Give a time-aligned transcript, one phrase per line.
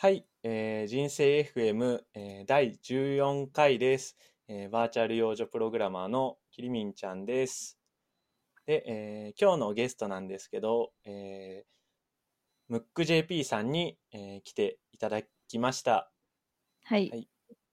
[0.00, 7.80] はい、えー人生 FM、えー第14回です、えーバーチャル幼女プログラマーのきりみんちゃんです。
[8.64, 16.12] で、えー今日のゲストなんですけど、えームック JP さんに、えー来ていただきました。
[16.84, 17.10] はい。
[17.10, 17.28] はい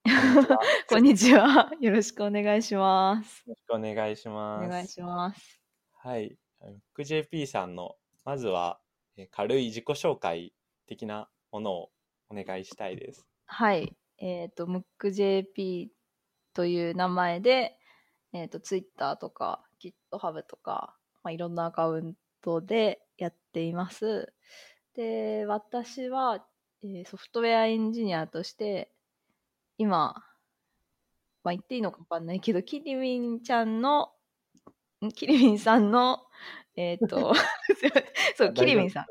[0.90, 1.72] こんにちは。
[1.80, 3.44] よろしくお願いします。
[3.48, 4.68] よろしくお願いしおます。
[4.68, 5.62] 願いします。
[5.94, 6.36] はい。
[6.60, 8.80] ムック JP さんの、まずは、
[9.16, 10.54] えー軽い自己紹介
[10.88, 11.92] 的なものを
[12.30, 13.26] お願いしたいです。
[13.46, 13.96] はい。
[14.18, 15.90] えっ、と、MookJP
[16.54, 17.78] という名前で、
[18.34, 24.34] えっ、と、Twitter とか GitHub とか、まあ、いろんなアカウントでやっています。
[24.96, 26.46] で、私は、
[26.84, 28.92] えーソフトウェアエンジニアとして、
[29.78, 30.24] 今、
[31.44, 34.12] まあ、言っていいのかわかんないけど、キリミンちゃんの、
[35.04, 36.20] んキリミンさんの、
[36.76, 37.34] えっ、と、
[37.76, 38.04] すいません
[38.36, 39.06] そう、キリミンさん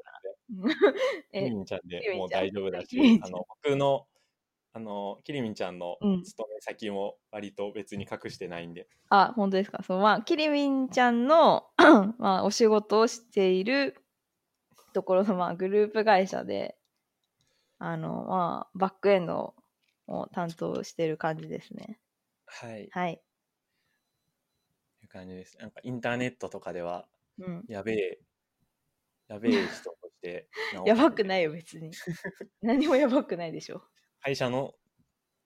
[0.63, 0.75] かな。
[1.37, 4.07] キえリミンちゃんでもう大丈夫だし、あの、僕の、
[4.75, 9.83] あの、キリミンちゃんのうん勤め先も割と別に隠してないんで、あ、本当ですか。
[9.83, 11.71] そう、まあ、キリミンちゃんの、
[12.19, 13.97] まあ、お仕事をしている
[14.95, 16.79] ところの、まあ、グループ会社で、
[17.79, 19.55] あの、まあ、バックエンド
[20.09, 22.01] を担当してる感じですね。
[22.47, 23.23] はい、はい。
[25.03, 25.57] いう感じです。
[25.59, 27.07] なんかインターネットとかでは、
[27.39, 27.65] うん。
[27.69, 28.21] やべえ、
[29.29, 29.91] やべえ人
[30.85, 31.45] やばくないい。
[31.45, 31.91] よ、別に。
[32.63, 33.83] 何もやばくないでしょ。
[34.21, 34.75] 会社の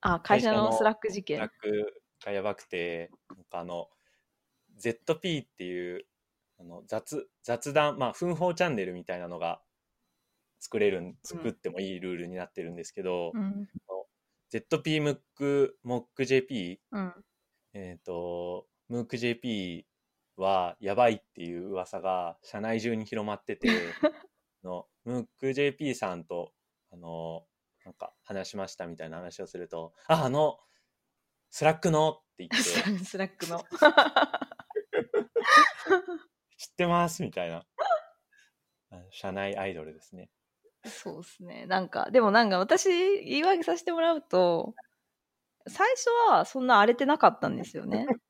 [0.00, 1.60] あ、会社ののスラック事トラッ件。
[1.60, 3.88] クがやばくて、なんかあの、
[4.78, 6.06] ZP っていう、
[6.60, 9.62] あの雑雑談、まあ、奮法チャンネルみたいなのが
[10.58, 13.68] 作れるん、作ってもいいルールになってるんですけど、うん。
[14.52, 17.14] ZP ムック、モック JP、うん。
[17.74, 19.86] えっ、と、ムック JP
[20.36, 23.68] はやばいっていう噂が社内中に広まってて、
[24.64, 26.52] のムック JP さんと、
[26.92, 27.44] あの、
[27.84, 30.58] なんか話しましたみたいな話をすると、あ、あの、
[31.50, 32.58] Slack のって言って、
[33.04, 33.64] Slack の。
[36.58, 37.64] 知ってますみたいな。
[39.10, 40.30] 社内アイドルですね。
[40.84, 41.66] そうですね。
[41.66, 42.88] なんか、でもなんか私、
[43.24, 44.74] 言い訳させてもらうと、
[45.66, 48.06] 最初はそんな荒れてなかったんですよね。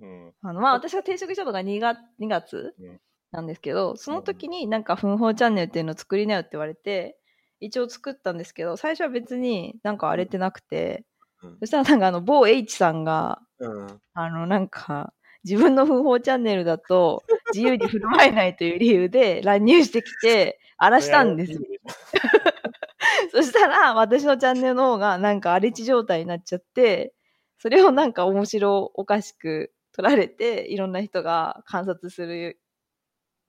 [0.00, 0.34] うん。
[0.42, 3.00] あの、まあ私が転職したのが2月 ,2 月うん
[3.30, 7.18] なんですけど、その時になんか、奮法チャンネルっていうのを作りなよって言われて、
[7.60, 11.04] 一応作ったんですけど、最初は別になんか荒れてなくて、
[11.42, 14.00] うんそしたらなんかあの、某 H さんが、うん。
[14.14, 15.12] あの、なんか、
[15.44, 17.22] 自分の奮法チャンネルだと
[17.54, 21.60] 自由に振る舞えないという理由で乱入してきて荒らしたんですよ。
[23.32, 27.14] そしたら私のチャンネルの方がなんか荒れ地状態になっちゃって、
[27.58, 32.60] それをなんか面白おかしく取られて、いろんな人が観察する、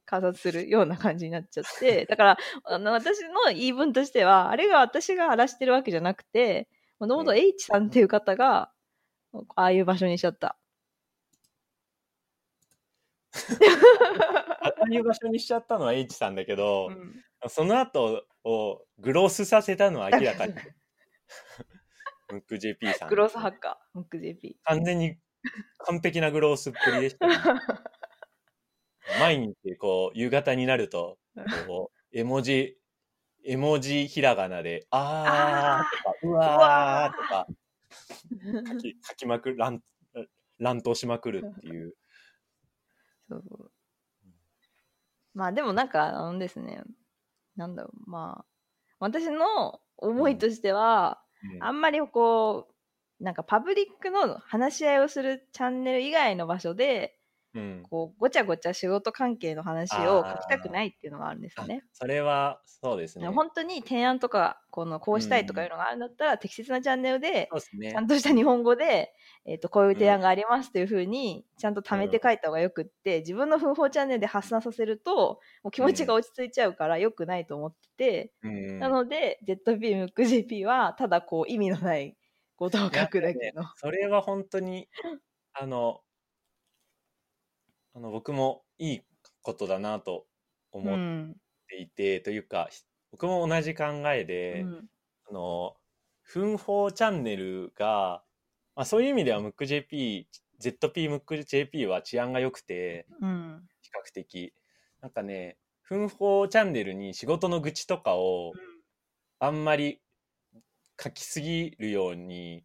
[0.09, 6.67] 観察するような感じになっちゃって、 だからあの私の言い分としては、あれが私が荒らしてるわけじゃなくて、
[6.99, 8.71] もともと H さんっていう方が、
[9.55, 10.57] ああいう場所にしちゃった。
[14.61, 20.53] ああいう場所にしちゃったのは H さんだけど、うんその後をグロースさせたのは明らかに
[22.33, 23.09] ムック JP さん。
[23.09, 24.59] グロースハッカー、ムック JP。
[24.63, 25.17] 完全に
[25.77, 27.35] 完璧なグロースっぷりでしたね、
[29.19, 31.17] 毎日こう夕方になると
[31.67, 32.77] こうエモジ
[33.43, 37.47] 絵文字ひらがなで「あー」とか「うわー」とか
[38.73, 39.81] 書き書きまくる乱
[40.59, 41.95] 乱闘しまくるっていう。
[43.29, 43.71] そう。
[45.33, 46.83] まあでもなんかあのですね
[47.55, 48.45] なんだろうまあ
[48.99, 51.21] 私の思いとしては、
[51.55, 51.63] うん。
[51.63, 52.67] あんまりこ
[53.19, 57.18] うなんかパブリックの話し合いをするチャンネル以外の場所で
[57.55, 61.83] うん、こうごちゃごちゃ仕事関係の話を書きたくないっていうのがあるんですよね。
[61.93, 63.27] それはそうですね。
[63.27, 67.91] 本当に提案とかこのこうしたいとかいうのがあるんだったら、適切なチャンネルでそうですね。
[67.91, 69.13] ちゃんとした日本語で、
[69.45, 82.15] えー、とこういう提案がありますというふうにちゃんと貯めて書いた方がよくって、自分の奮法チャンネルで発散させるともう気持ちが落ち着いちゃうからよくないと思ってて、うんなので ZP ムック GP はただこう意味のない
[82.55, 83.65] ことを書くだけの。
[83.75, 84.87] それは本当に
[85.53, 85.99] あの
[87.99, 89.01] あの僕もいい
[89.41, 90.25] ことだなと
[90.71, 91.35] う思っん
[91.67, 94.89] ていて、というかひ僕も同じ考えで、うん。
[95.29, 95.75] あの
[96.21, 98.23] 奮法チャンネルが、
[98.75, 100.27] まあ、そういう意味ではムック JP
[100.61, 103.67] ZP ムック JP は治安が良くてうん。
[103.81, 104.53] 比較的。
[105.01, 108.53] なんかね奮法チャンネルに仕事の愚痴とかを
[109.39, 109.99] あんまり
[111.01, 112.63] 書きすぎるように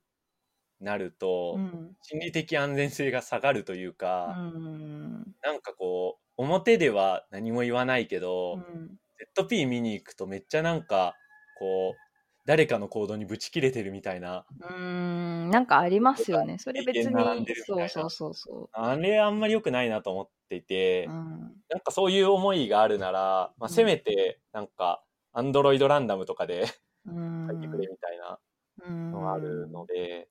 [0.85, 8.99] なると、うん心理的安全性が下がるといううか、んなんかこう表では何も言わないけど、うん
[9.37, 11.15] ZP 見に行くとめっちゃなんか
[11.59, 12.01] こう
[12.47, 14.47] 誰かの行動にぶち切れてるみたいな。
[14.61, 16.59] うーん、なんかありますよね。
[16.59, 17.15] それ別に
[17.67, 21.11] そうそうそうそあれあんまり良くないなと思っていて、う。
[21.11, 21.65] うん。
[21.71, 26.65] なんかそういう思いがあるなら、まあ、うんせめて、なんか、アンドロイドランダムとかで
[27.07, 28.41] うん書いてくれみたいな
[28.87, 30.29] うんのがあるので、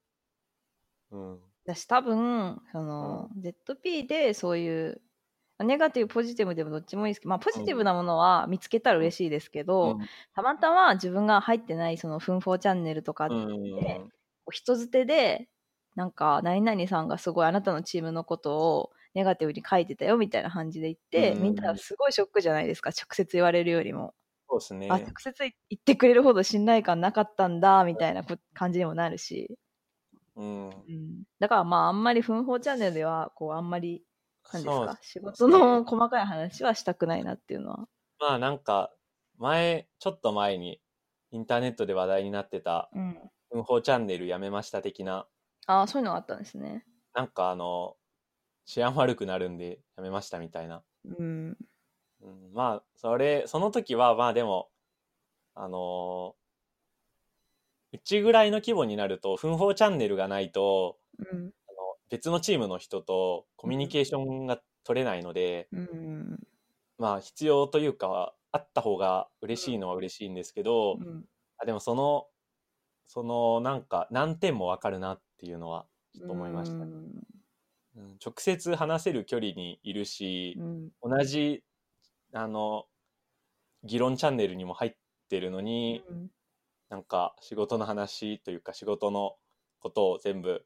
[1.14, 1.40] うん。
[1.66, 5.02] 私多分、その、ZP でそういう、
[5.60, 9.98] ネガティブ、ポジティブでもどっちもいいですけど、まあ、ポジティブなものは見つけたら嬉しいですけど、
[10.36, 13.76] たまたま自分が入ってない、その、フンフォーチャンネルとか、うん。
[13.78, 14.02] で
[14.46, 15.50] こう人づてで、
[15.96, 24.16] なんか、何々さんがすごいあなたのチームのことをネガティブに書いてたよみたいな感じで言って、うんみんながすごいショックじゃないですか、直接言われるよりも。
[24.50, 24.88] そうですね。
[24.92, 29.56] あ、直接言ってくれるほど信頼感なかったんだ、みたいなこ感じにもなるし。
[30.36, 30.70] うん。
[30.88, 34.04] うん、だからまあ、あんまりフンフォーチャンネルでは、こう、あんまり、
[34.52, 37.88] なんですか、仕事の細かい話はしたくないなっていうのは。
[38.20, 38.94] まあなんか、
[39.38, 40.82] 前、ちょっと前に、
[41.32, 43.32] インターネットで話題になってた、うん。
[43.52, 45.28] うんほチャンネルやめました的な、
[45.68, 46.86] ああ、そういうのがあったんですね。
[47.14, 47.98] なんかあの、
[48.66, 50.84] 治安悪くなるんでやめましたみたいな。
[51.06, 51.58] うん。
[52.22, 54.70] うん、まあ、それ、その時は、まあでも、
[55.56, 56.36] あの
[57.94, 61.54] うちぐらいの規模になると、奮法チャンネルがないと、うん。
[61.68, 61.78] あの
[62.10, 66.40] 別のチームの人とコミュニケーションが取れないので、うん。
[66.98, 71.26] まあ必要というか、あった方が嬉しいのは嬉しいんですけど、うん。
[71.58, 72.28] あでもその、
[73.08, 77.14] そのなんか難点もわかるなっていうのはちょっと思いましたね、うん
[77.98, 80.92] うん直接話せる距離にいるしう、ん。
[81.04, 81.64] 同じ、
[82.34, 82.86] あの、
[83.84, 84.96] 議論チャンネルにも入っ
[85.30, 86.30] てるのに、うん
[86.94, 89.34] なんか仕事の話というか仕事の
[89.80, 90.64] ことを全部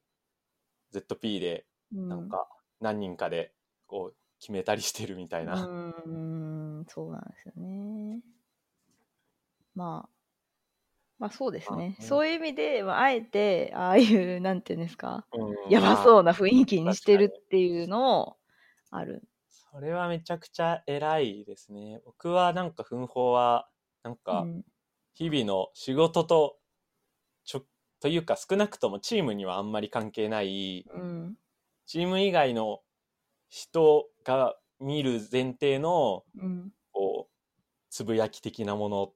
[0.94, 2.50] ZP でなんか
[2.82, 3.54] 何人かで
[3.86, 5.66] こう決めたりしてるみたいな。
[5.66, 8.20] うん、そうなんですよね。
[9.74, 10.10] まあ、
[11.18, 11.96] まあそうですね。
[11.98, 18.38] まあそういう意味で、まあ、あえて、ああいう、なんていうんですか、うんやばまあそうな雰囲気にしてるっていうのも
[18.92, 19.24] ある。
[19.48, 22.02] それはめちゃくちゃ偉いですね。
[22.04, 23.70] 僕はなんか奮法は
[24.04, 24.66] なんかうん
[25.18, 26.60] 日々の仕事と
[27.44, 27.66] ちょ
[28.00, 31.38] というか少なくともチームにはあんまり関係ないうん。
[31.88, 32.82] チーム以外の
[33.50, 36.72] 人が見る前提のうん。
[36.92, 37.34] こう
[37.90, 39.14] つぶやき的なもの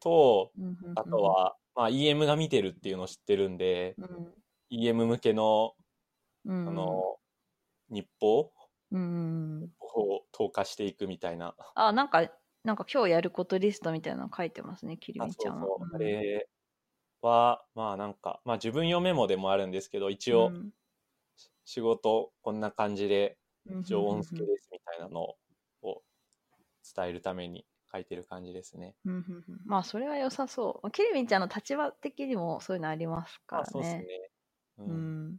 [0.00, 4.42] とうんあと、は、まあ、EM が見てるっていうのを知ってるんで、うん。
[4.70, 5.74] EM 向けの
[6.44, 6.66] うん。
[6.66, 7.18] あの、
[7.90, 8.52] 日報
[8.90, 9.72] うん。
[9.80, 11.54] を投下していくみたいな。
[11.74, 12.30] あ、なんか、
[12.64, 15.68] なんか今日やることリストみたいなの書いてますね、キリあミちゃんは。
[15.92, 16.48] あれ
[17.22, 20.70] は、まあなんか、まあ自分用メモでもあるんですけど、一応うん
[21.64, 25.36] 仕事こんな感じで、うん一応音付けですみたいなの
[25.82, 26.02] を
[26.94, 28.96] 伝えるために書いてる感じですね。
[29.04, 30.80] うんうんうんまあそれは良さそう。
[30.82, 34.30] まあキリミンちゃんの立場的にもそういうのありますからあそうですねね。。
[34.78, 34.84] う。
[34.86, 35.38] うんん。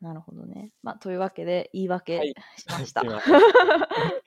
[0.00, 0.72] なるほどね。
[0.82, 3.02] まあというわけで言い訳はいしました。
[3.02, 4.19] すい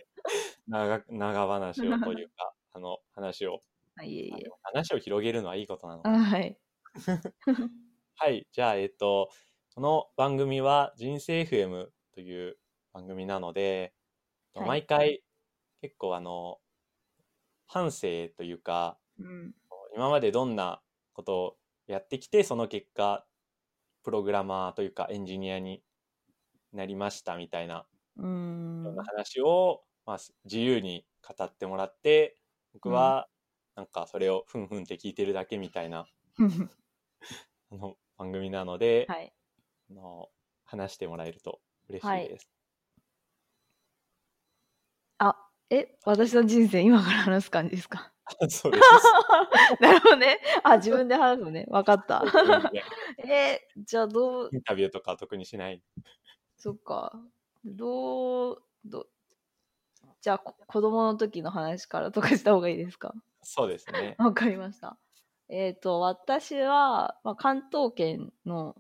[0.68, 3.62] 長長話をというか、 あの話を、
[3.96, 4.54] はい、いえいえ。
[4.64, 6.60] 話を広げるのはいいことなのかあはい。
[8.16, 8.48] はい。
[8.52, 9.30] じゃあ、えっと、
[9.76, 12.60] この番組は人生 FM という
[12.94, 13.96] 番組なので、
[14.56, 15.24] はい毎回
[15.82, 16.62] 結構あの、
[17.68, 19.54] 反省というか、うん。
[19.96, 20.84] 今までどんな
[21.14, 23.28] ことをやってきて、その結果、
[24.04, 25.84] プログラマーというかエンジニアに
[26.74, 32.38] なりましたみたいなうんような話を、まあ、自由に語ってもらって、
[32.74, 33.30] 僕は
[33.76, 36.08] なんかそれをふんふんって聞いてるだけみたいな
[37.72, 39.34] あの番組なので、はい。
[39.92, 40.30] あの
[40.66, 42.50] 話してもらえると嬉しいです。
[45.20, 45.36] あ、
[45.70, 48.12] え、私の人生今から話す感じですか？
[48.50, 48.84] そうです。
[49.82, 50.40] なるほどね。
[50.64, 51.66] あ、自分で話すのね。
[51.70, 52.22] わかった。
[52.72, 52.84] ね
[53.18, 55.84] えーじゃあどう、インタビューとかは特にしない。
[56.58, 57.12] そっか。
[57.66, 59.08] どう、ど
[60.24, 63.14] じゃあこ子供の時の話からとかした方がいいですか？
[63.44, 64.16] そうですね。
[64.24, 64.98] わかりました。
[65.50, 68.74] えっ、と、私は、まあ、関東圏の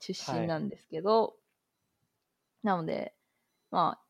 [0.00, 1.36] 出身なんですけど、
[2.64, 3.14] なので、
[3.70, 4.04] まあ、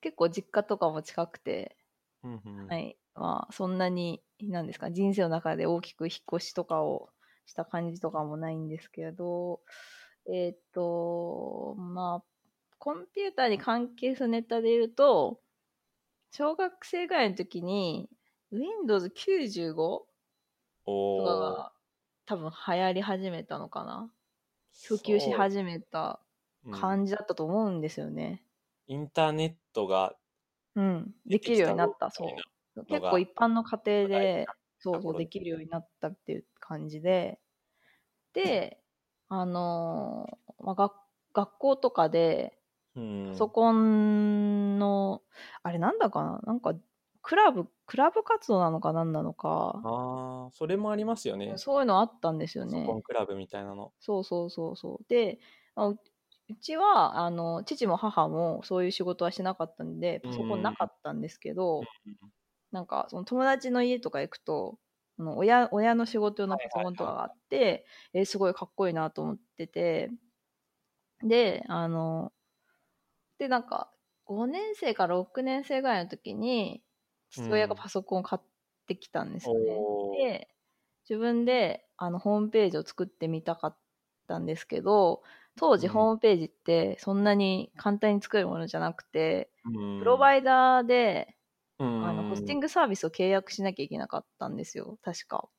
[0.00, 1.76] 結構実家とかも近くて、
[2.22, 2.96] うんうんはい。
[3.16, 7.10] まあ、そんなに、なんですか、人生の中で大きく引っ越しとかを
[7.46, 9.60] した感じとかもないんですけど、
[10.32, 12.24] えっ、と、まあ、
[12.78, 15.40] コンピューターに関係するネタで言うと、
[16.36, 18.10] 小学生ぐらいの時に、
[18.52, 19.74] Windows 95
[20.84, 21.72] とかが
[22.26, 24.12] 多分流行り始めたのかな。
[24.86, 26.20] 普及し始めた
[26.70, 28.42] 感じだったと思うんですよね。
[28.86, 30.14] インターネットが
[30.74, 31.14] うん。
[31.24, 32.84] できるようになった、そう。
[32.84, 37.40] 結構一般の家庭でな、そうそうできるようになったっていう感じで、
[38.34, 38.78] で、
[39.30, 40.92] あのーまあ、学
[41.32, 42.55] 学校とかで、うん
[43.24, 45.22] パソコンの、
[45.62, 46.40] あれなんだかな？
[46.44, 46.74] なんか、
[47.22, 51.56] クラブ、クラブ活動なのか何なのか、ああ、それもありますよね。
[51.56, 52.98] そういうのあったんですよねパソコ。
[52.98, 53.92] ンクラブみたいなの。
[54.00, 55.06] そうそうそうそう。
[55.08, 55.38] で、
[55.74, 56.00] まあう
[56.48, 61.90] うちは、あの、父も母もそういう仕事はしなかったんで、パソコンなかったんですけど、
[62.72, 64.80] なんか、その友達の家とか行くと、
[65.18, 70.10] あの親親の仕事用のパソコンとかがあって、えーすごいかっこいいなと思ってて、
[71.22, 72.32] で、あの、
[73.38, 73.92] で、なんか、
[74.24, 76.82] 5年生から6年生ぐらいの時に、
[77.30, 78.46] 父親がパソコンを買っ
[78.86, 79.74] てきたんですよね。
[79.80, 80.16] おー。
[80.18, 80.48] で、
[81.08, 83.78] 自分であのホームページを作ってみたかっ
[84.28, 85.22] たんですけど、
[85.56, 85.92] 当時うん。
[85.92, 89.98] ホームページってそんなに簡単に作るものじゃなくて、うん。
[89.98, 91.36] プロバイダーで、
[91.78, 92.04] うん。
[92.04, 95.50] あのホスティングサービスを契約しなきゃいけなかったんですよ、確か。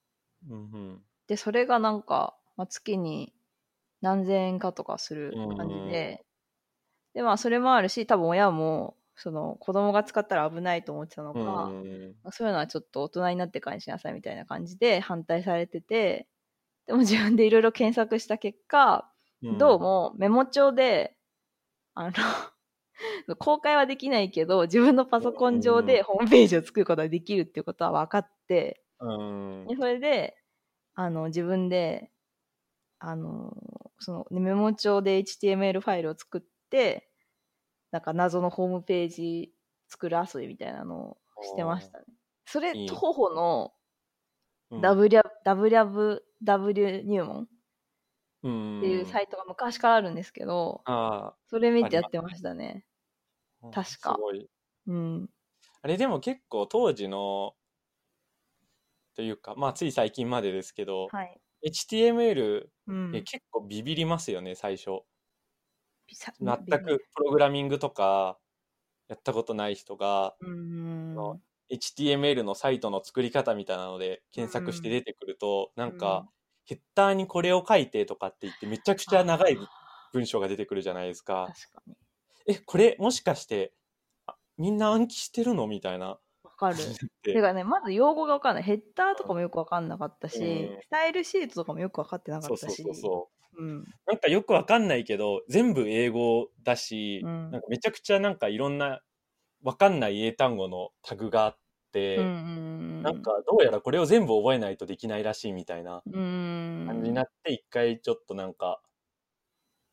[0.50, 1.04] うんうん。
[1.28, 3.34] で、それがなんか、まあ、月に
[4.02, 6.27] 何千円かとかする感じで、
[7.18, 16.28] で、まあ、それもあるし、多分親も、その、子供が使ったら危ないと思ってたのか、うそういうのはちょっと大人になってからにしなさいみたいな感じで反対されてて、
[16.86, 19.58] でも自分でいろいろ検索した結果、うん。
[19.58, 21.18] どうもメモ帳で、
[21.96, 22.14] あの、
[23.40, 29.66] 公開はできないけど、自分のパソコン上でホームページを作ることができるっていうことは分かって、うん。
[29.68, 30.38] でそれで、
[30.94, 32.12] あの、自分で、
[33.00, 33.58] あの、
[33.98, 37.07] その、ねメモ帳で HTML ファイルを作って、
[37.92, 39.54] なんか謎のホームページ
[39.88, 42.06] 作る遊びみたいなのをしてましたね。
[42.46, 43.74] それ、徒歩の
[44.70, 44.82] うん。
[44.82, 47.48] WW WW 入門っ
[48.44, 52.86] うんていうサイトが昔からあるんですけど、あそれ見てやってましたね。
[53.62, 54.18] あ確か。
[54.88, 55.30] うん。
[55.82, 57.56] あれでも結構当時の
[59.16, 61.42] というかまあつい最近までですけど、はい。
[61.66, 63.16] HTML うん。
[63.16, 64.84] え結構ビビりますよね最初。
[64.86, 65.02] さ
[66.08, 68.38] 全くプログラミングとか
[69.08, 71.16] やったことない人がうん。
[71.16, 76.26] の HTML のサイトの作り方みたいなので検索して出てくると、なんか、
[76.64, 79.58] ヘッダーにこれを書いてとかって言ってめちゃくちゃ長い
[80.14, 81.48] 文章が出てくるじゃないですか。
[81.48, 81.96] 確かに。
[82.48, 83.74] え、これもしかして
[84.26, 86.20] あみんな暗記してるのみたいな？
[86.44, 86.78] わかる。
[87.24, 88.64] でてかね、まず用語がわかんない。
[88.64, 92.84] ヘッダーとかもよくわかんなかったし、うんスタイルシートとかもよくわかってなかそうそうったし。
[92.84, 93.34] そうそう。
[93.34, 93.94] うん。
[94.08, 99.02] なんかよくわかんないけど、全部英語だし、うんなんかめちゃくちゃなんかいろんな
[99.64, 101.60] わかんない英単語のタグがあっ
[101.94, 102.30] て、うんう
[103.02, 103.04] ん。
[103.04, 106.88] なんかどうやらこれを全部覚えないとできないらしいみたいなうん。
[106.88, 108.82] 感じになって、一回ちょっとなんか、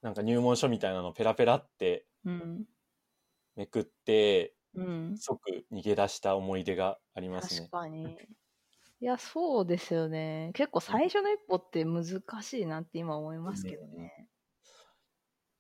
[0.03, 2.67] なんか入門書みたいなのペラペラってうん。
[3.57, 5.17] めくって、うん。
[5.17, 7.71] 即逃げ出した思い出がありますね確。
[7.71, 8.19] かに。
[9.01, 10.51] いや、そうですよね。
[10.55, 12.05] 結構最初の一歩って難
[12.43, 14.29] しいなって今思いますけどね。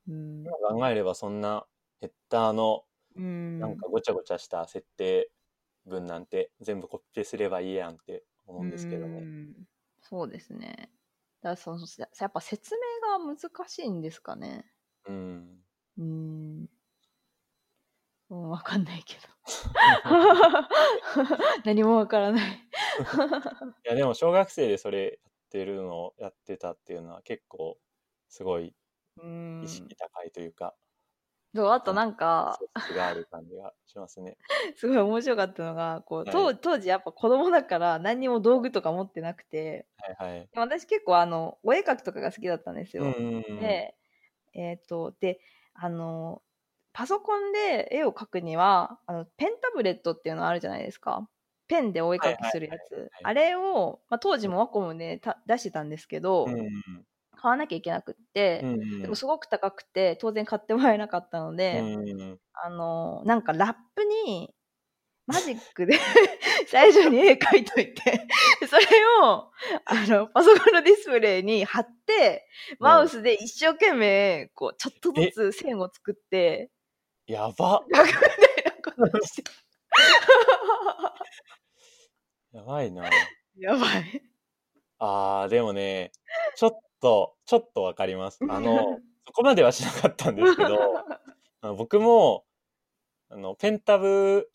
[0.06, 0.54] うん。
[0.70, 1.66] 今考えればそんな
[2.00, 2.84] ヘッダーの
[3.16, 3.24] うん。
[3.60, 5.32] なんかごちゃごちゃした設定
[5.86, 9.12] 文なんて全部コピペすればいいやんって思うんですけどね。
[9.20, 9.68] うん
[10.00, 10.90] そうですね。
[11.40, 14.74] だからそのややっぱ説明が難しいんですかね。
[15.04, 15.64] うん。
[15.96, 16.68] うん。
[18.30, 19.20] うん、わかんないけど。
[21.64, 22.52] 何もわからない。
[22.52, 22.56] い
[23.84, 25.12] やでも小学生でそれやっ
[25.50, 27.78] てるのをやってたっていうのは結構
[28.28, 28.74] すごい
[29.22, 29.68] うん意。
[29.68, 30.74] 識高いというか、
[31.54, 32.58] そうあとなんか、
[32.96, 34.36] がある感じがしますね。
[34.76, 39.86] すごい面白かったのが、こう、はい当当時やっぱ子供だから何にも道具とか持ってなくて、
[40.18, 40.48] はいはい。
[40.56, 43.04] 私結構あの、お絵描きとかが好きだったんですよ。
[43.04, 43.94] で、
[44.52, 45.40] えっ、と、で、
[45.74, 46.42] あの、
[46.94, 51.28] パソコンで絵を描くには、あの、ペンタブレットっていうのあるじゃないですか。
[51.66, 53.10] ペンでお絵描きするやつ。
[53.22, 57.04] あれを、まあ、当時もワコムでた出してたんですけど、うん
[57.36, 59.02] 買わなきゃいけなくって、うんうん。
[59.02, 64.54] でもすごく高くて、当然買ってもらえなかったので、うんうんあの、なんかラップに、
[65.26, 65.98] マジックで
[66.68, 68.26] 最初に絵描いといて、
[68.66, 68.86] それ
[69.22, 69.50] を、
[69.84, 72.46] あの、パソコンのディスプレイに貼って、
[72.78, 76.70] マウスで一生懸命、こう、ちょっとずつ線を作って、
[77.26, 78.12] やばみたいな
[79.06, 79.50] ことをして。
[82.52, 83.10] やばいな。
[83.56, 84.22] やばい。
[84.98, 86.12] あー、でもね、
[86.56, 88.38] ちょっと、ちょっとわかります。
[88.48, 90.78] あの、 そこまではしなかったんですけど、
[91.60, 92.44] あの僕も、
[93.30, 94.50] あの、ペンタブ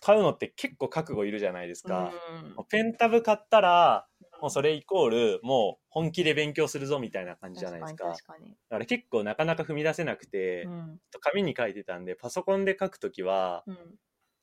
[0.00, 2.12] 買うのって結構覚悟いるじゃないですか。
[2.58, 4.06] うんペンタブ買ったら、
[4.40, 8.04] もうそれイコール、もう本気で勉強するぞみたいな感じじゃないですか。
[8.04, 11.00] だ確かにから結構なかなか踏み出せなくて、確かに。
[11.20, 13.74] 紙に書いてたんで、パソコンで書くときは、うん。
[13.74, 13.94] うん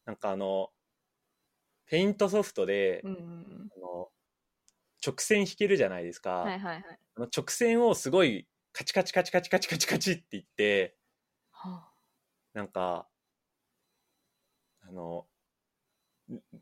[0.04, 0.72] なんかあの、
[1.86, 4.10] ペイントソフトで、うんうんあの
[5.06, 6.42] 直線引けるじゃないですか。
[6.42, 6.48] うん。
[6.50, 7.00] はいはいはい。
[7.16, 10.98] あの直線をすごいカチカチカチカチカチカチカチって言って、
[11.52, 11.92] は
[12.54, 13.08] なんか、
[14.82, 15.28] あの、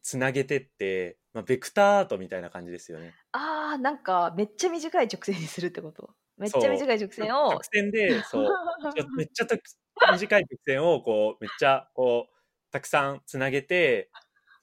[0.02, 3.14] つなげてって、まあ、ベクターアートみたいな感じですよね。
[3.32, 6.10] ああー、なんかめっちゃ短い直線にするってこと？
[6.38, 7.52] めっちゃ短い直線を？
[7.52, 7.60] 直。
[7.64, 8.50] 線で、そう、
[9.18, 9.62] めっちゃたく
[10.12, 12.36] 短い直線をこうめっちゃこう
[12.72, 14.10] たくさんつなげて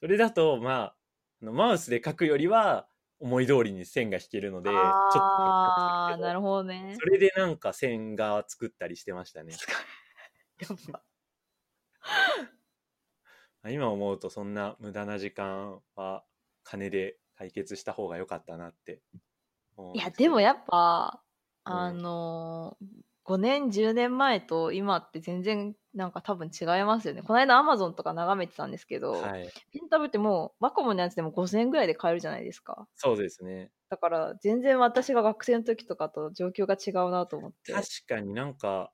[0.01, 0.95] それだとまあ
[1.41, 2.87] マウスで書くよりは
[3.19, 6.95] 思い通りに線が引けるのでちょっとああ、なるほほどね。
[6.99, 9.53] それでなんか線画作ったりしてましたね
[10.59, 11.03] やばまあ
[13.69, 16.23] 今思うとそんな無駄な時間は
[16.63, 19.01] 金で解決した方が良かったなって
[19.93, 21.21] いや、でもやっぱ、
[21.65, 22.85] うんあのー、
[23.25, 27.21] 5年、10年前と今って全然なんか多分違いますよね。
[27.21, 32.87] この間アマゾンとか眺めてたんですけど、はいペンタブってもう、ワコモのやつでも5000円ぐらいで買えるじゃないですか。
[32.95, 37.71] そうですねだから全然私が学生の時とかと状況が違うなと思って。
[37.71, 38.91] 確かになんか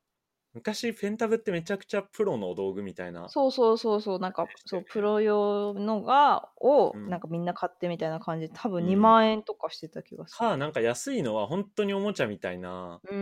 [0.53, 10.49] 昔ペンタブってめちゃくちゃプロの道具みたいなそうそうそうそう、なんかそう、プロ用のが、を、うんなんかみんな買ってみたいな感じで、多分うん2万円とかしてた気がする。
[10.49, 13.15] かなんか安いのは本当におもちゃみたいなうー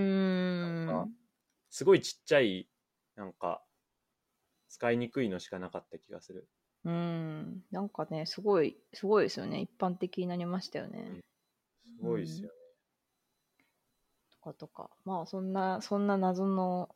[1.04, 1.16] ん。
[1.72, 2.70] すごいちっちゃい
[3.16, 3.66] なんか
[4.70, 6.50] 使いにくいのしかなかった気がする
[6.84, 7.66] うん。
[7.72, 9.62] なんかね、すごい、すごいですよね。
[9.62, 11.22] 一般的になりましたよね。
[11.96, 12.56] すごいですよね、
[14.32, 14.90] とかとか。
[15.06, 16.90] まあ、そんな、そんな謎の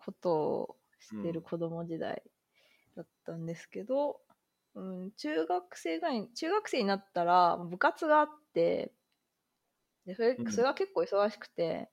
[0.00, 2.22] ことをしてる子供時代
[2.96, 4.20] だったんですけど、
[4.74, 8.92] うん、中学生ぐらい、中学生になったら部活があって、
[10.06, 10.50] でそれうん。
[10.50, 11.90] それが結構忙しくて、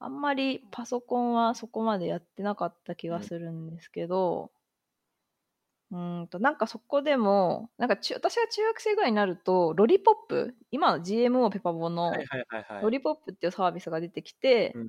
[0.00, 4.52] あんまりパソコンはそこまでやってなかった気がするんですけど、
[5.90, 12.82] うーんと、なんかそこでも、なんか中私が中学生ぐらいになると、ロリポップ、今の GMO ペパボのはいはいはいはい。
[12.82, 14.88] ロリポップっていうサービスが出てきて、うん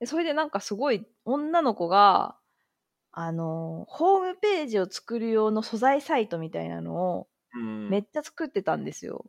[0.00, 2.38] でそれでなんかすごい女の子が、
[3.12, 7.88] あの、ホームページを作る用の素材サイトみたいなのをうん。
[7.88, 9.26] めっちゃ作ってたんですよ。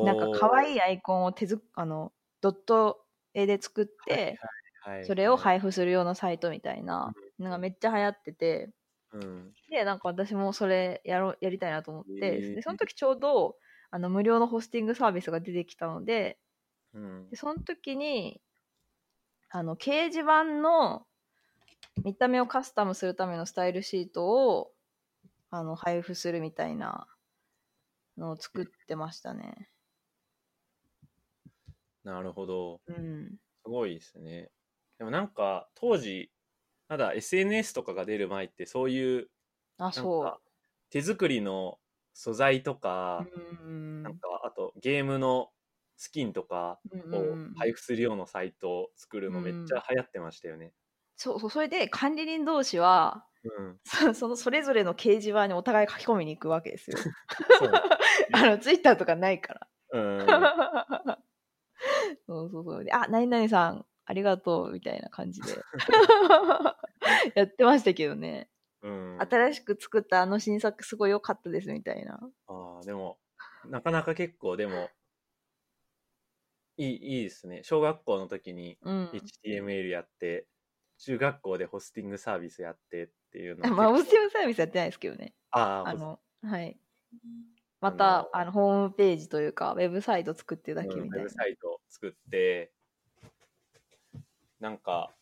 [0.00, 4.42] なんか可愛いアイコンを手づあの、ドット絵で作って、
[5.02, 8.72] それを配布する用のサイトみたいなのがめっちゃ流行ってて、
[9.12, 9.56] うん。
[9.70, 13.58] で、なんか私もそれやろうやりたいなと思って、でその時ちょうど
[13.90, 16.38] あの無料のホスティングサービスが出てきたので、
[16.92, 17.32] うん。
[17.32, 18.42] でその時に
[19.56, 21.06] あの掲示板の
[22.04, 24.72] 見た目をカスタムするためのスタイルシートを
[25.50, 27.06] あの配布するみたいな
[28.18, 29.70] のを作ってましたね。
[32.02, 33.38] なるほどうん。
[33.64, 34.50] すごいですね
[34.98, 36.32] でもなんか当時
[36.88, 39.30] まだ SNS とかが出る前ってそういう
[39.78, 40.40] あ、そか
[40.90, 41.78] 手作りの
[42.14, 43.24] 素材とうか、。
[43.24, 44.02] うん。
[44.04, 45.50] なんかあとゲームの
[46.04, 50.74] スキンとかをうんうんうん配布するようなサイトを作るのめっちゃ流行ってましたよね。
[51.16, 53.80] そうそう、それで管理人同士は、うん。
[53.84, 56.98] そ そのそれぞれの掲示板にお互い書き込みに行くわけですよ。
[58.32, 59.68] あの、ツイッターとかないから。
[59.92, 60.26] うん。
[62.26, 62.84] そうそうそう。
[62.84, 65.48] であ、何々さん、ありがとう、みたいな感じで。
[67.34, 68.50] やってましたけどね。
[68.82, 72.20] うん、新しく作ったあの新作すごい良かったです、みたいな。
[72.48, 73.18] ああ、でも、
[73.66, 74.90] なかなか結構、でも、
[76.76, 77.62] いい、いいですね。
[77.62, 79.10] 小学校の時にうん。
[79.44, 80.46] HTML やって、
[80.98, 85.34] 中学校でホスティングサービスやってっていうのまあ、オ結構スティムサービスやってないですけどね。
[85.50, 86.78] ああ、あの、はい。
[87.80, 91.30] また、あのあの、ホームページというか、ウェブサイト作ってるだけみたいなうんウェブ。
[91.30, 92.72] サイト作って、
[94.60, 95.14] なんか、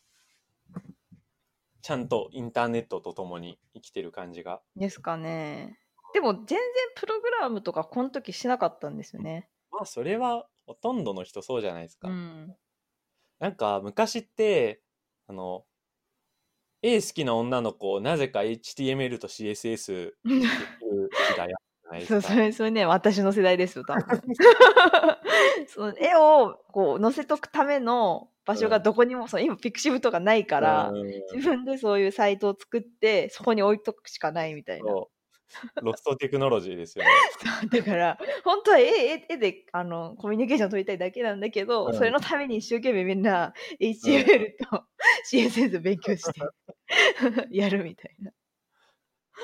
[1.81, 4.61] ちゃんとインターネットとともに生きてる感じが。
[4.75, 5.77] ですかね。
[6.13, 6.57] でも、全然
[6.95, 9.49] プログラムとか、この時しなかったんですよね。
[9.71, 12.07] まあ、それはほとんどの人そうじゃないですか。
[12.07, 12.55] うん。
[13.39, 14.81] なんか、昔って、
[15.27, 15.65] あの、
[16.81, 22.33] 絵好きな女の子をなぜか HTML と CSS っていう時代あったじゃないで そう、すか。
[22.33, 24.21] それ、それね、私の世代ですよ、多分。
[25.67, 34.91] その絵を、こう、載せとくための場所がどこにも、その今、ピクシブとかないから、うん自分でそういうサイトを作って、そこに置いとくしかないみたいな。
[34.91, 35.12] そう
[35.81, 37.09] ロストテクノロジーですよね。
[37.69, 44.85] だから、本当は絵絵絵であのコミュニケーション取りたいだけなんだけど、うんそれのために一生懸命みんな HTML と
[45.31, 46.41] CSS 勉強して
[47.51, 48.31] やるみたいな。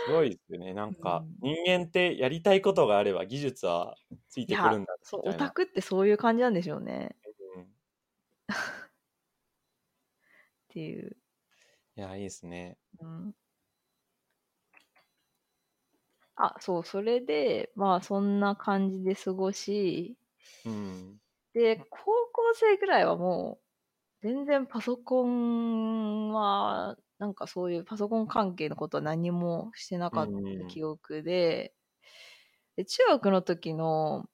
[0.06, 0.74] すごいですよね。
[0.74, 3.98] なんかうん、人間ってやりたいことがあれば技術は
[4.30, 5.46] ついてくるんだそう、みたいな。
[5.46, 7.16] オタクってそういう感じなんでしょうね。
[7.56, 7.68] うん
[10.70, 11.18] っていう。
[11.96, 12.78] いや、いいですね。
[13.00, 13.36] うん、
[16.40, 20.18] あ、そう、それで、まあそんな感じで過ごし、
[20.64, 21.20] うん。
[21.54, 31.76] で、高校生ぐらいはもう、全然パソコンは、なんかそういうパソコン関係のことは何もしてなかった記憶で、
[32.76, 34.30] で中学の時の、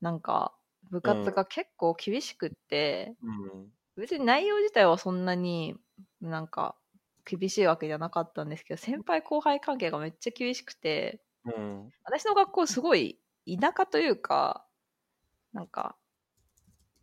[0.00, 0.58] なんか、
[0.90, 3.72] 部活が結構厳しくって、うん。
[3.96, 5.76] 別に内容自体はそんなに
[6.20, 6.78] なんか
[7.26, 11.92] 厳しいわけじゃなかったんですけど、先輩後輩関係がめっちゃ厳しくて、うん。
[12.04, 14.68] 私の学校すごい田舎というか、
[15.52, 15.98] なんか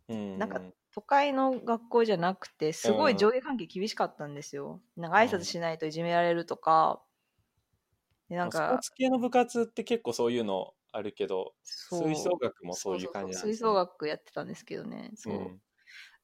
[0.08, 0.34] うん。
[0.36, 4.80] なんか都会の学校じゃなくて、すごい上下関係厳しかったんですよ。
[4.96, 7.04] なんか挨拶しないといじめられるとか、
[8.28, 15.12] でなんスポーか、ツ系の部活って結構そういうのあるけど、吹奏楽もそういう感じなんです、ね、吹奏楽やってたんですけどね。
[15.14, 15.34] そう。
[15.36, 15.60] うん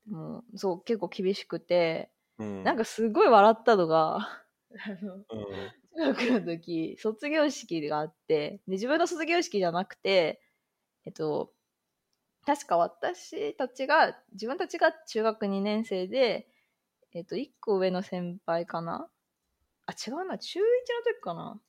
[0.07, 2.65] でもそう、結構厳しくて、うん。
[2.65, 4.45] なんかすごい笑ったのが、
[5.97, 10.41] 中学の時、卒業式があって、で、自分の卒業式じゃなくて、
[11.07, 11.55] えっと、
[12.47, 16.49] 確か私たちが、自分たちが中学2年生で、
[17.13, 19.11] えっと、1個上の先輩かな？
[19.87, 21.63] あ、違うな、中1の時かな？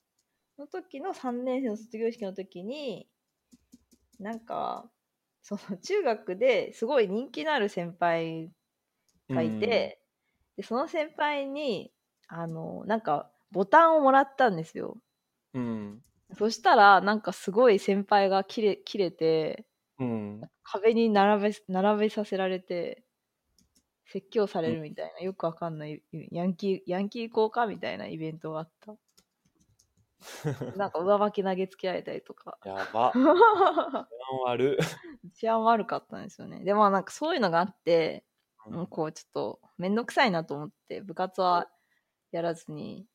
[0.59, 3.09] の時の3年生の卒業式の時に、
[4.19, 4.91] なんか、
[5.41, 8.51] その中学ですごい人気のある先輩
[9.33, 10.01] がいて、
[10.57, 11.93] でその先輩に
[12.27, 14.97] あのなんかボタンをもらったんですよ
[15.53, 16.01] うん。
[16.37, 19.65] そしたらなんかすごい先輩が切れ切れて
[19.99, 20.41] うん。
[20.63, 23.03] 壁に並べ並べさせられて
[24.05, 28.95] 説教されるみたいな、よくわかんないヤンキーヤンキー効果みたいなイベントがあった
[30.77, 33.11] なんか上履き投げつけられたりとかやば。
[33.13, 33.33] 治安
[34.47, 34.77] 悪。
[35.33, 38.23] 治安悪かったんですよねでもなんかそういうのがあって
[38.67, 41.67] うん、こうちょっとめんどくさいなと思って部活は
[42.31, 43.07] やらずに、うん。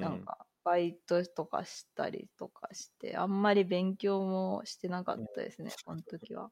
[0.00, 6.50] なんかバイトとかしたりとかしてあんまり勉強もしてなかったですね、この時は。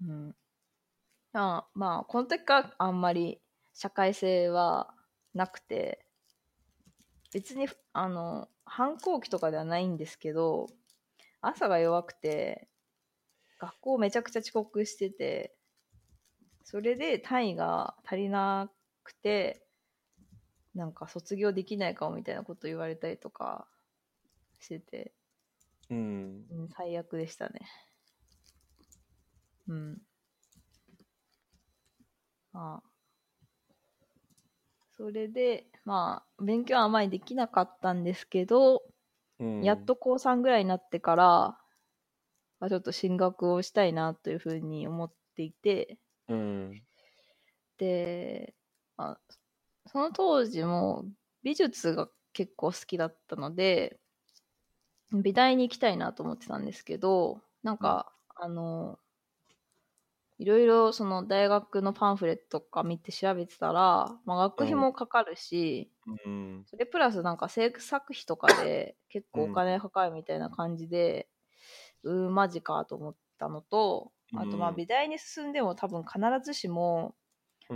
[0.00, 0.36] うん。
[1.32, 3.40] まあまあこの時からあんまり
[3.74, 4.94] 社会性は
[5.34, 6.04] なくて
[7.32, 10.66] 別にあの反抗期とかではないんですけど
[11.40, 12.68] 朝が弱くて
[13.58, 15.54] 学校めちゃくちゃ遅刻してて
[16.64, 18.70] それで単位が足りな
[19.02, 19.61] くて
[20.74, 23.66] なんか卒業できないかもみたいなこと言われたりとか
[24.60, 25.12] してて、
[25.90, 26.44] うん。
[26.50, 27.60] うん、最悪でしたね
[29.68, 29.98] うん
[32.52, 32.92] まあ
[34.96, 38.82] それでまあ勉強はあまりできなかったんですけど、
[39.40, 39.62] うん。
[39.62, 41.24] やっと高3ぐらいになってから、
[42.60, 46.82] まあ、ちょっと進学をしたいなというふうに思っていて、うん。
[47.78, 48.54] で、
[48.96, 49.20] まあ、
[49.86, 51.04] その当時も
[51.42, 54.00] 美術が結構好きだったので、
[55.12, 58.98] 美大に行きたいなと思ってたんですけど、なんか、あの、
[60.38, 66.66] いろいろその大学のパンフレットとか見て調べてたら、まあ、学費もかかるし、うん。
[66.66, 71.30] それプラスなんか制作費とかで結構お金かかるみたいな感じで、
[72.04, 74.74] うーん、マジかと思ったのと、あとまあうん。
[74.74, 77.16] 美大に進んでも多分必ずしも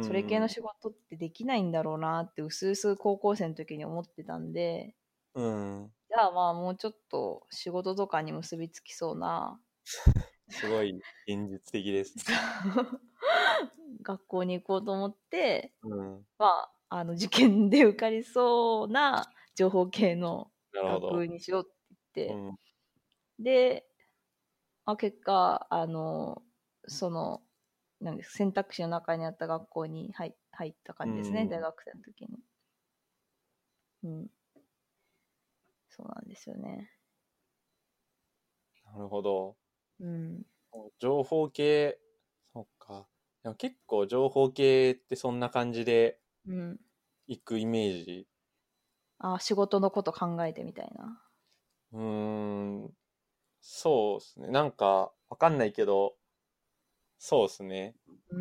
[0.03, 4.95] それ系の仕事ってできないんだろうなってうすうす高校生の時に思ってたんで、
[5.35, 5.93] うん。
[6.09, 9.61] じゃあまあもうちょっと仕事とかに結びつきそうな
[10.49, 10.93] すごい
[11.27, 12.15] 現実的です。
[14.03, 16.27] 学校に行こうと思って、うん。
[16.39, 20.51] まあ、あの受験で受かりそうな情報系の。
[20.85, 21.65] 学部にしようっ
[22.13, 22.59] て言って、うん。
[23.43, 23.87] で、
[24.85, 26.43] まあ、結果、あの、
[26.87, 27.43] その、
[28.01, 32.39] なんです選択肢の中にあった学校に入入った感じですね、うん大学生の時に。
[34.03, 34.31] うん。
[35.91, 36.97] そうなんですよね。
[38.85, 39.57] なるほど。
[39.99, 40.47] うん。
[40.99, 41.99] 情報系、
[42.55, 43.09] そっか。
[43.43, 46.79] でも結構情報系ってそんな感じでうん。
[47.29, 48.29] 行くイメージ。
[49.19, 51.23] あ、仕事のこと考えてみたいな。
[51.93, 52.97] うーん。
[53.61, 54.49] そうですね。
[54.51, 56.16] なんか、わかんないけど、
[57.19, 57.95] そうですね。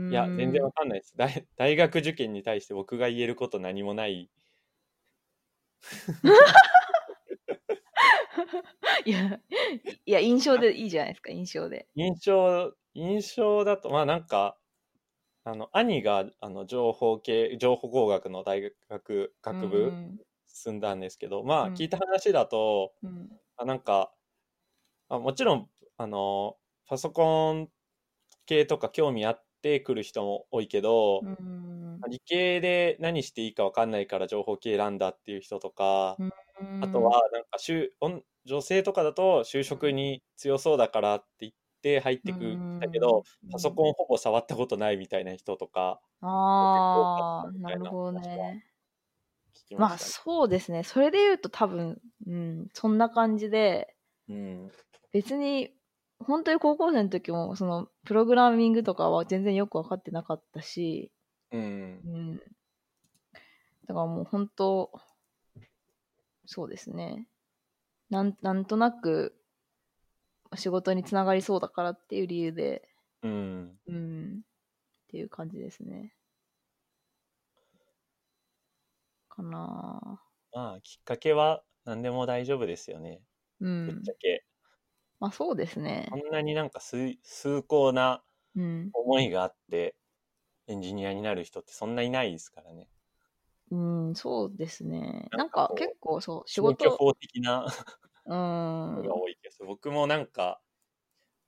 [0.09, 1.15] いや、全然わかんないです。
[1.17, 4.31] 大大学受験に対して僕が言えること何もない。
[9.05, 9.39] いや、
[10.05, 11.87] いや、印象でいいじゃないですか、印象で。
[11.95, 14.57] 印象、印象だと、まあなんか、
[15.45, 23.39] あの、兄が、あの、情報系、情報工学の大学、学部うん進んだんですけど、まあうん聞いた話だと、うん。
[23.57, 24.13] あなんか、
[25.09, 26.57] あもちろん、あの、
[26.87, 27.69] パソコン
[28.45, 31.99] 系とか興味あって来る人も多いけど、うん。
[32.09, 36.31] 理系で何していいか分かんないから情報系選んだっていう人とか、うん
[36.81, 37.89] あとは、なんか就、
[38.45, 45.99] 女性とかだと就職に強そうだからって言って入ってくんだけど、パソコンほぼ触ったことないみたいな人とか。
[46.21, 48.65] ああ、なるほどね。
[49.77, 50.83] まあそうですね。
[50.83, 53.95] それで言うと多分、うん、そんな感じで、
[54.29, 54.71] うん、
[55.11, 55.71] 別に、
[56.25, 61.11] 本当に高校生の時も、その、プログラミングとかは全然よく分かってなかったし、
[61.51, 61.61] うん。
[61.61, 64.91] うん、だからもう本当、
[66.45, 67.27] そうですね。
[68.09, 69.35] なんなんとなく
[70.55, 72.87] 仕事につながりそうだからっていう理由で、
[73.23, 76.13] うん、うん、っていう感じですね。
[79.29, 80.21] かな
[80.53, 83.21] まあ、きっかけは何でも大丈夫ですよね。
[83.59, 83.87] うん。
[83.87, 84.45] ぶっちゃけ。
[85.19, 86.07] まあそうですね。
[86.11, 87.17] こんなになんか崇
[87.63, 88.23] 高な
[88.93, 89.95] 思いがあって、
[90.67, 92.89] エンジニアになる人ってそんないないですからね。
[93.71, 93.77] う
[94.11, 95.27] ん、そうですね。
[95.31, 96.89] なんか結構そう、仕事。
[96.91, 97.65] 法的な
[98.25, 99.01] うん。
[99.03, 99.67] が多い気がする。
[99.67, 100.61] 僕もなんか、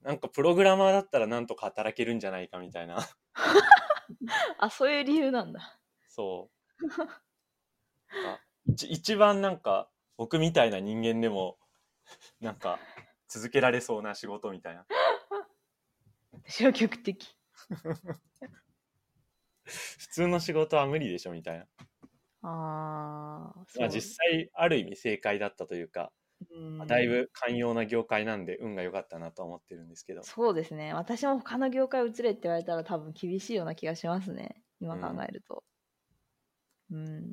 [0.02, 2.98] なんかプログラマーだったらなんとか働けるんじゃないかみたいな。
[4.58, 5.80] あ、そういう理由なんだ。
[6.08, 6.58] そう。
[8.88, 11.58] 一番なんか僕みたいな人間でも
[12.40, 12.78] なんか
[13.28, 14.86] 続けられそうな仕事みたいな。
[16.46, 17.36] 消極的。
[19.64, 21.66] 普通の仕事は無理でしょみたいな。
[22.40, 26.12] あまあ実際ある意味正解だったというか、
[26.50, 26.86] うん。
[26.86, 30.22] だいぶ寛容な業界なんで運が良かったなと思ってるんですけど。
[30.22, 30.94] そうですね。
[30.94, 34.62] 私も他の業界移れって言われたら多分厳しいような気がしますね。
[34.80, 35.64] 今考えると。
[36.90, 37.32] うん、うん、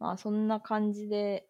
[0.00, 1.46] まあそんな感じで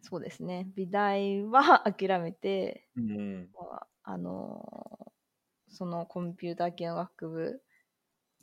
[0.00, 0.68] そうですね。
[0.74, 5.12] 美大は諦めて、うん、まあ、あの
[5.68, 7.62] そのコンピューター系の学部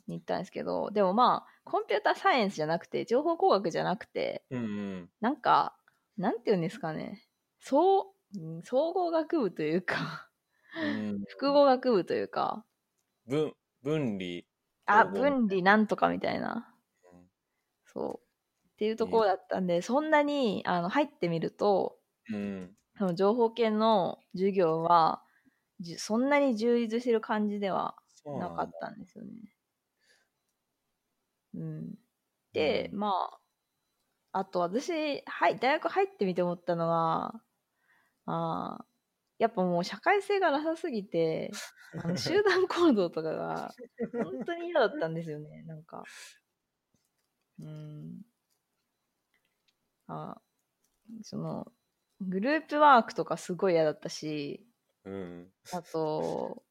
[0.06, 5.76] に行ったんですけど、でもまあ、コンピューターサイエンスじゃなくて、情報工学じゃなくて、うんうん、なんか、
[6.16, 7.24] なんて言うんですかね、
[7.60, 8.14] 総、
[8.62, 10.26] 総合学部というか
[10.82, 12.64] うん、複合学部というか、
[13.26, 14.42] 分、分離。
[14.86, 16.72] あ、分離なんとかみたいな。
[17.12, 17.20] うん、
[17.86, 18.25] そう。
[18.76, 21.96] っていうところだったんで、そんなにあの入ってみると、
[22.30, 25.22] うん、その情報系の授業は、
[25.96, 29.30] そんなに充実してる感じではなかったんですよね。
[31.54, 31.94] うん。
[32.52, 33.12] で、うん、ま
[34.32, 37.40] あ、あと私、はい、大学入ってみて思ったのは、
[38.26, 38.84] あ
[39.38, 41.50] やっぱもう社会性がなさすぎて、
[42.02, 43.74] あの 集団行動とかが
[44.12, 46.04] 本当に嫌だったんですよね、なんか。
[47.58, 48.22] うん。
[50.08, 50.40] あ
[51.22, 51.72] その、
[52.20, 54.66] グループワークとかすごい嫌だったし、
[55.04, 56.62] うん、あと、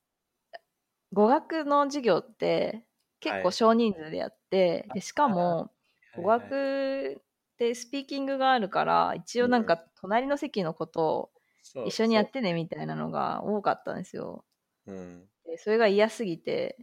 [1.14, 2.84] 語学の授業って
[3.20, 5.72] 結構少人数でやって、でしかも
[6.16, 7.22] 語学
[7.58, 11.32] でスピーキングがあるから一応なんか隣の席のこと
[11.76, 14.46] を一緒にやってねみたいなのが多かったんですよ。
[14.88, 14.92] う。
[14.92, 16.78] ん、でそれが嫌すぎて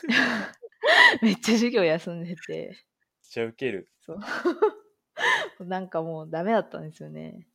[1.22, 2.68] めっちゃ授業休んでて。
[2.68, 2.76] めっ
[3.22, 3.88] ちゃウケる。
[4.00, 4.18] そう
[5.60, 7.46] なんかもうダメだったんですよね。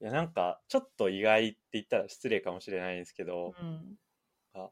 [0.00, 3.98] いやなんかちょっと意外って言ったら失礼かもしれないんですけど、うん、
[4.54, 4.70] あ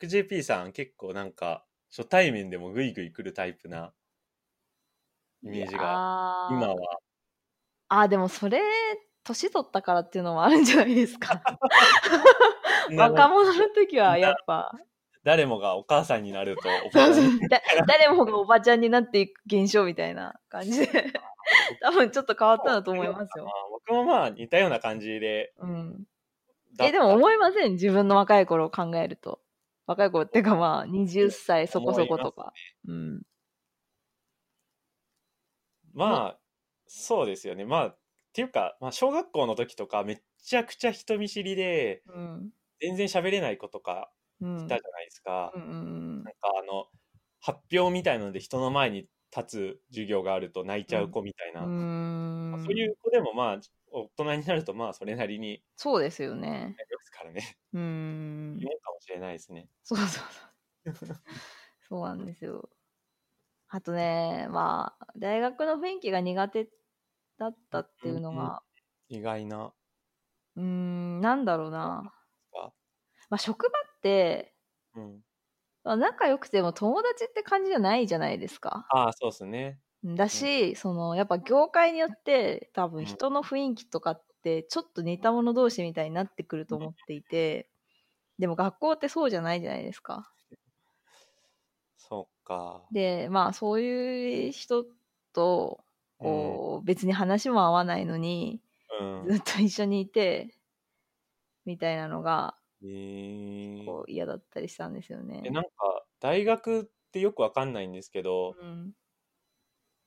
[0.00, 3.92] JP さん結構なんか初対面でもぐいぐい来るタイプな
[5.42, 6.98] イメージが今は。
[7.88, 8.62] あ、でもそれ、
[9.24, 11.42] 年取ったからっていうのもあるんじゃないですか。
[12.96, 14.72] 若者の時はやっぱ。
[15.24, 16.62] 誰もがお母さんになると
[17.86, 21.12] 誰もがおばちゃんになっていく現象みたいな感じで
[21.82, 23.46] 多分ちょっと変わったんだと思いますよ。
[23.70, 25.52] 僕もまあ似たような感じで。
[25.58, 26.04] うん。
[26.80, 27.72] え、でも思いません？
[27.72, 29.40] 自分の若い頃を考えると。
[29.86, 32.52] 若い子ってかまあ、20歳そこそことか。
[32.84, 33.22] ね、うん。
[35.92, 36.40] まあ、
[36.86, 37.64] そうですよね。
[37.64, 37.98] まあ、っ
[38.32, 42.50] ていうか、まあ、小学校の時とかめちゃくちゃ人見知りで、うん、
[42.80, 45.52] 全然喋れない子とかいたじゃないですか。
[45.54, 45.72] うんうんう
[46.20, 46.86] ん、なんかあの、
[47.40, 51.62] 発表みたいなので人の前に立つ授業があると泣いちゃう子みたいな。
[51.62, 56.76] うん、まあ、そういう子でもまあ、大人になるとまあそれなりにそうですよね。
[56.78, 57.56] りますからね。
[57.72, 58.58] うん。
[58.60, 59.68] いいかもしれないですね。
[59.82, 61.08] そうそうそう。
[61.88, 62.68] そうなんですよ。
[63.68, 66.68] あとね、まあ、大学の雰囲気が苦手
[67.38, 68.62] だったっていうのが。
[69.10, 69.72] うんうん、意外な。
[70.56, 72.12] うん、なんだろうな。
[73.30, 74.54] まあ、職場って、
[74.94, 75.20] うん、
[75.84, 78.88] 仲良くても友達って感じじゃないじゃないですか。
[78.88, 79.80] ああ、そうですね。
[80.04, 87.70] だし、うん、そのやっぱ業界によって多分人の雰囲気とかってちょっと似た者同士みたいになってくると思っていて、
[88.38, 90.34] でも学校ってそうじゃないじゃないですか。
[91.96, 92.92] そっか。
[92.92, 94.84] で、まあそういう人
[95.32, 95.84] と
[96.18, 99.28] こう、別に話も合わないのに、うん。
[99.28, 100.56] ずっと一緒にいて、
[101.64, 105.50] みたいなのが、えーこう嫌だったりしたんですよねえ。
[105.50, 105.70] なんか
[106.20, 108.94] 大学ってよくわかんないんですけど、うん。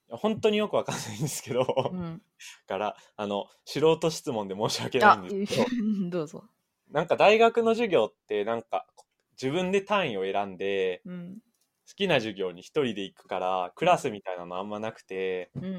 [0.10, 2.22] 本当によくわかんないんですけど、うん。
[2.68, 5.66] からあの素人質問で申し訳ないあんですけど、
[6.10, 6.50] どうぞ。
[6.90, 8.88] なんか大学の授業ってなんか
[9.32, 11.42] 自分で単位を選んでうん。
[11.88, 15.78] 好きな授業に一人で行くからクラスみたいなのあんまなくてうんうんう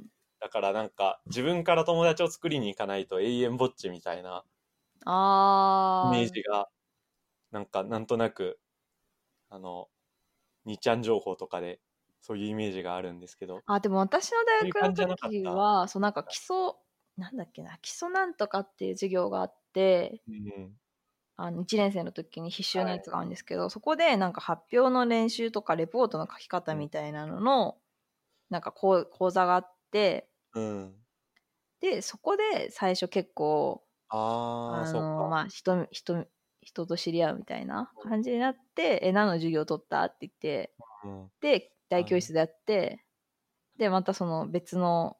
[0.00, 0.12] ん。
[0.40, 4.44] だからなんか自分から友達を作りに行かないと永遠ぼっちみたいな
[5.04, 6.16] あー。
[6.16, 6.68] イメージが
[7.50, 8.58] なんかなんとなく
[9.50, 9.88] あの
[10.66, 11.80] 2ちゃん情報とかで
[12.20, 13.60] そういうイメージがあるんですけど。
[13.66, 16.56] あ、でも私の大学の時は、そうなんか基礎、
[17.16, 20.72] なんだっけな、基礎なんとかっていう授業があって、うん
[21.36, 27.78] あの1年生の時に必修のやつがあるんですけど、そこでなんか発表の練習とかレポートの書き方みたいなのの、
[28.50, 30.94] なんかこう講座があって、うん。
[31.80, 33.82] で、そこで最初結構、
[34.66, 36.26] ああそっか、のまあ人人
[36.62, 41.32] 人と知り合うみたいな感じになって「え何の授業取った?」って言ってうん。
[41.40, 43.04] で大教室でやって
[43.78, 45.18] でまたその別の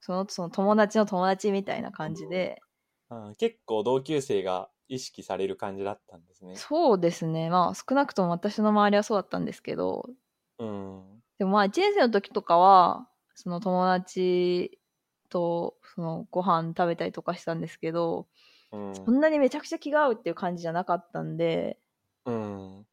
[0.00, 2.64] そのその友達の友達みたいな感じで、
[3.10, 6.54] あー結構同級生が意識される感じだったんですね。
[6.54, 7.48] そうですね。
[7.48, 10.10] まあ少なくとも私の周りはそうだったんですけど。
[10.58, 11.22] うん。
[11.38, 14.80] でもまあ1年生の時とかはその友達
[15.28, 18.26] とそのご飯食べたりとかしたんですけど、
[18.72, 18.94] うん。
[18.94, 21.78] そんなにめちゃくちゃ気が合うっていう感じじゃなかったんで
[22.24, 22.86] うん。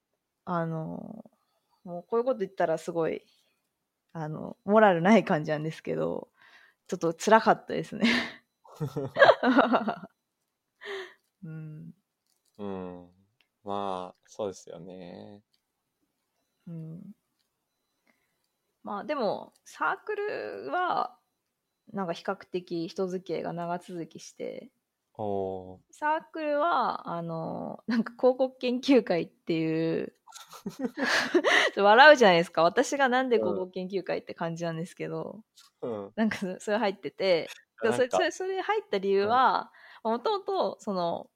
[0.45, 1.25] あの
[1.83, 3.23] もうこういうこと言ったらすごい
[4.13, 6.29] あのモラルない感じなんですけど
[6.87, 8.07] ちょっと辛かったですね。
[11.43, 11.93] うん
[12.57, 13.09] うん。
[13.63, 15.41] まあ、そうですよね。
[16.67, 17.01] うん、
[18.83, 21.17] まあでもサークルは
[21.93, 24.69] なんか比較的人付き合いが長続きして
[25.91, 30.13] サークルはあのなんか広告研究会っていう
[31.77, 35.41] 笑うじゃないですか私がなんで広告研究会って感じなんですけど、
[35.81, 36.11] うん。
[36.15, 37.47] なんかそそれ入ってて
[37.81, 39.71] それそれ入った理由は
[40.03, 41.29] もともとその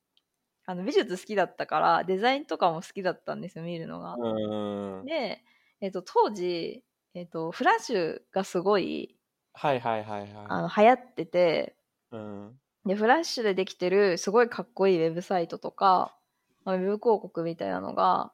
[0.66, 4.16] あの美術好きだったからデザインとかも好きだったんですよ見るのが。
[4.16, 5.06] うん。
[5.06, 5.44] で、
[5.82, 6.84] えっと当時、
[7.14, 9.16] えっとフラッシュがすごい
[9.54, 11.76] はいはいはいはあの流行ってて
[12.12, 12.16] い。
[12.16, 12.60] うん。
[12.86, 16.18] でフラッシュでできてるすごいかっこいいウェブサイトとか
[16.64, 18.34] まあウェブ広告みたいなのが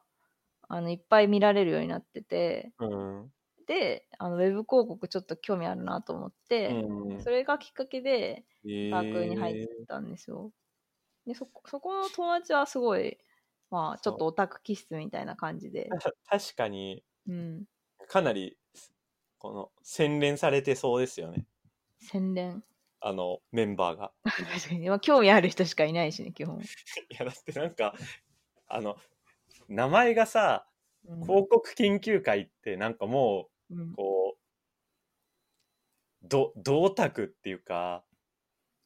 [0.68, 3.32] あのいっぱい見られるようになっててうん。
[3.68, 7.20] であのウェブ広告ちょっと興味あるなと思って、うん。
[7.20, 9.56] それがきっかけでえーサークルに入っ
[9.88, 10.52] たんですよ。
[11.26, 13.18] でそこそこの友達はすごい
[13.72, 17.66] まあちょっとオタク気質みたいな感じで、た 確かに、うん、
[18.08, 18.58] かなり、
[19.46, 21.46] この、洗練されてそうですよね。
[22.00, 22.64] 洗練。
[23.00, 24.12] あの、メンバーが。
[25.02, 26.58] 興味ある人しかいないしね基本、
[27.12, 27.94] いや、だってなんか、
[28.68, 28.98] あの、
[29.68, 30.68] 名前がさ、
[31.08, 31.22] うん。
[31.22, 33.92] 広告研究会ってなんかもうん。
[33.92, 34.36] う、こ
[36.24, 38.04] う、ど、銅卓っていうか、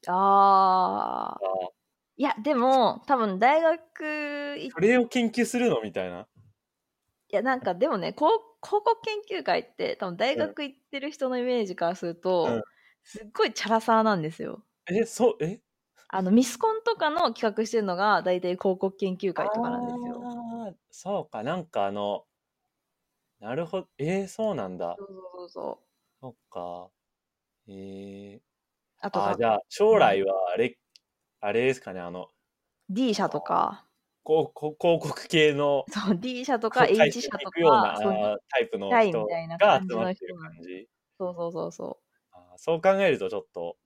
[0.08, 1.46] あー。
[1.46, 1.70] あ
[2.18, 6.28] いやでも多分大学それを研究するのみたいな。
[7.32, 12.62] いやなんかでもねこう広告研究会って多分大学行ってる人のイメージからすると、うん
[13.02, 14.64] すっごいチャラサーなんですよ。
[14.88, 15.62] え、そう、え？
[16.10, 20.20] あのミスコンとかの企画してるのが大体広告研究会とかなんですよ。
[20.24, 22.26] あーそうか、なんかあの、
[23.40, 25.04] なるほど、えー、そうなんだそ。
[25.04, 25.90] うそうそうそう。
[26.22, 26.92] そっか。
[27.68, 28.42] え
[29.02, 30.80] あとー、あーじゃあ、将来はあれ、
[31.42, 32.30] あれですかね、あの、
[32.90, 33.89] D 社とか、
[34.30, 39.26] 広告系のそう D 社とか H 社とか、そうあータイプの人
[39.60, 40.88] が集まってる感じ。
[41.18, 42.16] そうそうそうそう。
[42.32, 43.78] あーそう考えるとちょっと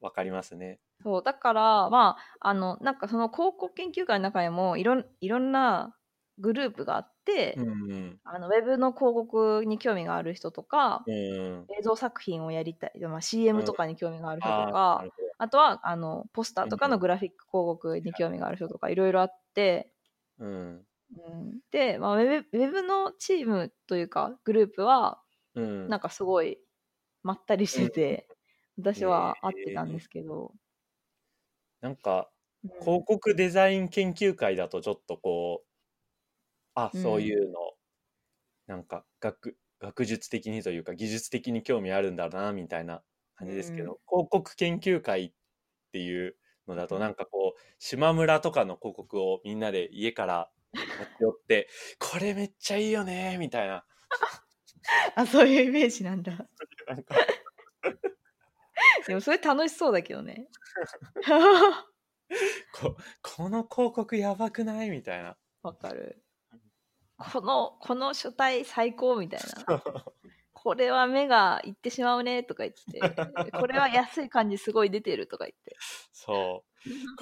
[0.00, 0.80] わかりますね。
[1.02, 5.94] そうだからまああのなんかその広告研究会の中にもいろんいろんな
[6.38, 8.18] グループがあって、うん。
[8.24, 11.66] あのウェブの広告に興味がある人とか、うん。
[11.78, 19.39] 映像作品をやりたい、まあ、CM とかに興味がある人とか、なるほどあとはあのポスターとかのグラフィック広告に興味がある人とかいろいろあって、
[20.38, 20.86] うん。
[21.16, 25.22] うん、で、まあ、ウェブウェブのチームというかグループは
[25.54, 25.94] うん。
[25.94, 26.58] なんかすごい
[27.22, 28.30] まったりしてて、
[28.78, 30.54] 私は合ってたんですけど、
[31.82, 32.32] なんか、
[32.64, 32.70] うん。
[32.80, 35.68] 広告デザイン研究会だとちょっとこう、
[36.74, 37.02] あ、うん。
[37.02, 37.58] そういうの、
[38.66, 43.04] なんか学、学術的にというか技術的に興味あるんだな、みたいな
[43.36, 45.32] 感じですけど、広告研究会っ
[45.92, 46.38] ていう
[46.68, 53.84] のだとなんかこう、島村とかの広告をみんなで家から持って寄って、 これめっちゃいいよね、みたいな。
[55.14, 56.32] あそういうイメージなんだ。
[56.86, 57.14] なんか、
[59.06, 60.48] でもそれ楽しそうだけどね。
[62.72, 64.90] ここの広告やばくない？
[64.90, 65.36] みたいな。
[65.62, 66.24] わかる。
[67.18, 69.66] この、この書体最高みたいな。
[70.62, 73.00] これは目がいってしまうねとか言って、
[73.58, 75.74] これは安い感じすごい出てるとか言って。
[76.12, 76.64] そ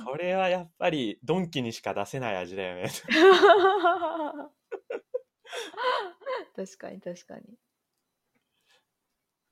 [0.02, 0.04] う。
[0.04, 2.90] これはやっぱりドンキにしか出せない味だよね。
[6.56, 7.42] 確かに確かに。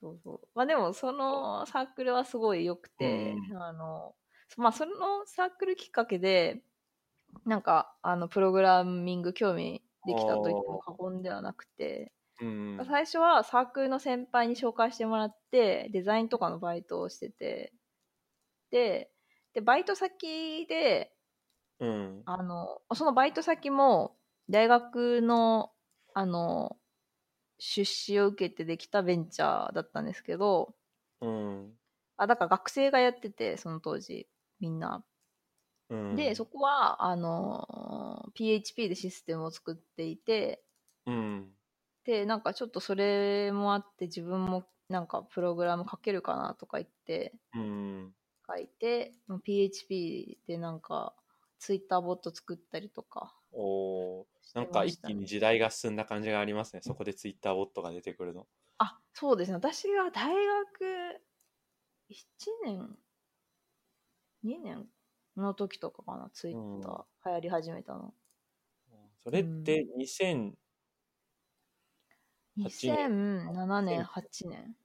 [0.00, 0.48] そうそう。
[0.54, 4.16] まあでもそのサークルはすごい良くて、うあの、
[4.56, 6.64] まあそのサークルきっかけで、
[7.44, 12.86] なんかあのプログラミング興味できたと言っても過言ではなくて、うん。
[12.86, 17.72] 最初はサークルの先輩に紹介してもらって、デザインとかのバイトをしてて、
[18.70, 19.10] で、
[19.54, 21.12] で、バイト先で、
[21.78, 22.22] うん。
[22.24, 24.16] あの、そのバイト先も、
[24.50, 25.72] 大学の、
[26.14, 26.76] あの、
[27.58, 30.74] 出資を受けてできたベンチャーだったんですけど、
[31.20, 31.78] うん。
[32.18, 34.28] あ、だから学生がやってて、その当時、
[34.60, 35.04] みんな。
[35.88, 36.16] うん。
[36.16, 40.64] で、そこは、あの、PHP でシステムを作っていて、
[41.06, 41.55] うん。
[42.06, 48.16] で、なんかちょっとそれもあって、自分もなんかプログラム書けるかなとか言って、うん。
[48.48, 51.16] 書いて、まあ PHP でなんか、
[51.58, 53.36] ツイッターボット作ったりとか。
[53.52, 56.82] おーしてなんか一気に時代が進んだ感じがありますね。
[56.82, 58.46] そこでツイッターボットが出てくるの。
[58.78, 59.56] あ、そうですね。
[59.56, 61.22] 私が大学
[62.08, 62.98] 1年、
[64.44, 64.88] 2年
[65.36, 68.14] の時とかかな、ツイッター流行り始めたの。
[69.22, 70.56] それって2000、8
[72.56, 74.76] 2007年、8年。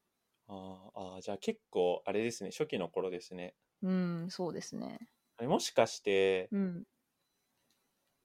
[0.48, 2.52] あーあー、じゃあ結構あれですね。
[2.52, 3.56] 初期の頃ですね。
[3.82, 5.00] うん、そうですね。
[5.38, 6.84] あれもしかして、うん。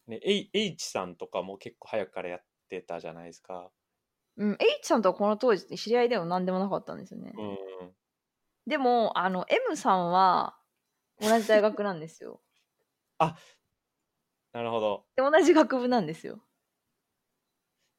[0.09, 3.71] ね、H, H さんとかも結構早くからやってたじゃないですか。
[4.37, 7.33] うん、H さんとはこの当時知り合いでも何でもなかったんですよね。
[7.33, 7.43] う
[7.85, 7.97] ん。
[8.67, 10.59] でも、あの、M さんは
[11.21, 12.43] 同じ大学なんですよ。
[14.53, 15.07] なるほど。
[15.15, 16.43] で、同じ学部なんですよ。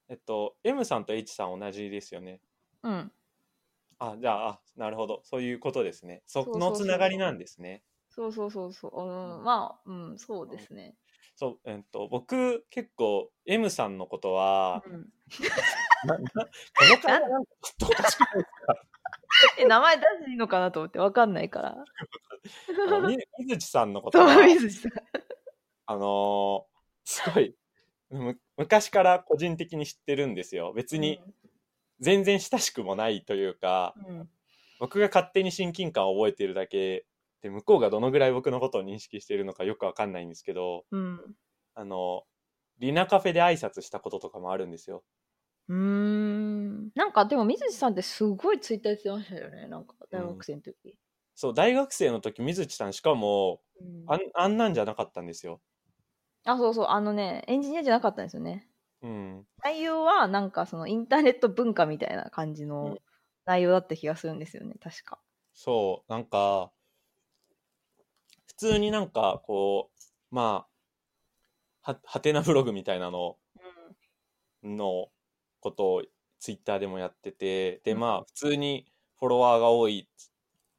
[0.10, 2.40] えっと、M さんと H さん同じですよね。
[2.84, 3.12] うん。
[4.00, 5.22] あ、じゃあ、あなるほど。
[5.24, 6.24] そういうことですね。
[6.26, 7.84] そのつながりなんですね。
[8.10, 9.02] そうそうそうそう。
[9.02, 10.96] うん、まあ、うん、そうですね。
[11.36, 15.10] そう、えっと、僕、結構、M さんのことは、うん、
[16.06, 18.76] なな この会話なんかちょっとおかしくないですか？
[19.60, 21.86] え、名前出していいのかなと思ってわかんないから。
[23.40, 24.92] 水地さんのことは、水地さん。
[25.88, 27.56] あのーすごい、
[28.10, 30.74] む昔から個人的に知ってるんですよ。
[30.74, 31.24] 別に
[32.00, 34.30] 全然親しくもないというか、うん。
[34.80, 37.08] 僕が勝手に親近感を覚えてるだけ
[37.42, 41.38] で、向こうがどのぐらい僕のことを認識してるのかよくわかんないんですけど、うん。
[41.76, 42.26] あの、
[42.80, 45.04] リナカフェで挨拶したこととかもあるんですよ。
[45.70, 46.92] うーん。
[46.96, 49.68] なんか、でも水地さんってすごいツイッターやってましたよね。
[49.68, 50.98] なんか、大学生の時。
[51.36, 55.62] そう、大学生の時、水地さんしかも、んあんなんじゃなかったんですよ。
[56.48, 56.86] あ、そうそう。
[56.88, 58.70] あのね、エンジニアじゃなかったんですよね。
[59.02, 59.48] うん。
[59.64, 62.98] 内容は、なんか、その、インターネット文化みたいな感じうのん
[63.46, 64.76] 内容だった気がするんですよね。
[64.82, 65.20] 確か。
[65.54, 66.72] そう、なんか、
[68.48, 69.92] 普通になんか、こ
[70.32, 70.68] う、ま
[71.84, 73.38] あ、は、はてなブログみたいなの
[74.64, 75.10] の
[75.60, 76.04] ことを
[76.40, 80.32] ツイッターでもやってて、で、うんまあ、普通にフォロワーが多いつ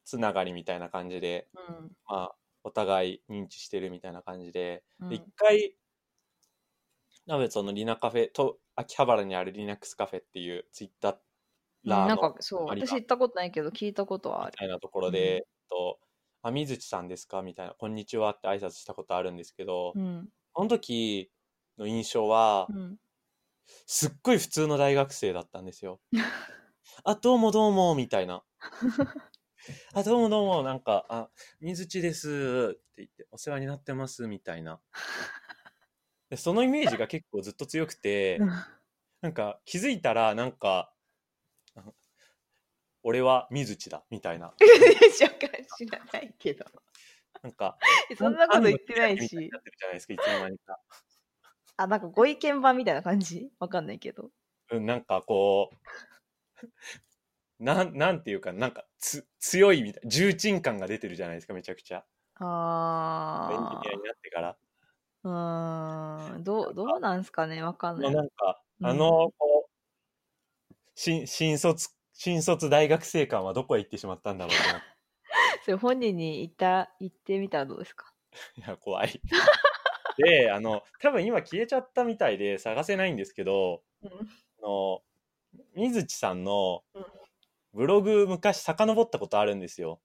[0.05, 1.91] つながりみたいな感じで、うん。
[2.07, 2.35] まあ、
[2.69, 5.77] お互い認知してるみたいな感じで、うんで一回、
[7.25, 11.17] なべそのリナカフェと、秋葉原にあるリナックスカフェっていうツイッター
[11.85, 12.67] うんなんラーのか、そう。
[12.67, 14.59] 私行ったことないけど、聞いたことはある。
[14.61, 15.99] みたいなところで、うんと、
[16.41, 17.41] あ、水地さんですか？
[17.41, 20.31] みたいな、こんにちはって挨拶したことあるんですけど、うん。
[20.53, 21.31] この時
[21.77, 22.99] の印象はう、ん。
[23.87, 26.01] すっごい普通の大学生だったんですよ。
[27.03, 28.43] あ、どうもどうも、みたいな。
[29.93, 34.79] あ、どうもどうも、なんか、あ、水地ですって言って、お世話になってます、みたいな。
[36.29, 38.39] でそのイメージが結構ずっと強くて、
[39.21, 40.93] なんか気づいたら、なんか、
[41.75, 41.83] あ
[43.01, 44.53] 俺は水地だ、みたいな。
[44.59, 45.29] 知ら
[45.77, 46.65] 知らないけど。
[47.41, 47.77] なんか、
[48.17, 49.35] そんなこと言ってないし。
[49.35, 50.79] なってるじゃないですか、いつの間にか。
[51.77, 54.29] あ、なんかご意見番みたいな感じわかんないけど。
[54.71, 55.75] うん、なんかこう、
[57.59, 62.05] なん、なんていうか、なんかつ、強いみたい、重鎮感が出てるじゃないですか、めちゃくちゃ。
[63.47, 64.59] エンジあニアになってから。
[65.23, 66.35] あ。
[66.35, 66.43] うーん。
[66.43, 68.15] どう、どうなんすかねわかんまあない。
[68.15, 69.69] なんか、うんあの、こう、
[70.95, 74.87] 新、新卒、新卒大学生感はどこへ行ってしまったんだろうと思って。
[75.63, 78.13] それ本人に言った、言ってみたらどうですか？
[78.55, 79.21] いや、怖い。
[80.17, 84.39] で、あの、多分今消えちゃったみたいで探せないんですけど、うん。
[84.59, 85.03] あの、
[85.75, 87.18] 水地さんのうん
[87.73, 90.01] ブログ昔遡ったことあるんですよ。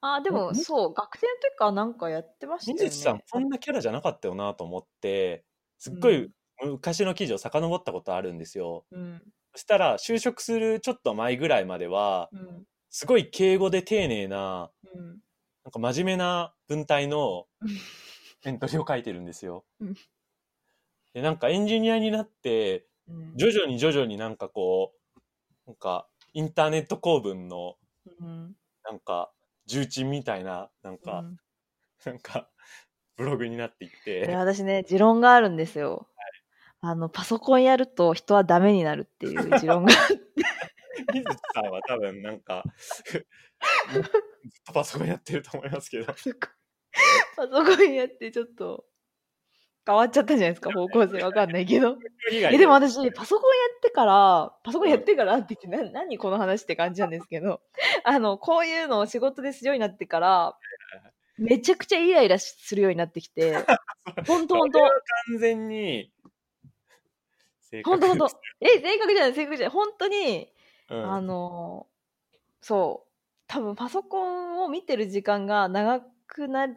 [0.00, 2.88] あーでもんそう学生の時からなんかやってましたよね。
[2.88, 5.44] 水地さん、こんなキャラじゃなかったよなと思って、
[5.78, 6.30] すっごい
[6.62, 8.86] 昔の記事を遡ったことあるんですよ。
[8.90, 9.32] うん。
[9.54, 12.66] そしたら、就職するちょっと前ぐらいまでは、うん。
[12.90, 15.22] すごい敬語で丁寧な、うん。
[15.64, 17.86] なんか真面目な文体のうん。
[18.44, 19.66] エントリーを書いてるんですよ。
[19.80, 19.94] うん。
[21.14, 23.34] で、なんかエンジニアになって、うん。
[23.34, 24.94] 徐々に徐々になんかこ
[25.66, 27.76] う、なんかインターネット公文の
[28.20, 28.56] うん。
[28.84, 29.30] なんか
[29.66, 31.36] 重鎮みたいな、なんか、うん。
[32.04, 32.48] なんか
[33.16, 36.08] ブログになっていっいて、や私ね持論があるんですよ、
[36.80, 39.92] あのパソコンやると人はダメになるっていう持論が
[41.12, 42.64] 水地さんは多分なんか、
[43.06, 43.22] ずっ
[44.66, 46.28] とパソコンやってると思いますけど、パソ
[47.50, 48.84] コンやってちょっと
[49.84, 51.96] 変わっちゃったじゃないですか方向性わかんないけど。
[52.30, 57.60] えでも私パソコンやってからパソコンやってからって言ってな何この話って感じなんですけど。
[58.04, 60.56] あのこういうのを仕事でするようになってから
[61.36, 63.56] めちゃくちゃイライラするようになってきて。
[64.26, 64.80] 本 当本当。
[64.80, 66.12] 完全に、
[67.84, 68.26] 本当本当。
[68.60, 69.74] え正確じゃない正確じゃない。
[69.74, 70.52] 本当に
[70.90, 71.12] うん。
[71.12, 71.88] あの
[72.60, 73.08] そう。
[73.48, 76.68] 多分パソコンを見てる時間が長くな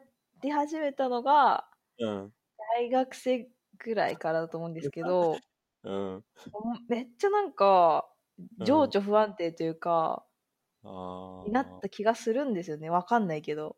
[0.41, 1.67] り始めたのが
[1.99, 2.33] うん。
[2.77, 3.47] 大学生
[3.77, 5.37] ぐらいからだと思うんですけど。
[5.83, 6.23] うん。
[6.89, 8.07] めっちゃなんか
[8.59, 8.65] うん。
[8.65, 10.25] 情緒不安定というか、
[10.83, 11.47] ああ。
[11.47, 12.89] になった気がするんですよね。
[12.89, 13.77] わかんないけど。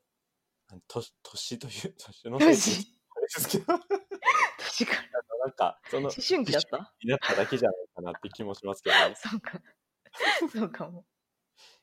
[0.88, 2.48] 年 年という、 年の年。
[2.50, 3.82] ですけど、 なん
[4.60, 5.18] 年から。
[5.58, 9.62] か、その、思春期だったになっただけじゃないかなって気もしますけど、ね、いそうか。
[10.52, 11.06] そうかも。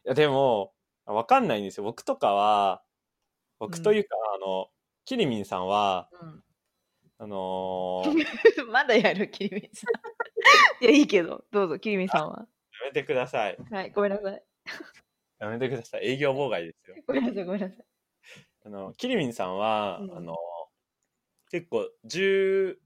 [0.04, 0.72] や、でも、
[1.06, 1.84] わかんないんですよ。
[1.84, 2.82] 僕とかは、
[3.58, 4.68] 僕というか、あの、
[5.04, 6.08] キリミンさんは、
[7.24, 9.86] あのーうん まだやるキリミンさ
[10.80, 12.46] ん いやいいけどどうぞキリミンさんは
[12.82, 13.56] やめてください。
[13.70, 14.42] はいごめんなさい
[15.38, 16.06] やめてください。
[16.06, 16.96] 営業妨害ですよ。
[17.06, 17.86] ごめんなさいごめんなさい
[18.64, 20.36] あの、キリミンさんは、うんあの、
[21.50, 22.76] 結構、14、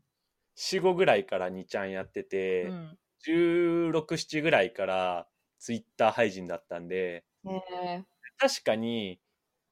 [0.55, 5.29] 5ぐらいから2ちゃんやってて、うん16、7ぐらいから
[5.59, 8.07] ツイッター配信だったんで、ね
[8.39, 9.21] 確かに、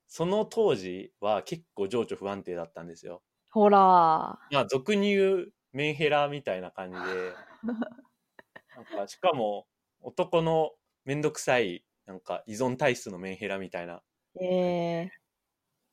[0.08, 3.22] その当時は結構情緒不安定だったんですよ。
[3.56, 4.38] ほら。
[4.50, 7.38] まあ、俗に言うメンヘラみたいな感じで、
[8.74, 9.66] なんか、しかも、
[10.00, 10.72] 男の
[11.04, 14.02] めんどくさい、なんか依存体質のメンヘラみたいな、
[14.40, 15.08] え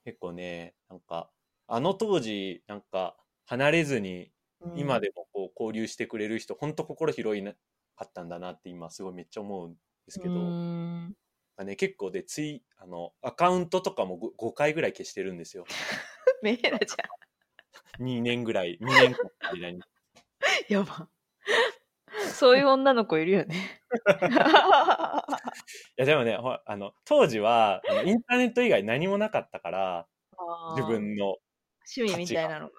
[0.05, 1.31] 結構ね、なんか、
[1.67, 7.53] あの当時、なんか、離れずに、ー、今でもこう交流してくれる人、ほんと心広いな
[7.95, 9.73] かったんだなって今、すごいめっちゃ思うん
[10.05, 11.15] ですけど、うーん。
[11.55, 15.65] まあね、結構で、つい、あの、アカウントとかも 5, 回ぐらい消してるんですよ。
[16.41, 16.95] メンヘラじ
[17.99, 19.81] 2年ぐらい、2年間の間に。
[20.69, 21.07] やば。
[22.31, 23.81] そういう女の子いるよね。
[25.97, 30.07] いや、でもね、ほあの、当時は、インターネット以外何もなかったから、
[30.75, 31.37] 自分の、
[31.95, 32.73] 趣味みたいなのが。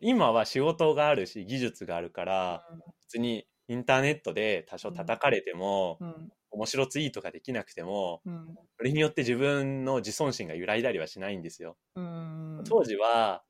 [0.00, 2.68] 今は仕事があるし、技術があるから、
[3.08, 6.32] 別にインターネットで多少叩かれても、うん。
[6.50, 8.54] 面白ツイートができなくても、うん。
[8.78, 11.76] それによって自分の自尊心が揺らいだりはしないんですよ。
[11.94, 12.64] うん。
[12.66, 13.42] 当時は、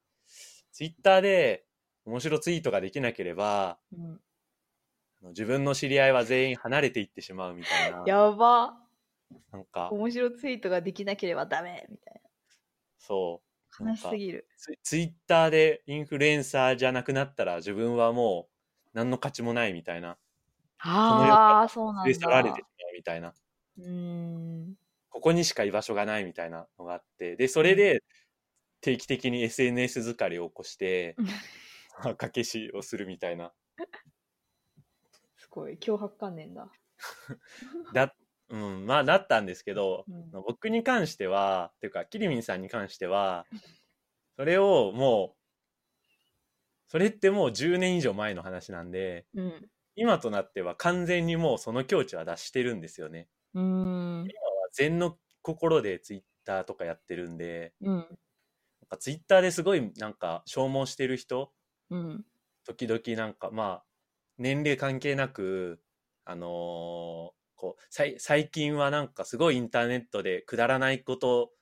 [0.76, 1.64] ツイッターで
[2.04, 4.20] 面白ツイートができなければ、うん。
[5.22, 8.78] 自分の知り合いは全員離れていってしまうみたいな、やば。
[9.50, 12.20] なんか、面白ツイートができなければダメみたい
[12.98, 13.42] そ
[13.80, 13.84] う。
[13.84, 14.46] な悲しすぎる。
[14.58, 20.18] ツイツイッターでインフルエンサーじゃなくなったら自分はもう何の価値もないみたいな、
[20.78, 23.34] ああそうなん連れ去られてしだまうみたいな、
[23.78, 23.84] うー
[24.72, 24.76] ん。
[25.10, 28.02] ここにしか居場所がないみたいなのがあって、で、それで
[28.86, 33.52] 定期的に SNS 疲れを起こして、まあ掛けしをするみたいな。
[35.36, 36.70] すごい脅迫観念だ。
[37.92, 38.14] だ、
[38.48, 40.30] うん、まあなったんですけど、うん。
[40.46, 43.44] 僕に関しては、っていうか、キリミンさんに関しては、
[44.36, 46.12] それをもう、
[46.86, 49.70] それってもう10年以上前の話なんで、うん。
[49.96, 53.28] 今となっては完全にもうその境地は脱してるんですよね。
[53.54, 53.62] うー
[54.22, 54.28] ん。
[54.72, 58.18] 禅の心でツイッターとかやってるんで、うん
[58.90, 61.52] なんかツイッターですごいなんか消耗してる人、
[61.90, 62.24] うん。
[62.64, 63.84] 時々なんかまあ、
[64.38, 65.80] 年齢関係なく、
[66.24, 71.52] あのーこう、さい最近はなんかすごいインターネットでくだらないこと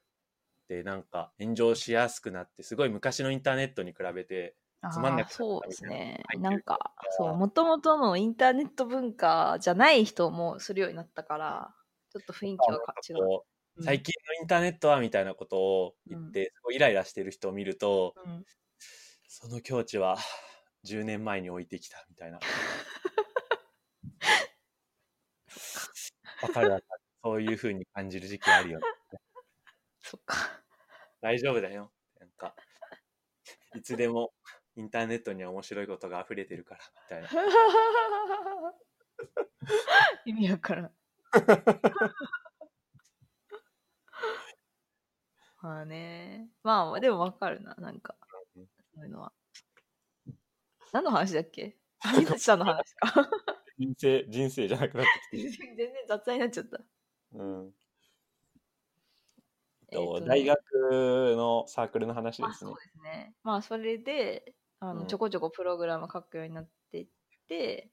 [0.68, 4.56] でなんか炎上しやすくなって、すごい昔のインターネットに比べて、
[4.92, 6.22] つまんなくなそうですね。
[6.40, 11.74] ななんかそうもともとのインターネット文化じゃない人もするようになったから
[12.10, 13.40] ちょっと雰囲気がか違う
[13.80, 18.44] 最近のインターネットはみたいなことを言って、すごいイライラしてる人を見ると、うん
[19.36, 20.16] その境地は
[20.84, 22.38] 10年前に置いてきたみたいな。
[26.40, 27.00] わかるわかる。
[27.24, 28.84] そういう風に感じる時期あるよね。
[30.02, 30.62] そっか。
[31.20, 31.92] 大丈夫だよ。
[32.20, 32.54] なんか、
[33.74, 34.32] いつでも
[34.76, 37.28] インターネットには面白いことが溢れてるから、みたいな。
[40.26, 40.94] 意味わからん。
[45.64, 46.50] まあね。
[46.62, 48.14] まあ、でもわかるな、なんか。
[48.54, 48.60] そ
[49.00, 49.32] ういうのは。
[50.92, 51.78] 何の話だっけ？
[52.04, 53.30] 水口さんの話か。
[53.78, 55.64] 人生、人生じゃなくなってきて。
[55.74, 56.80] 全然雑談になっちゃった。
[57.32, 57.74] うん。
[59.90, 60.58] えーとね大学
[61.34, 62.74] のサークルの話ですねまあそう。
[62.74, 63.34] ですね。
[63.42, 67.08] まあそれであの、うんちょこちょこプログラム書くようになっていっ
[67.48, 67.90] て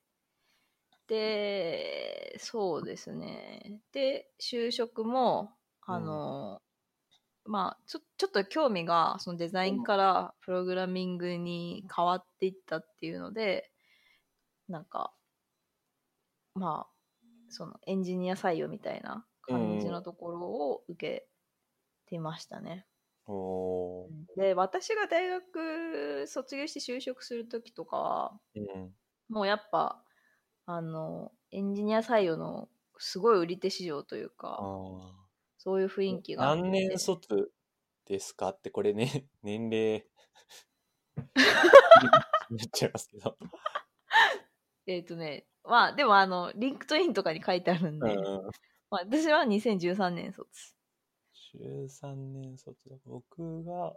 [1.08, 5.54] でそうですねで就職も
[5.86, 6.62] あの、
[7.46, 13.72] まあちょちょっと興味がそのデザインからプログラミングに変わっていったっていうので
[14.68, 15.14] なんか
[16.56, 16.92] まあ
[17.50, 21.28] そのエンジニア採用みたいな感じのところを受け
[22.08, 22.86] ていましたね。
[23.28, 28.96] おーで私が大学卒業して就職する時とかはうん。
[29.30, 30.04] もうやっぱ
[30.66, 35.21] あのエンジニア採用のすごい売り手市場というあかー
[35.64, 37.52] そういう雰囲気が何年卒
[38.08, 40.08] ですかって、これね、 年齢。
[42.50, 43.38] 言っちゃいますけど。
[44.88, 48.24] えっ、とねまあでもあの LinkedIn とかに書いてあるんで、うん。
[48.90, 50.50] まあ、私は2013年卒
[51.54, 52.96] 13年卒だ。
[53.06, 53.96] 僕が、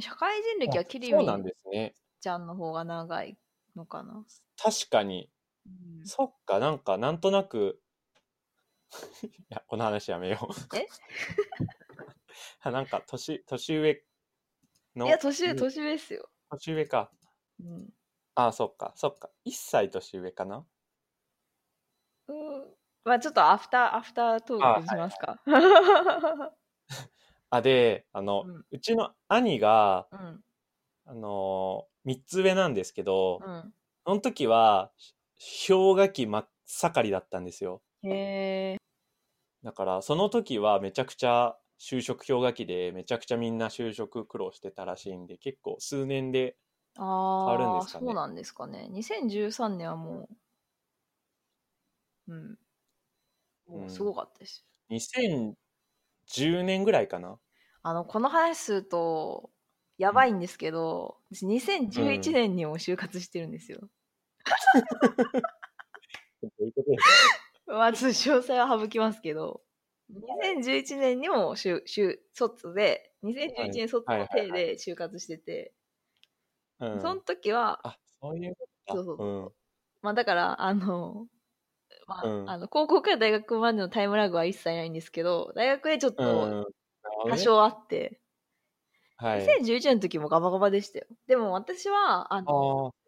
[0.00, 1.94] 社会人歴はキリミそうなんですね。
[2.22, 3.36] ちゃんの方が長い
[3.76, 4.24] のかな、
[4.56, 5.28] 確かに。
[5.66, 6.12] うん。
[6.12, 7.82] そっか、なんか、なんとなく、
[9.50, 10.54] いや、この話やめよう。
[10.72, 10.92] え？
[12.60, 14.04] あ なんか、年、年上
[14.96, 15.06] の？
[15.06, 15.66] いや年上うん。
[15.70, 17.12] 年上っすよ、年上か。
[17.60, 17.94] うん。
[18.34, 19.30] あそっか、そっか。
[19.44, 20.66] 1歳年上かな？
[22.28, 25.42] うんまあちょっとアフターアフタートークにしますか、
[27.50, 28.66] あ、で、あの、うん。
[28.70, 30.44] うちの兄が、うん。
[31.06, 33.74] あのー、3つ上なんですけど、うん。
[34.06, 34.92] その時は、
[35.68, 37.82] 氷河期真っ盛りだったんですよ。
[38.02, 38.08] へ
[38.74, 38.78] え
[39.64, 46.56] だから、その時はめちゃくちゃ就職氷河期で、めちゃくちゃみんな就職苦労してたらしいんで、結構数年で、
[46.96, 47.04] あ
[47.44, 48.06] わるんあですかね。
[48.06, 48.88] そうなんですかね。
[48.88, 50.36] 2013年はもう
[52.26, 52.58] うん。
[53.66, 57.38] もうすごかったです、2010年ぐらいかな。
[57.82, 59.50] あのこの話すると
[59.98, 63.88] やばいんですけど、私2011年にも就活してるんですよ、
[66.42, 66.82] どういうこ
[67.66, 69.62] とまあちょっと詳細は省きますけど。
[70.12, 75.72] 2011年にも就就卒で2011年卒の体で就活してて、
[76.80, 78.98] うん、その時はあ、そういうことか。
[78.98, 79.26] そうそうそう。
[79.26, 79.52] うん。
[80.02, 81.26] まあだから、あの、
[82.06, 82.50] まあ、うん。
[82.50, 86.64] あの高校から大学までのタイムラグは一切ないんですけど、大学でちょっと
[87.24, 87.38] 多ね。
[87.38, 88.20] 少あって、
[89.16, 89.46] はい。
[89.46, 91.06] 2011年の時もガバガバでしたよ。
[91.26, 93.01] でも私は、あの、あ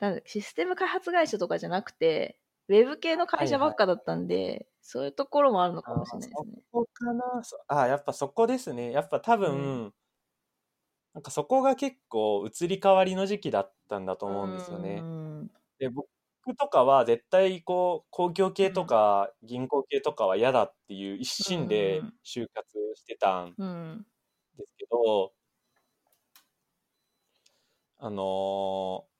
[0.00, 6.62] なんだシステム開発会社とかじゃなくて、ウェブ系の会社ばっかだったんで、そういうところもあるのかもしれないですね。
[6.72, 8.90] そこかなそあ、やっぱそこですね。
[8.92, 9.94] やっぱ多分、う
[11.14, 15.06] なんかそこが結構移り変わりの時期だったんだと思うんですよね
[15.40, 15.44] う。
[15.44, 16.08] んで、僕
[16.58, 23.58] とかは絶対こう、公共系とか銀行系とかは嫌だっていう一心でうん就活してたん。
[24.56, 25.32] ですけど、
[27.98, 29.17] あのー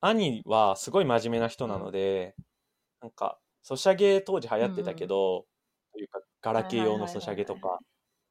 [0.00, 2.36] 兄はすごい真面目な人なので、
[3.00, 5.46] なんか、ソシャゲ当時流行ってたけど、
[5.92, 7.78] というか、ガラケー用のソシャゲとか、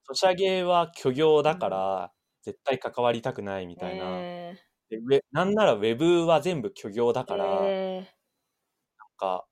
[0.05, 2.13] ソシャゲは虚業だから、
[2.43, 4.25] 絶対関わりたくないみたいな。
[4.51, 4.57] え
[4.89, 7.69] でウェなんならウェブは全部虚業だーから、なん
[8.05, 8.09] え
[9.17, 9.47] か、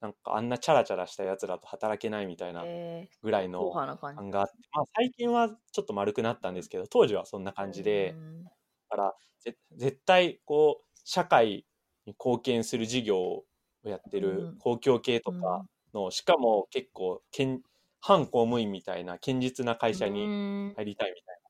[0.00, 3.80] なんかあんなチャラチャラしたやつらと働けないみたいーなえー、ぐらいの
[4.16, 8.44] 感があって、まあ最近はちょっと丸くなったんですけど、当時はそんな感じで、うん。
[8.90, 11.66] だからぜ絶対こう社会
[12.06, 13.46] に貢献する事業を
[13.84, 17.62] やってうんる公共系とかの、しかも結構けん
[18.00, 21.40] 反公務員みたいな堅実な会社にうん入りたいみたい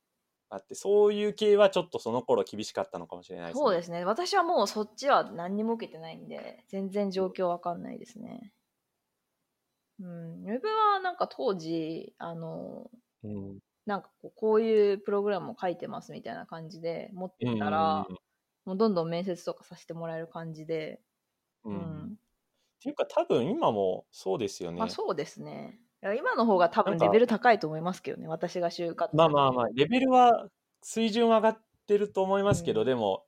[0.51, 3.61] なあってそういう系はちょっとその頃厳しかったのかもしれないですね。
[3.63, 4.05] そうですね。
[4.05, 8.53] 私はもうそっちは何にも受けてないんで、全然状況わかんないですね。
[10.01, 10.43] うん。
[10.45, 12.91] ウェブはなんか当時、あの、
[13.23, 18.07] うんなんかこうこういうプログラムを書いてますみたいな感じで持ってたら、
[18.65, 21.01] もうどんどん面接とかさせてもらえる感じで、
[21.65, 22.17] うんううんんっ
[22.85, 24.79] ていうか多分今もそうですよね。
[24.79, 25.81] まあそうですね。
[26.19, 29.17] 今の方が多分レベル高いと思いますけどね、私が就活。
[29.17, 30.49] まあまあまあ、レベルは
[30.83, 33.25] 水準は上がってると思いますけど、うんでも、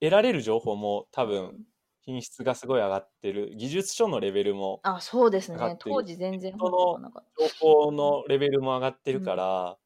[0.00, 1.64] 得られる情報も多分、
[2.02, 3.52] 品質がすごい上がってる。
[3.56, 5.58] 技術書のレベルも、あ、そうですね。
[5.80, 7.10] 当時全然その。
[7.36, 9.78] 情報のレベルも上がってるから、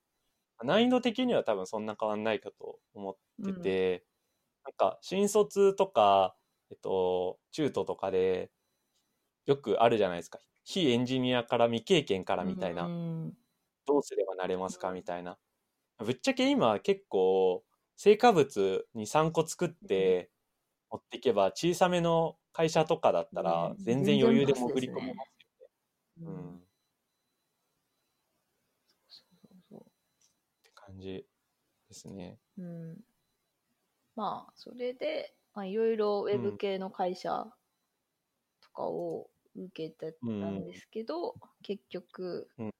[0.62, 3.16] 難易度的には多分そんな変わんないかと思っ
[3.46, 4.04] てて、
[4.64, 6.36] なんか新卒とか、
[6.70, 8.50] えっと、中途とかで、
[9.46, 10.38] よくあるじゃないですか。
[10.64, 12.84] 非エンジニアから未経験からみたいな。
[12.86, 13.36] うん
[13.84, 15.38] どうすればなれますかみたいな。
[15.98, 17.64] ぶっちゃけ今結構
[17.96, 20.30] 成果物に3個作って
[20.90, 25.68] 持っていけば小さめの会社とかだったらうん全然余裕で潜り込めますよね。
[26.20, 26.60] ううんう
[29.68, 29.80] そう
[30.62, 31.26] て感じ
[31.88, 32.38] ですね。
[32.58, 32.96] うん
[34.16, 37.52] まあ、それで、まあ、いろいろウェブ系の会社
[38.60, 42.72] とかを受けてたんですけど、結局、うん。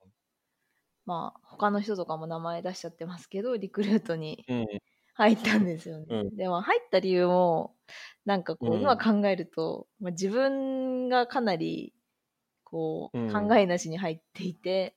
[1.05, 4.67] まあ、他の人とかも名前出しちゃってますけど、リクルートにうん。
[5.15, 6.07] 入ったんですよね。
[6.09, 6.31] うん。
[6.33, 7.77] でも、入った理由も、
[8.27, 8.95] なんかこう、うん。
[8.95, 11.95] 今考えると、まあ、自分がかなり、
[12.65, 13.49] こう、うん。
[13.49, 14.97] 考えなしに入っていて、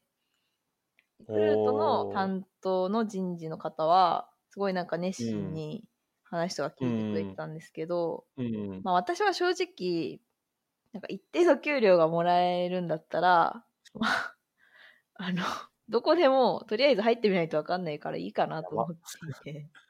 [1.20, 5.86] リクルートの担当の人事の方は、すごいなんか熱心に
[6.26, 8.82] 話とか聞いてくれてたんですけど、うん。
[8.84, 10.20] まあ私は正直、
[10.94, 14.36] なんか一定の給料がもらえるんだったら、まあ、
[15.16, 15.44] あの、
[15.90, 19.70] どこでもとりあえず入ってみないとわかんないからいいかなと思っていて。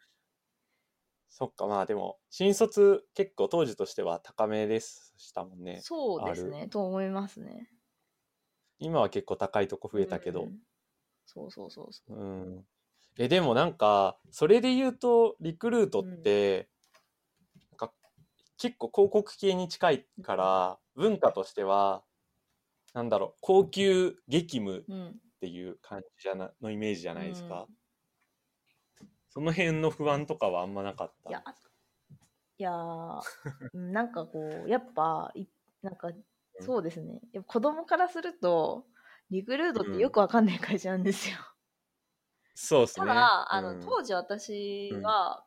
[1.29, 5.81] そっか、まあでも、新卒結構当時としては高めでしたもんね。
[5.81, 7.69] そうですね、と思いますね。
[8.79, 10.45] 今は結構高いとこ増えたけどう。
[10.45, 10.59] ん
[11.25, 12.13] そうそうそうそう。
[12.13, 12.65] うん。
[13.17, 16.69] え、でもなんか、それで言うと、リクルートって、
[17.71, 17.93] なんか
[18.57, 22.05] 結構広告系に近いから、文化としては、
[22.93, 25.21] なんだろう、高級激務っうん。
[25.41, 27.69] ていう感じじゃな、のイメージじゃないですか。
[29.01, 31.29] うその辺の不安とかはあんまなかった？
[31.29, 31.43] いや、
[32.57, 32.71] いや
[33.73, 35.47] なんかこう、やっぱ、い
[35.81, 36.09] なんか、
[36.59, 37.21] そうですね。
[37.33, 38.87] やっぱ子供からすると、
[39.29, 41.37] リクルートってよくわかんない会社なんですよ。
[42.55, 43.05] そうですね。
[43.05, 43.95] ただ、あの、うん。
[43.95, 45.45] 当時私は、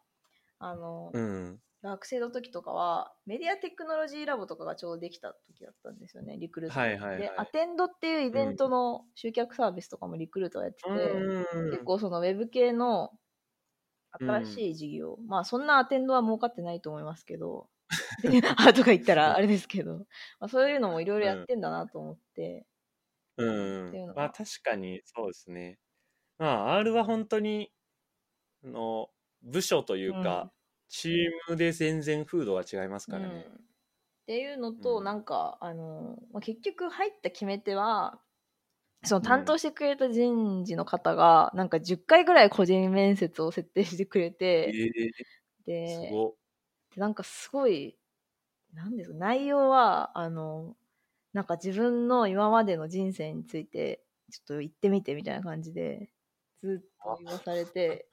[0.59, 1.63] あの、うん。
[1.83, 6.79] 学生の時とかは、メディアテクノロジーラボとかがちょうどできた時だったんですよね、リクルート。
[6.81, 7.23] はいはいはい。
[7.23, 13.13] で、アテンドっていうイベントの集客サービスとかもリクルートがやってて、うん結構そのウェブ系の
[14.13, 17.71] 新しい事業、まあそんなアテンドは儲かってないと思いますけど、
[18.23, 19.99] であとか言ったらあれですけど、
[20.41, 22.67] まあ、そういうのもいろいろやってんだなと思って、
[23.37, 23.45] う
[23.93, 24.01] ん。
[24.15, 25.79] まあ確かにそうですね。
[26.39, 27.71] まあ R は本当に、
[28.65, 29.11] あの、
[29.43, 30.51] 部署というか、うん。
[30.91, 31.13] チー
[31.51, 33.29] ムで全然風土が違いますからね。
[33.29, 33.41] うん。
[33.41, 33.45] っ
[34.27, 35.05] ていうのと、うん。
[35.05, 38.21] なんかあの、まあ、結局入った決め手は
[39.05, 46.35] その担当してくれた人事の方が、なんか10回ぐらい個人面接を設定してくれえて、ー、ですごっ。
[46.95, 47.97] でなんかすごい
[48.75, 50.75] なんですか内容はあの
[51.33, 56.11] なんか自分の今までの人生についてちょっと言ってみてみたいな感じで
[56.63, 58.07] ずっと言わされて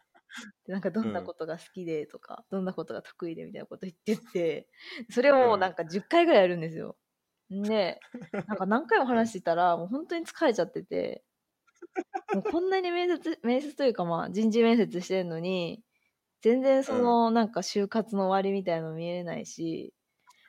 [0.65, 4.67] でなんかどんなことが好きでとか、どんなことが得意でみたいなこと言ってって
[5.09, 6.97] それをなんか10回ぐらいやるんですよ。
[7.49, 7.99] で
[8.31, 11.23] なんか何回も話してたらもう本当に疲れちゃってて
[12.33, 15.83] もうこんなに面接面接というかまあ人事面接してるのに
[16.41, 19.93] 全然そのなんか就活の終わりみたいの見えないし、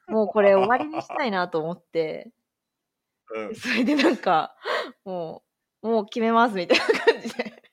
[0.09, 2.31] もうこれ終わりにしたいなと思って、
[3.35, 3.55] うん。
[3.55, 4.55] それでなんか、
[5.05, 5.43] も
[5.83, 7.66] う、もう決めますみたいな感じで。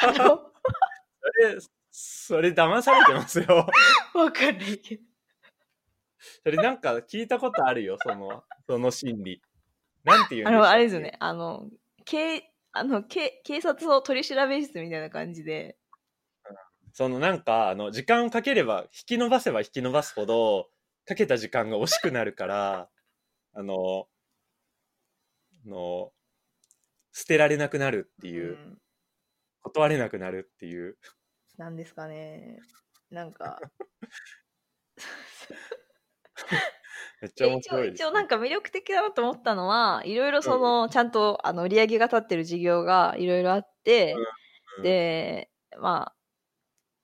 [0.00, 0.52] あの、
[1.20, 1.58] それ、
[1.90, 3.66] それ騙されてますよ。
[4.14, 5.02] わかんないけど。
[6.44, 9.42] それなんか聞いたことあるよ、その、その心理。
[10.04, 11.16] なんていうんあの、あれですよね。。
[11.18, 11.68] あの、
[12.04, 15.76] 警、あの、警、警察の取り調べ室みたいな感じで、
[16.92, 20.70] そのなんか、あの、時間をかければ、引き伸ばせば引き伸ばすほど、
[21.06, 22.88] かけた時間が惜しくなるから、
[23.54, 24.08] あの、
[25.66, 26.12] あの、
[27.12, 28.78] 捨てられなくなるっていう、ん
[29.62, 30.96] 断れなくなるっていう。
[31.58, 32.58] なんですかね。
[33.10, 33.58] なんか、
[37.20, 45.50] めっちゃ面一応、白いです、一応なんか魅力的だなと思ったのは、いろいろその、ちゃんと、あの、売り上げが立ってる事業がいろいろあって、うんで、
[45.80, 46.16] まあ、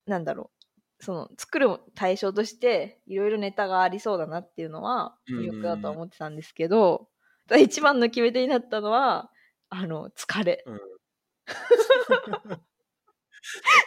[0.06, 0.50] なんだろ
[1.00, 1.04] う。
[1.04, 7.08] その、作る対象として、いろいろネタがありそうだなっていうのは、うん魅力だとは思ってたんですけど、
[7.58, 9.30] 一番の決め手になったのは、
[9.68, 10.64] あの、疲れ。
[11.46, 12.66] う ん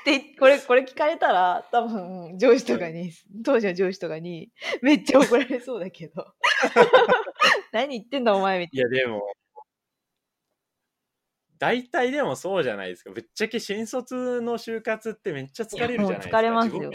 [0.05, 3.11] で、これ、これ聞かれたら、多分、上司とかに、
[3.43, 4.51] 当時の上司とかに、
[4.81, 6.33] めっちゃ怒られそうだけど。
[7.71, 9.21] 何言ってんだお前みたいいや、でも、
[11.57, 13.11] 大体でもそうじゃないですか。
[13.11, 16.37] ぶっちゃけ新卒の就活ってめっちゃ疲れるじゃないですか。
[16.37, 16.91] 疲れますよ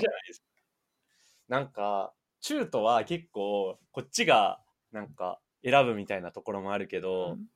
[1.48, 7.46] なんか、中途は結構こっちがなんか選ぶみたいなところもあるけど、うん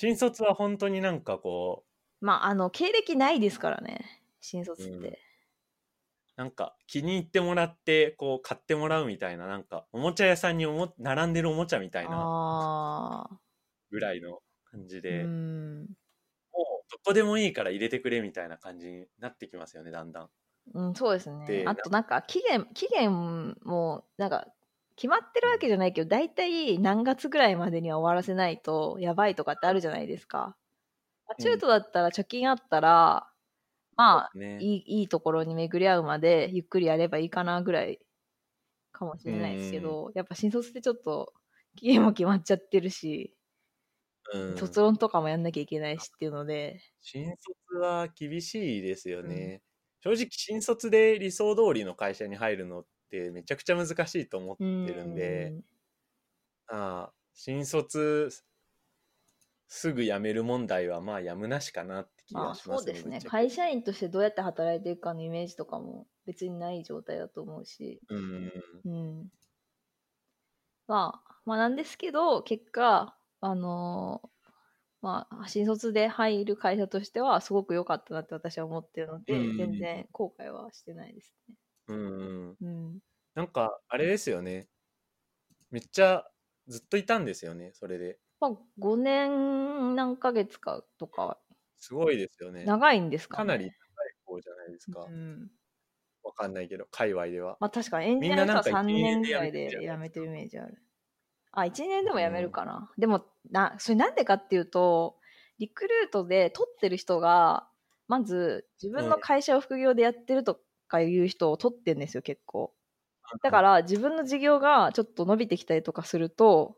[0.00, 1.82] 新卒は本当になんかこ
[2.20, 4.22] まあ、あの、経歴ないですからね。
[4.40, 5.08] 新卒って。
[5.08, 5.18] うん
[6.36, 12.30] なんか気に入ってもらってこう買ってもらうみたいななんかおもちゃ屋さんにおも並んでるおもちゃみたいな。
[13.90, 15.88] ぐらいの感じで、うもん。
[16.62, 20.30] うどこでもいいから入れてくれみたいな感じになってきますよねだんだん。
[20.74, 21.62] うん、そうですね。
[21.62, 24.46] であとなんか期限、期限も、なんか、
[24.96, 30.56] 決まってるわけじゃないけど、大体何月ぐらいまでには終わらせないとやばいとかってあるじゃないですか。
[31.36, 33.32] 中途だったら貯金あったら、
[33.96, 38.00] まあ、ね、いいいいところに巡り合うまでゆっくりやればいいかなぐらい
[38.92, 41.34] かもしれないですけど、やっぱ新卒ってちょっと
[41.76, 43.36] 期限も決まっちゃってるし、
[44.32, 49.62] うん、卒論とかもやんなきゃいけないしっていうので、新卒は厳しいですよね。
[50.00, 55.14] 正直新卒で理想通りの会社に入るのってめちゃくちゃ難しいと思ってるん。
[55.14, 55.56] で、
[56.66, 58.30] ああ新卒
[59.68, 63.20] すぐ辞める問題はまあやむなしかなって気まあがしますそうですね。
[63.22, 68.52] 会社員としてどうやって働いていくかのイメージとかも別にない状態だと思うし、うん。
[68.84, 69.30] うん、
[70.86, 74.28] まあまあなんですけど結果あのー
[75.02, 79.56] まあ新卒で入る会社としてはすごく良かったなって私は思ってるので、うん。
[79.56, 81.54] 全然後悔はしてないですね。
[81.88, 82.58] うんうん。
[82.60, 83.00] うん、
[83.34, 84.70] なんかあれですよね。
[85.70, 86.24] めっちゃ
[86.66, 91.38] ずっといたんですよねそれでまあ5年何ヶ月かとか。
[91.78, 92.64] すごいですよね。
[92.64, 93.38] 長いんですかね。
[93.38, 93.70] かなり
[94.26, 95.50] 高い方じゃないですか、うん。
[96.22, 97.56] わかんないけど界隈では。
[97.60, 100.78] まあ確かにエンジニアの人はみんななんか3年ぐ一らいで辞めてるイメージある。
[101.52, 102.92] あ、1年でも辞めるかな。
[102.98, 105.16] でもな、それなんでかっていうと、
[105.58, 107.68] リクルートで取ってる人が、
[108.06, 112.74] まず自分の会社を副業でやってるとかいう人を取ってんですよ、結構。
[113.42, 116.76] だから自分の事業がちょっと伸びてきたりとかすると、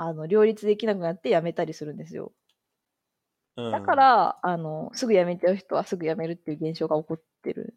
[0.00, 2.32] あの、両立できなくなって辞めたりするんですよ。
[3.56, 7.76] うんだから、あの、すぐ辞めちゃう人はすぐ辞めるっていう現象が起こってる。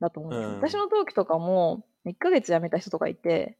[0.00, 3.58] だと思うんですよ、うん私の同期とかも、1ヶ月辞めた人とかいて、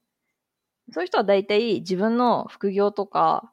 [0.93, 3.53] そういう人は大体自分の副業とか、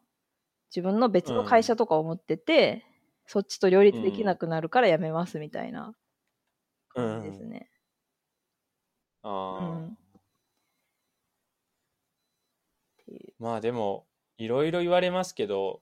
[0.71, 2.85] 自分の別の会社とかを持ってて、
[3.27, 5.95] そっちと両立できなくなるから辞めますみたいな
[6.95, 7.69] うん感じですね。
[9.23, 9.27] あ
[9.59, 9.97] うーん。
[13.01, 13.30] っていう。
[13.41, 14.05] まあでも
[14.37, 15.81] いろいろ言われますけど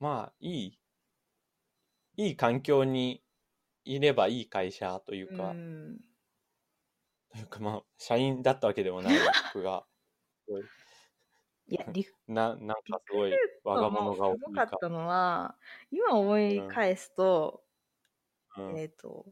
[0.00, 0.78] まあいい
[2.16, 3.22] いい環境に
[3.84, 5.98] いればいい会社というか、うん。
[7.32, 9.18] というかまあ社員だったわけでもない
[9.52, 9.84] 僕が。
[10.48, 13.32] いいや、リ ななんかすごい
[13.62, 15.58] 我が物が多いすごかったのは、
[15.90, 17.64] 今思い返すと、
[18.56, 18.78] うん。
[18.78, 19.26] えっ、と、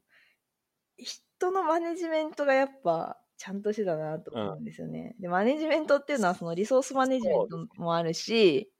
[0.97, 5.16] 人のマネジメントがやっぱちゃんとしてたなと思うんですよね。
[5.18, 8.70] で、マネジメントっていうのはそのリソースマネジメントもあるし、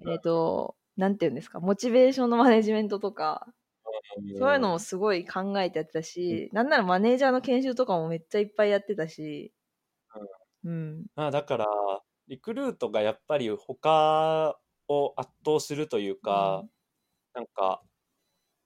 [0.00, 0.12] うん。
[0.14, 3.46] えっ、と、なんていうんですか、モチベーションのマネジメントとか、
[4.38, 9.52] そういうのもすごい考えてやってたし、なんならマネージャーの研修とかもめっちゃいっぱいやってたし、
[10.64, 11.04] うん。
[11.14, 11.66] まあだから
[12.28, 14.58] リクルートがやっぱり他
[14.88, 16.64] を圧倒するというか、
[17.34, 17.82] なんか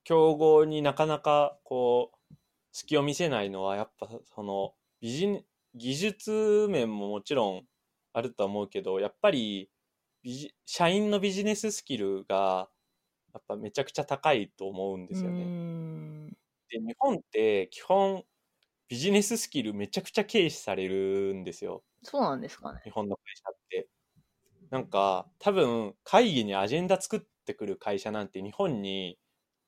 [0.05, 2.35] 競合になかなかこう
[2.71, 5.45] 隙を見せないのはやっぱそのビジネ
[5.75, 7.67] 技術面ももちろん
[8.13, 9.71] あるとは思うけどやっぱり
[10.67, 12.71] 社員のビジネススキルが
[13.35, 15.53] やっぱめちゃくちゃ高いと思うんですようね。
[16.29, 16.37] ん
[16.69, 18.25] で日本って基本
[18.89, 21.85] ビジネススキルめちゃくちゃ軽視されるんですよ。
[22.03, 22.81] そうなんですかね。
[22.85, 23.89] 日本の会社って。
[24.71, 29.19] なんか多分会議にアジェンダ作ってくる会社なんて日本に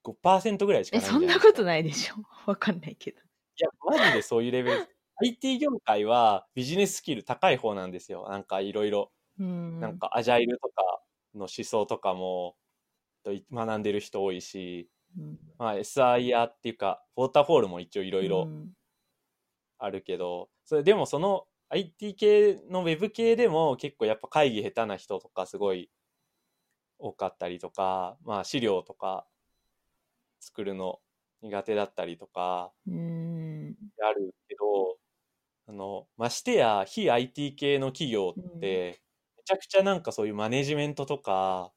[0.03, 2.17] 5%ぐらいしかえ、ないんじゃないそんなことないでしょ。
[2.47, 3.21] わかんないけど。
[3.59, 4.89] いやマジでそういうレベル
[5.23, 8.29] IT 業界はビジネススキル高い方なんですよ。
[8.29, 9.13] なんかいろいろ。
[9.39, 9.81] うん。
[9.81, 10.83] なんかアジャイルとか
[11.35, 12.57] の思想とかも
[13.25, 18.73] 学んでる人多いし、うん、まあ、SIR っていうかウォーターフォールも一応いろいろうん。
[19.79, 25.91] あるけど、それでもその IT 系のウェブ系でも結構やっぱ会議下手な人とかすごい
[26.99, 29.27] 多かったりとか、まあ資料とか
[30.39, 31.01] 作るの
[31.43, 33.77] 苦手だったりとかうん。
[34.01, 34.99] あるけど、
[35.73, 39.03] あの、ましてや非 IT 系の企業って、
[39.39, 41.73] めちゃくちゃなんかそういうマネジメントとか、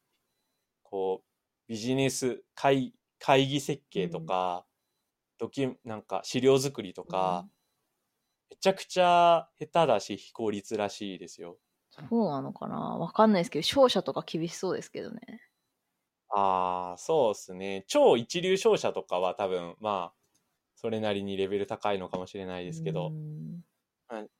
[0.84, 1.28] こう、
[1.68, 4.68] ビジネス会、会議設計とか、
[5.40, 7.50] ドキュなんか資料作りとか、
[8.50, 11.60] めちゃくちゃ下手だし非効率らしいですよ。
[11.90, 12.76] そうなのかな？
[12.98, 15.42] わかんないですけど、商社とか厳しそうですけどね。
[16.30, 17.86] ああ、そうですね。
[17.88, 20.16] 超一流商社とかは多分、まあ、
[20.76, 23.66] それなりにレベル高いのかもしれないですけど、うん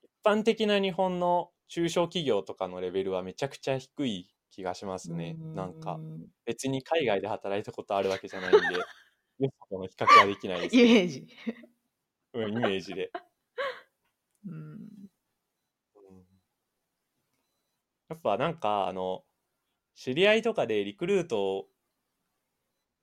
[0.04, 5.40] 一般的な日本の中小企業とかのレベルはめちゃくちゃ低い気がしますね。
[5.54, 6.02] なんか、
[6.46, 8.76] 別に海外で働いたことあるわけじゃないんで、
[9.40, 11.28] よその比較はできないです、イメージ。
[12.34, 13.12] うん、イメージで。
[14.46, 15.10] うん。
[18.10, 19.26] やっぱなんか、あの、
[19.96, 21.70] 知り合いとかでリクルート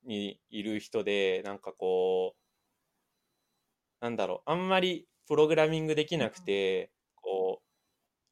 [0.04, 2.40] にいる人で、なんかこう、
[4.00, 7.66] なんだろう、あんまりプログラミングできなくて、こう、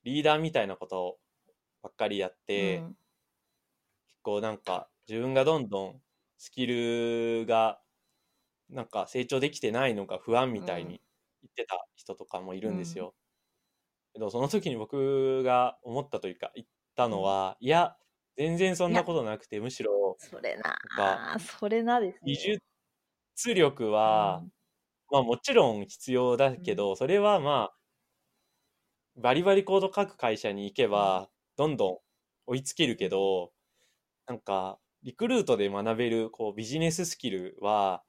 [0.04, 1.18] リーダーみたいなこと
[1.82, 2.96] ばっかりやって、うん
[4.20, 6.02] 結構なんか自分がどんどん
[6.36, 7.80] スキルが
[8.68, 11.00] なんか成長できてないのが不安みたいに
[11.42, 13.14] 言ってた人とかもいるんですよ。
[14.12, 17.96] けどその時に僕が思ったというか言ったのは、いや
[18.36, 20.78] 全然そんなことなくてむしろそれな。
[21.38, 22.20] それなですね。
[22.34, 24.44] 技術力は、
[25.10, 27.74] まあもちろん必要だけど、それはまあ
[29.16, 31.98] バリバリコード書く会社に行けばどんどん
[32.46, 33.52] 追いつけるけど
[34.26, 38.04] なんかリクルートで学べるこうビジネススキルは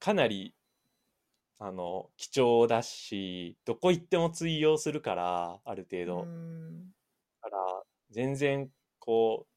[0.00, 0.54] かなり
[1.60, 6.92] あの貴重だしどこ行っても通用するからある程度、うん。
[7.42, 8.70] だから全然
[9.00, 9.52] こう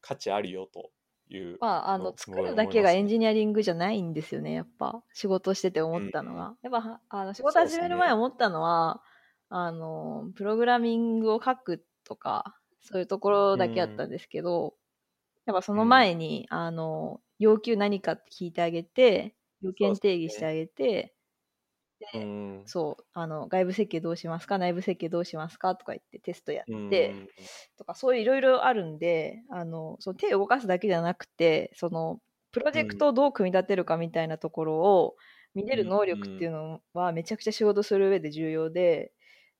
[0.00, 0.92] 価値あるよと
[1.30, 5.02] いうまあ、あの、作るだけがエンジニアリングじゃないんですよね、やっぱ。
[5.12, 6.56] 仕事してて思ったのが。
[6.62, 9.02] やっぱは、あの、仕事始める前思ったのは、
[9.48, 14.74] あの、プログラミングを書くとか、そういうところだけやったんですけど、
[15.46, 21.14] やっぱその前に、あの、要求何かって聞いてあげて、要件定義してあげて、
[22.12, 22.62] でうん。
[22.66, 24.58] そう、あの、外部設計どうしますか？
[24.58, 25.76] 内部設計どうしますか？
[25.76, 27.28] とか言ってテストやって、うん
[27.78, 32.20] とかそういういろいろあるんであのその手を動かすだけじゃなくてその
[32.52, 35.16] プロジェクトをどう組み立てるかみたいなところを
[35.54, 39.12] 見れる能力っていうのはめちゃくちゃ仕事する上で重要で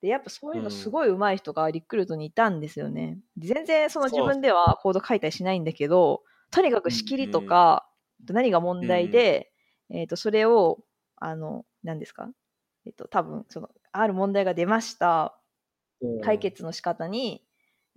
[0.02, 3.18] でやっぱそういうのすごい上手い人がリクルートにいたんですよね。
[3.38, 7.88] 全然その自分ではコード書いたりしないんだけどとにかく仕切りとか、
[8.28, 9.50] 何が問題で、
[9.90, 10.78] えー、とそれを
[11.16, 12.30] あの何ですか、
[12.86, 15.36] えっと多分そのある問題が出ました。
[16.22, 17.44] 解決の仕方に、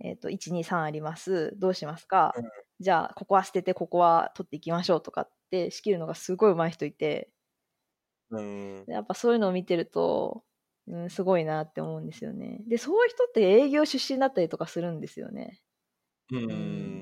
[0.00, 1.54] えっと123あります。
[1.58, 2.44] どうしますか、うん。
[2.80, 7.30] じゃあここは捨ててここは取っていきましょうとかって仕切るのがすごい上手い人いて。
[8.30, 8.84] うん。
[8.86, 10.44] でやっぱそういうのを見てると、
[10.86, 12.60] うん、すごいなって思うんですよね。
[12.68, 15.60] でそういう人って営業出身だったりとかするんですよね。
[16.30, 16.93] うん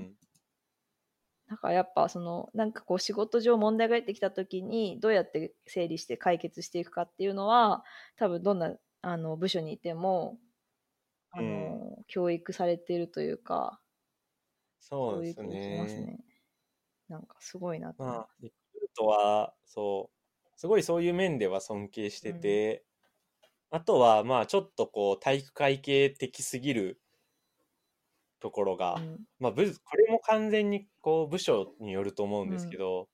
[1.52, 7.84] だからやっぱそのなんかこう仕事上問題が出てきた時にどうやって整理して解決していくかっていうのは
[8.16, 10.38] 多分どんなあの部署にいても
[11.32, 13.80] あの、教育されているというか
[14.80, 16.06] そうですそういう気がしますね。
[16.06, 16.18] ね。
[17.08, 22.84] なんかすごいなってままあ、リクルートは、そう、すごいそういう面では尊敬してて、
[23.70, 27.01] あとは、まあ、ちょっとこう、体育会系的すぎる
[28.42, 29.24] ところが、すうん。
[29.38, 33.08] まあ、部これも完全にこう部署によると思うんですけど、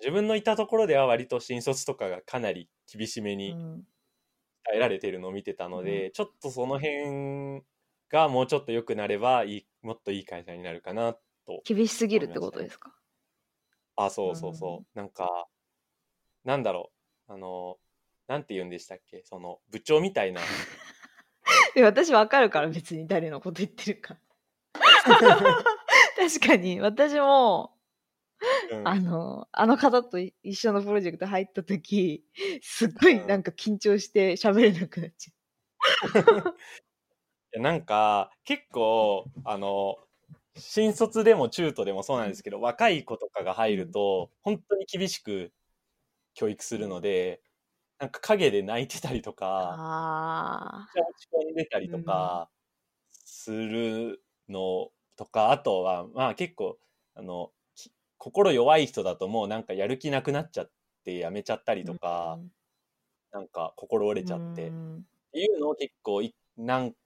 [0.00, 3.86] 自分のいたところでは割と新卒とかがかなり厳しめにうん。
[4.66, 7.62] 鍛えられてるのを見てたので、ちょっとその辺
[8.08, 12.94] がもうちょっと良くなればいいもっといい会社になるかなと厳しすぎるってことですか？
[13.96, 15.48] あそうそうそう、なんか
[16.44, 16.90] なんだろ
[17.28, 17.32] う。
[17.34, 17.76] あの
[18.26, 19.22] なんて言うんでしたっけ？
[19.24, 20.40] その部長みたいな。
[21.74, 24.16] で私わかるから別に誰のこと言ってるか。
[26.16, 26.80] 確かに。
[26.80, 27.74] 私も
[28.70, 28.88] うん。
[28.88, 32.24] あのあの方と一緒のプロジェクト入った時
[32.62, 35.32] すっごいなんか緊張して喋れなくなっちゃ
[37.54, 39.96] いやなんか結構あの
[40.56, 45.52] 新卒でも中途でもそうなんですけど、若い子とかが入ると本当に厳しく
[46.34, 47.42] 教育するので
[47.98, 49.34] なんか陰で泣いてたりとう。
[49.34, 52.50] か落ち込んでたりとか
[53.10, 56.78] するのとか、あとはまあ結構
[57.14, 60.72] あのき心弱い人だともうなんかやる気なくなっちゃっ
[61.04, 62.40] てやめちゃったりーとか、
[63.32, 66.96] なんか心折れちゃって、っうんていうのを結構いなん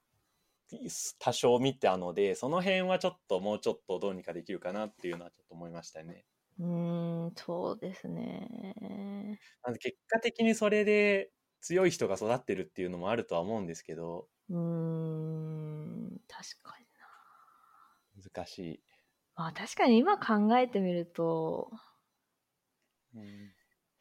[1.19, 6.25] 多少見たのでその辺はちょっともうちょっとどうにかできるかなっていうのはちょっと思いましたね。
[6.59, 9.39] うーんそうですね。
[9.79, 11.31] 結果的にそれで
[11.61, 16.88] 強い人が育ってるっていうのもあるとは思うんですけどうーん確かにな。
[18.23, 18.83] 難しい。
[19.35, 21.71] まあ確かに今考えてみると
[23.15, 23.23] うん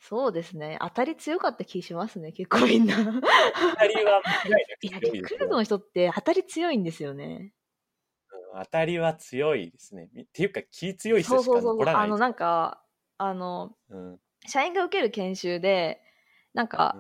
[0.01, 2.97] そうですね当たり強かった気しますね結構みんな。
[2.97, 7.53] 二人は間違いいやなく強いですよリクルートの人って当たり強いんですよね。
[8.33, 10.09] うん当たりは強いですね。
[10.13, 12.83] みっていうか気強い人しかそうそうそう残らないですあのなんか
[13.19, 16.01] あのうん社員が受ける研修で
[16.55, 16.97] なんか、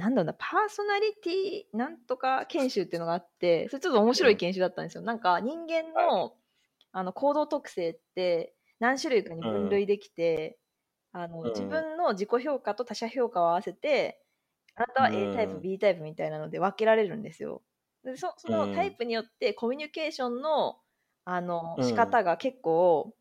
[0.00, 5.02] なんだろうな、パーソナリティなんとか研修っていうのがあって、それちょっと面白い研修だったんですよ。
[5.02, 6.36] なんか人間の,、
[6.92, 10.58] あの行動特性って何種類かに分類できて、
[11.12, 11.48] あのうん。
[11.50, 14.22] 自分の自己評価と他者評価を合わせて、
[14.76, 17.62] あなたは A タイプ、うん B タイプみたいなので分けられるんですよ。
[18.04, 18.74] でそそのうん。
[18.74, 20.78] タイプによってコミュニケーションの
[21.24, 21.84] あのうん。
[21.84, 23.14] 仕方が結構、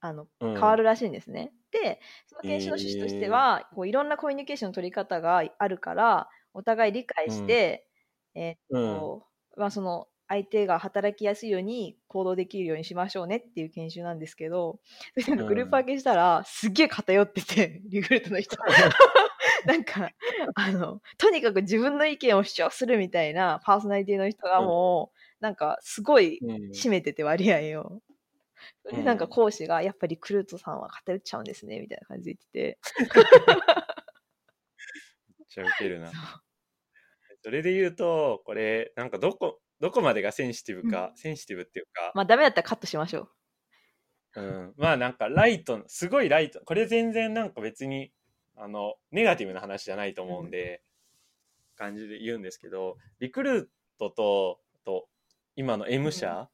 [0.00, 1.52] あの変変わるらしいんですね。
[1.82, 7.88] で、その研修の趣旨としては、こういろんなコミュニケーションの取り方があるから、お互い理解して、
[8.34, 14.80] えーっと、まあ、その相手が働きやすいように行動できるようにしましょうねっていう研修なんですけど、
[15.30, 18.56] んかグループ分けしたら、すっげえ偏ってて、リクルートの人。
[19.66, 20.10] なんか、
[20.54, 26.70] あの、とにかく自分の意見を主張するみたいなパーソナリティの人がもう、なんかすごいうん。
[26.72, 28.00] 占めてて割合を。
[28.90, 32.78] でなんかうん講師が、やっぱりクルートさんは偏っちゃうんですね、みたいな感じで言ってて。
[35.38, 36.10] めっちゃウケるな。
[37.42, 43.28] それで言うと、これ、なんかどこ、どこまでがセンシティブか、センシティブっていうか、まあダメだったらカットしましょ
[44.34, 44.40] う。
[44.40, 48.12] うん、まあなんかライト、すごいライト、これ全然なんか別に、
[48.56, 50.82] あの、ネガティブな話じゃないと思うんで、
[51.76, 53.66] 感じで言うんですけど、リクルー
[53.98, 55.08] トと、と
[55.56, 56.48] 今の M 社、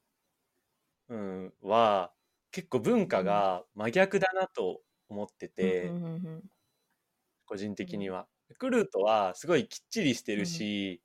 [1.11, 2.13] うん、は、
[2.51, 6.51] 結構文化が真逆だなと思ってて、うんうんうん
[7.45, 8.27] 個人的には。
[8.49, 11.01] リクルートはすごいきっちりしてるし、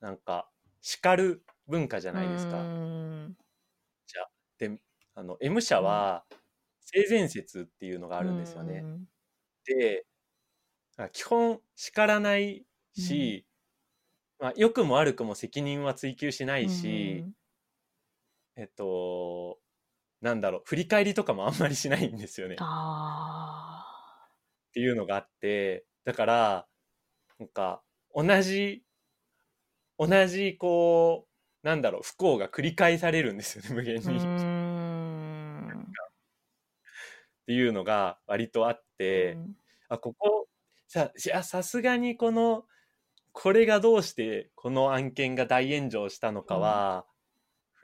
[0.00, 0.50] なんか
[0.80, 2.60] 叱る文化じゃないですか。
[2.60, 3.36] うん
[4.58, 4.80] で
[5.14, 6.24] あの M 社は
[6.80, 8.80] 性善説っていうのがあるんですよね。
[8.84, 9.04] うん
[9.66, 10.06] で
[10.96, 13.46] あ基本叱らないし、
[14.38, 17.26] まあ、良くも悪くも責任は追及しないし、
[18.56, 19.58] えっと
[20.20, 22.56] なんだろう振り返りとかもあんまりしないんですよね。
[22.58, 23.84] あ
[24.68, 26.66] っていうのがあってだから
[27.38, 27.82] なんか
[28.14, 28.82] 同じ
[29.98, 31.26] 同じこ
[31.62, 34.18] うなんだろう不幸が繰り返されるんですよね無限に。
[34.18, 35.92] っん
[37.46, 39.38] ていうのが割とあって、
[39.88, 40.48] あここ
[40.88, 42.64] ささすがにこの
[43.32, 47.06] これがどうしてこの案件が大炎上したのかは、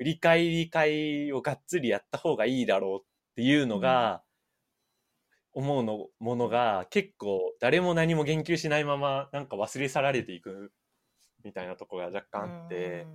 [0.03, 4.25] 振り返り会をがっつりやった方がいいだろうっていうのが、
[5.53, 10.73] 思うのものが結構誰も何も言及しないままなんか忘れ去られていく
[11.45, 13.07] みたいなとこが若干あって、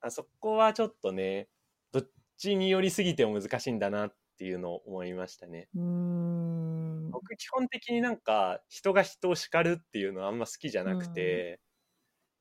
[0.00, 1.50] あそこはちょっとね
[1.92, 2.08] どっ
[2.38, 5.68] ちに寄りすぎても難しいんだなっていうのを思いましたね。
[5.74, 7.10] うん。
[7.10, 11.60] 僕基本的になんか人が人を叱るっていうのはあんま好きじゃなくて、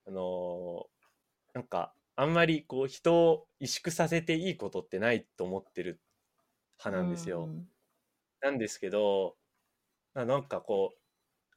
[0.07, 0.93] あのー
[1.55, 6.01] なんかあんまりこう人を萎縮させていいことってないと思ってる
[6.80, 7.53] 派なんですよ。
[8.41, 9.38] なんですけど
[10.14, 10.99] ななんかこう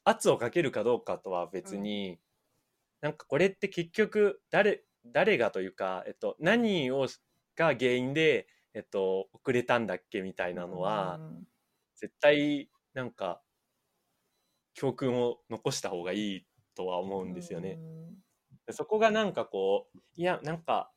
[0.05, 2.21] 圧をかけるかどうかとは別に、
[3.01, 7.09] なんかこれって結局誰誰がというか、えっと、何を
[7.57, 11.23] が原因で、えっと、遅れたんだっけみたいなのは、
[11.97, 13.43] 絶対なんか
[14.75, 17.77] 教訓を残した方がいいとは思うんですよね。
[17.77, 17.81] で
[18.71, 20.91] そこがなんかこういやなんか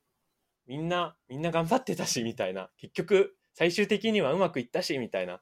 [0.66, 2.70] みんなみんな頑張ってたしみたいな。
[2.78, 5.42] 結局最終的にはうまくいったしみたいな。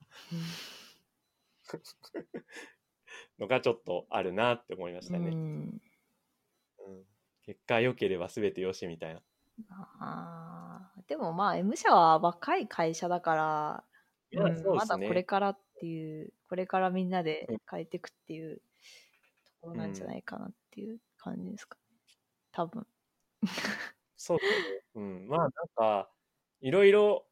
[3.40, 5.30] のがちょっとあるなって思いましたね。
[5.30, 5.36] うん。
[5.36, 7.04] うん。
[7.44, 9.22] 結果良ければ全てよしみたいな。
[10.00, 13.84] あーでもまあ M 社は若い会社だから、
[14.32, 18.62] うんまだこれからっていうこれからみんなで変えていくっていうと
[19.62, 21.78] ころなんじゃないかなっていう感じですか、
[22.58, 22.88] 多分
[24.16, 24.82] そうですね。
[24.96, 25.28] うん。
[25.28, 26.12] まあなんか、
[26.62, 27.30] いろいろ、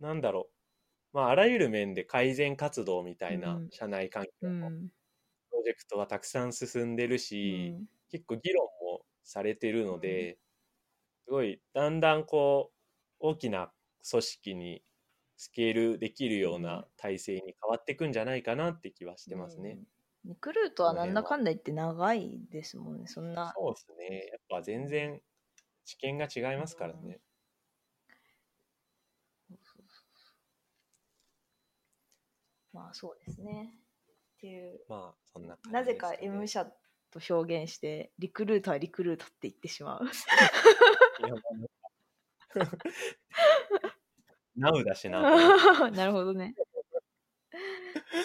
[0.00, 0.54] なんだろう。
[1.12, 4.90] まああらゆる面で改善活動みたいなうん社内環境うのプん
[5.58, 10.38] ロジェクトはたくさん進んでるし、うん結構議論もされてるので、
[11.26, 12.76] すごいだんだんこう
[13.20, 13.74] 大きな
[14.10, 14.84] 組織に
[15.38, 19.78] スケールできるような体制に変わっていくんじゃないかなって気はしてますね。
[19.78, 19.97] うん
[20.28, 23.06] リクルートはなんだかんだ言って長いですもんね。
[23.06, 23.54] そんな。
[23.56, 24.28] そうですね。
[24.30, 25.22] やっぱ全然
[25.86, 27.18] 知見が違いますからね。
[32.74, 33.72] まあそうですね。
[34.36, 34.80] っていう。
[34.86, 36.66] まあそんな感じなぜか M 社
[37.10, 40.04] と表現してリクルートはリクルートって言ってしまう。
[40.04, 40.08] い
[41.22, 41.70] やもう
[44.60, 45.22] ナウだしな。
[45.90, 46.54] なるほどね。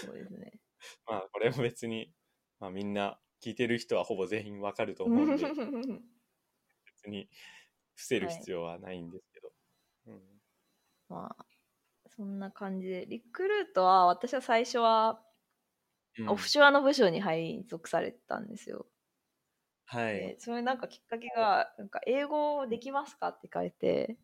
[0.01, 0.52] そうですね
[1.05, 2.13] まあこれも別に、
[2.59, 5.43] まあ、みんな聞いてる人はほぼ全員わかると思うんで、
[6.85, 7.29] 別に
[7.95, 9.51] 伏せる必要はないんですけど。
[10.07, 10.41] うん。
[11.09, 11.45] まあ
[12.07, 13.05] そんな感じで。
[13.05, 15.23] リクルートは私は最初は
[16.19, 16.29] うん。
[16.29, 18.85] オフショアの部署に配属されてたんですよ。
[19.85, 20.13] はい。
[20.15, 24.17] で、それなんかきっかけが、なんか英語できますかって書いて、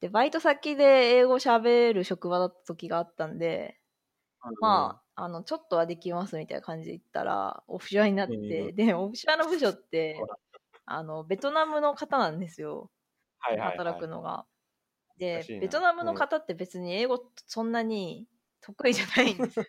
[0.00, 0.84] で、バイト先で
[1.16, 3.78] 英語喋る職場だった時があったんで、
[4.60, 10.16] まあ、あの、ちょっとはできますみたいな感じで言ったら、オフショアになって、うんで、オフショアの部署って、
[10.86, 12.90] あの、ベトナムの方なんですよ。
[13.38, 14.46] はいはいはい働くのが。
[15.18, 18.26] でベトナムの方って別に英語そんなに
[18.62, 19.66] 得意じゃないんですよ。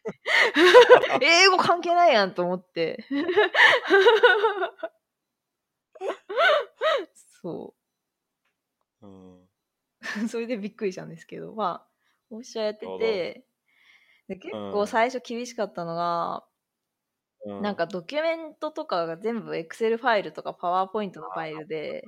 [1.21, 3.05] 英語関係ないやんと思って。
[7.41, 7.73] そ
[9.01, 9.41] うん。
[9.41, 9.47] う。
[10.29, 11.87] それでびっくりしたんですけど、まあ、
[12.29, 13.45] オフショアやってて、
[14.31, 16.45] で結構最初厳しかったのが、
[17.45, 22.05] うなんかドキュメントとかが全部 Excel ファイルとか PowerPoint のファイルで、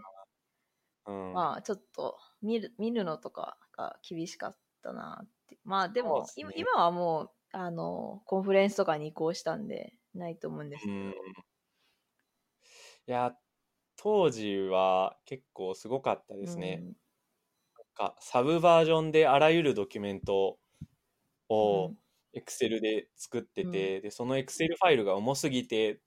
[1.06, 5.58] うん、まあちょっと見る見るのとかが厳しかったなって。
[5.66, 10.94] まあでも、ね今今はもうあのコンフレンスとかに移行したんでないと思うんですけど。
[10.94, 11.10] うん。
[11.10, 11.14] い
[13.08, 13.36] や、
[13.98, 16.80] 当時は結構すごかったですね。
[16.82, 16.94] うん
[17.98, 20.58] なんかサブバージョンであらゆるドキュメント
[21.48, 21.94] を
[22.34, 26.00] うん Excel で作ってて、でその Excel ファイルが重すぎて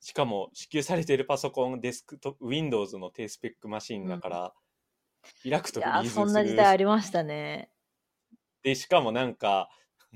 [0.00, 4.52] しかも支給されてるパソコンデスクト Windows の低スペックマシンだから、
[5.42, 7.70] 開くとリーズするそんな時代ありましたね。
[8.62, 9.68] でしかもなんか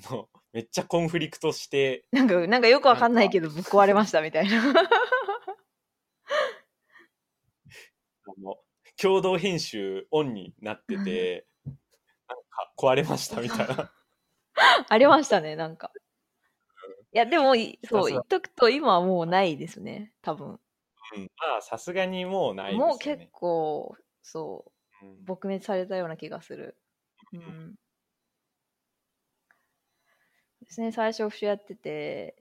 [0.09, 4.63] あのめっちゃコンフリクトしてなんかなんかよくわかんないけどぶっ壊れましたみたいな。
[8.25, 8.57] あの
[9.01, 13.93] 共同編集オンになってて なんか壊れましたみたいな
[14.89, 15.93] ありましたねなんか。
[17.15, 20.49] いやでもいそう言っとくと今はもうないですね多分。
[20.49, 21.31] うん。
[21.37, 22.91] まあさすがにもうないですよね。
[22.91, 24.73] もう結構そ
[25.03, 25.25] ううん。
[25.27, 26.77] 撲滅されたような気がする。
[27.33, 27.75] うん。
[30.65, 32.37] ですね、最初オフショアやってて、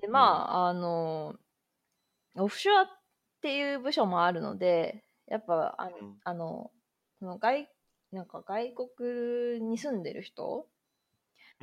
[0.00, 1.34] で、まあ、あの、
[2.36, 2.86] オフショアっ
[3.40, 6.20] ていう部署もあるので、やっぱ、あの、うん。
[6.24, 6.70] あの
[7.18, 7.68] その外、
[8.10, 10.66] なんか外国に住んでる人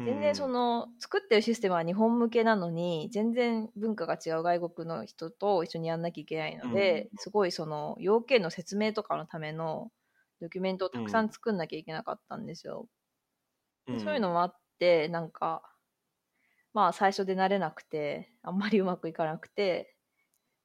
[0.05, 9.91] 全然その、作ってるシステムは日本向けなのに全然文化が違う外国の人と一緒にやんなきゃいけないので、すごいその要件の説明とかのための
[10.41, 12.87] ドキュメントをたくさん作んなきゃいけなかったんですよ。
[13.97, 15.75] そういうのもあってなんか
[16.73, 19.95] まあ最初で慣れなくてあんまりうまくいかなくて、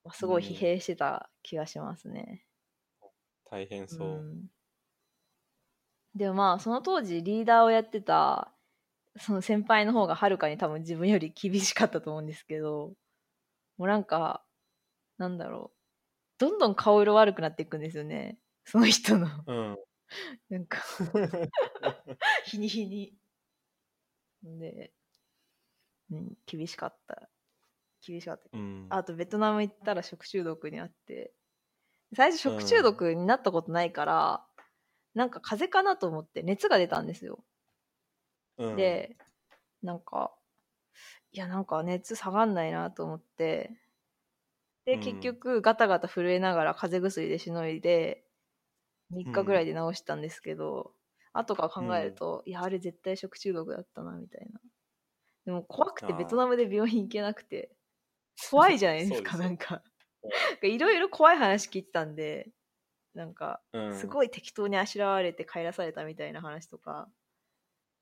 [0.03, 2.45] まあすごい疲弊してた気がしますね。
[3.51, 4.49] 大変そう、ん。
[6.15, 8.54] でもまあその当時リーダーをやってた
[9.17, 12.93] その先輩の方がはるかに多分自分より厳しかったと思うんですけど
[13.77, 14.43] もうなんか
[15.17, 15.77] なんだろう。
[16.37, 18.37] どんどん顔色悪くなっていくんですよね。
[18.65, 19.27] その人の。
[19.47, 19.77] うん。
[20.49, 20.79] なんか。
[22.45, 23.13] 日に日に。
[24.43, 24.91] で、
[26.11, 27.29] うん、厳しかった。
[28.05, 28.49] 厳しかった。
[28.51, 28.87] うん。
[28.89, 31.33] あとベトナム行ったら食中毒にあって。
[32.13, 34.45] 最初食中毒になったことないから、
[35.13, 37.43] なんか風邪かなと思って熱が出たんですよ、
[38.57, 38.75] うん。
[38.75, 39.17] で
[39.81, 40.31] なんか
[41.31, 43.71] いやなんか熱下がんないなと思って。
[44.85, 44.99] でうん。
[45.01, 48.23] 結局ガタガタ震えながら風邪薬でしのいで
[49.11, 50.93] 3日ぐらいで治したんですけど、
[51.33, 54.59] 後から考えると、いやあれ絶対食中毒だったなみたいな。
[55.45, 57.69] でも怖くてベトナムで病院行けなくて
[58.49, 59.83] 怖いじゃないですか なんか
[60.63, 62.49] いろいろ怖い話聞いてたんで
[63.13, 63.93] なんかうん。
[63.93, 67.07] すごい適当にあしらわれて帰らされたみたいな話とか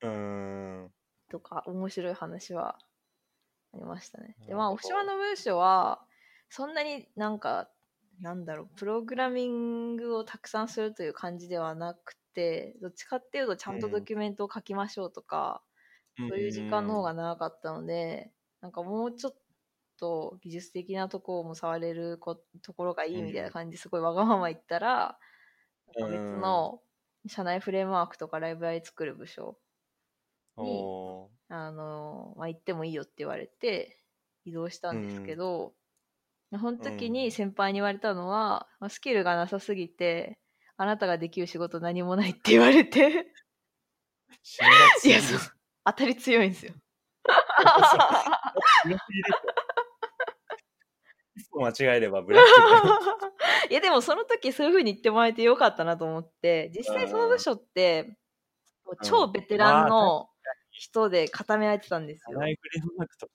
[0.04, 0.92] うん。
[1.30, 2.78] とか面白い話は
[3.74, 4.36] ありましたね。
[4.48, 6.06] でまあオフショアの文章は
[6.50, 7.70] そんなになんか
[8.22, 15.64] なんだろうプログラミングをたくさんするという感じではなくてどっちかっていうとちゃんとドキュメントを書きましょうとか、
[16.18, 18.32] そういう時間の方が長かったので、
[18.62, 19.36] なんかもうちょっ
[20.00, 25.18] と技術的なところも触れることころがいいみたいな感じですごいわがまま言ったら、
[25.98, 26.82] なんか別の
[27.28, 29.58] 社内フレームワークとかライブラリ作る部署
[30.56, 34.00] おあの、まあ、行ってもいいよって言われて
[34.46, 35.74] 移動したんですけど、
[36.52, 40.38] その時に先輩に言われたのは、まあスキルがなさすぎて
[40.78, 43.28] あなたができる仕事何もないって言われて。
[45.06, 45.40] いやそう。
[45.86, 46.74] 当たり強いんですよ。
[51.56, 58.18] 間違えればブラックで いやでもその時そういう風に言ってもらえてよかったなと思って実際その部署って
[59.04, 60.30] 超ベテランの
[60.74, 62.40] 人で固められてたんですよ。
[62.40, 63.34] ライフレームワークとか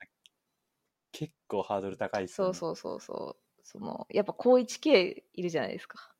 [1.12, 3.60] 結構ハードル高いっすよねそうそうそうそう。
[3.62, 5.98] そのやっぱ高 1K いるじゃないですか。
[6.02, 6.19] うん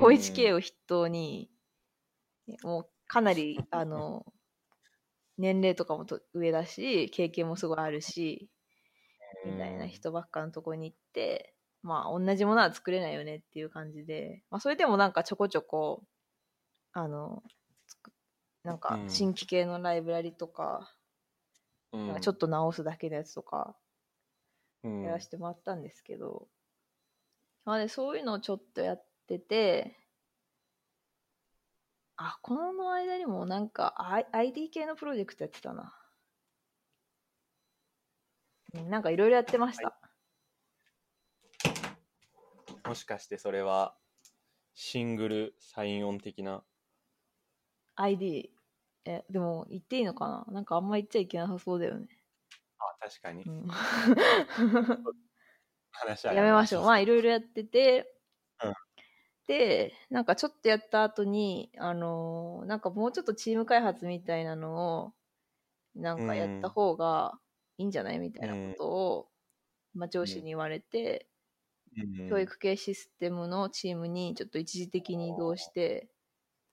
[0.00, 1.50] 高 1K を筆頭に、
[2.62, 4.26] もうかなり、 あの、
[5.38, 8.50] 年齢とかもと上だし、経験もすごいあるし、
[9.46, 16.04] みたいな人ばっかのとこに行って、まあ同じものは作れないよねっていう感じで、まあそれでもなんかちょこちょこ、
[16.92, 17.42] あの、
[18.68, 20.94] なんかうん新規系のライブラリとか、
[21.90, 23.74] うんなんかちょっと直すだけのやつとか
[24.84, 26.48] うんやらせてもらったんですけど、
[27.64, 29.96] まあでそういうのをちょっとやってて、
[32.18, 33.94] あ、この間にもなんか
[34.32, 35.94] ID 系のプロジェクトやってたな。
[38.74, 39.98] うんなんかいろいろやってました。
[42.86, 43.96] もしかしてそれは
[44.74, 46.62] シングルサインオン的な
[47.96, 48.57] ？ID。
[49.08, 50.52] え、でも言っていいのかな？
[50.52, 52.08] なんかあんま言っちゃいけなさそうだよね。
[52.78, 53.42] あ確かに。
[53.44, 53.68] うん。
[55.92, 56.84] 話はやめましょう。
[56.84, 58.06] まあいろいろやってて、
[58.64, 58.74] うん。
[59.46, 65.14] で、なんかちょっとやった後に、あのーなんかもうちょっとチーム開発みたいなのを、
[65.94, 67.40] なんかやった方が
[67.78, 69.30] いいんじゃないみたいなことを、
[69.94, 71.28] まあ上司に言われて、
[71.96, 72.28] うん。
[72.28, 76.08] 教育系システムのチームにちょっと一時的に移動して、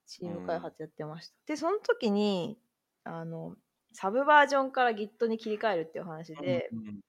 [0.07, 1.35] チーム開発やってました。
[1.47, 2.57] で、その時に、
[3.03, 3.55] あの、
[3.93, 6.99] サブバージョンから Git に切り替えるっていう話で、うん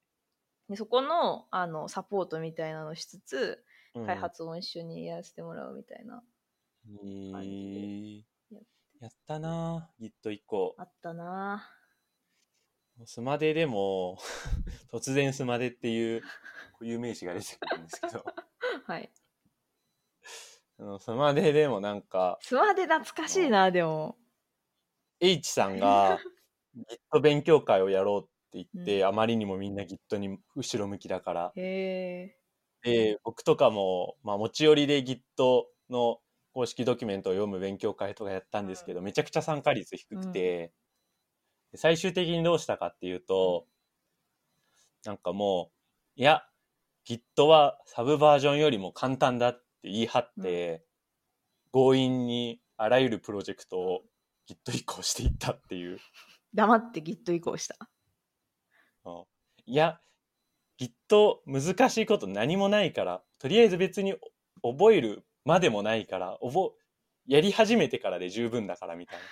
[0.69, 3.65] でそこのあのサポートみたいなのをしつつ、
[3.95, 4.07] うん。
[4.07, 6.23] 開発を一緒にやらせてもらうみたいな、
[7.03, 8.63] い感じいでやっ
[9.01, 10.75] やったな Git1 個。
[10.77, 11.71] あったな。
[13.05, 14.19] スマデでも
[14.91, 16.23] 突然スマデっていう
[16.73, 18.19] 固有名詞が出てくるんですけど。
[18.19, 18.25] ぁ
[18.87, 19.11] はい。
[20.79, 24.17] あのスマデでもなんかスマで懐かしいなでも。
[25.21, 26.19] H さんが
[27.13, 31.53] Git 勉強会をやろうって言って、あまりにもみんな Git に後ろ向きだから。
[31.57, 32.37] へ
[32.85, 32.93] え。
[33.15, 35.21] で僕とかも、まあ、持ち寄りで Git
[35.89, 36.19] の
[36.53, 40.73] 公式ドキュメントを読む勉強会とかやったんですけど、めちゃくちゃ参加率低くて、
[41.73, 43.67] で最終的にどうしたかっていうと、
[45.07, 45.71] なんかも
[46.17, 46.43] ういや
[47.09, 50.85] Git はサブバージョンよりも簡単だって言い張って、
[51.73, 54.03] 強引にあらゆるプロジェクトを
[54.49, 55.99] Git 移行していったっていう。
[56.55, 57.77] 黙って Git 移行した。
[59.05, 59.25] うん
[59.67, 60.01] いや、
[60.81, 64.15] Git 難しいこと何もないから、とりあえず別に
[64.63, 66.75] 覚えるまでもないから、覚
[67.27, 69.25] やり始めてからで十分だからみたいな。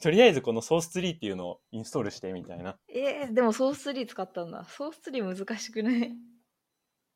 [0.00, 2.78] とりあえずこのソースツリーっていうのをインストールしてみたいな。
[2.88, 4.64] えー、でもソース3使ったんだ。
[4.64, 6.12] ソース3難しくない？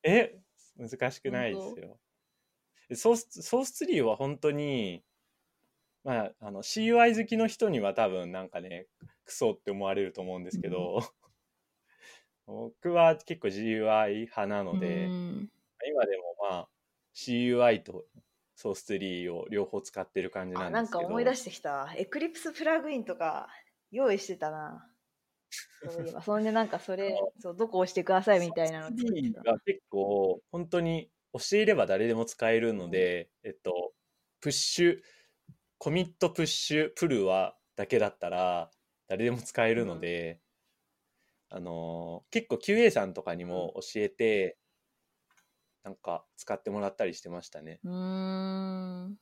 [0.02, 0.40] え
[0.77, 1.99] 難しくないですよ。
[2.97, 5.05] ソースソースツリーは本当に、
[6.03, 8.87] まあ、あの CUI 好きの人には多分なんかね、
[9.25, 11.01] クソって思われると思うんですけど、
[12.47, 15.51] 僕は結構 GUI 派なので、うん
[15.89, 16.69] 今でもまあ
[17.15, 18.05] CUI と
[18.55, 21.01] ソースツリーを両方使ってる感じなんんですけど。
[21.01, 21.91] か思い出してきた。
[21.97, 23.49] エクリプスプラグインとか
[23.91, 24.87] 用意してたな。
[25.89, 29.43] そういえば、そんでなんかそれ、そうどこ押してくださいみたいなの作ってた。
[29.43, 33.93] が結構本当に教えれば誰でも使えるので、えっと、
[34.40, 35.01] プッシュ、
[35.78, 38.70] コミットプッシュプルはだけだったら
[39.09, 40.40] 誰でも使えるので、
[41.48, 44.59] あのー結構 QA さんとかにも教えて、
[45.82, 47.81] なんか使ってもらったりしてましたね。
[47.82, 49.16] うーん。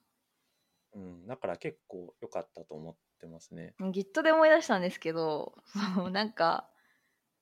[0.95, 3.75] うん、だから結構良かったと思ってますね。
[3.81, 5.55] Git で思い出したんですけど、
[5.95, 6.69] そのなんか、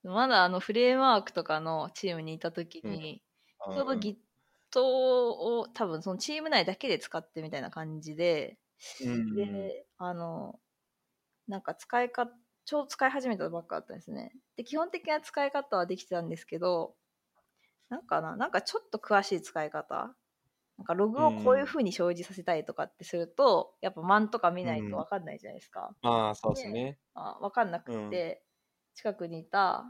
[0.02, 3.22] まだあのフレームワークとかのチームにいた時に、
[3.72, 4.16] ちょうどうん Git
[4.80, 8.58] を多分そのチーム内だけで使ってみたいな感じで、
[9.04, 10.60] うんで、あの、
[11.48, 12.30] なんか使いか、
[12.64, 14.32] ちょうど使い始めたばっかだったんですね。
[14.56, 16.96] で、基本的な使い方はできてたんですけど、
[17.88, 20.14] なんかな、なんかちょっと詳しい使い方
[20.78, 25.96] なんかログをこういう風に表示させたいとかってすると、やっぱマンとか見ないとわかんないじゃないですか。
[26.02, 26.98] まあそうですね。
[27.14, 28.44] あ分かんなくて、
[28.94, 29.84] 近くにいた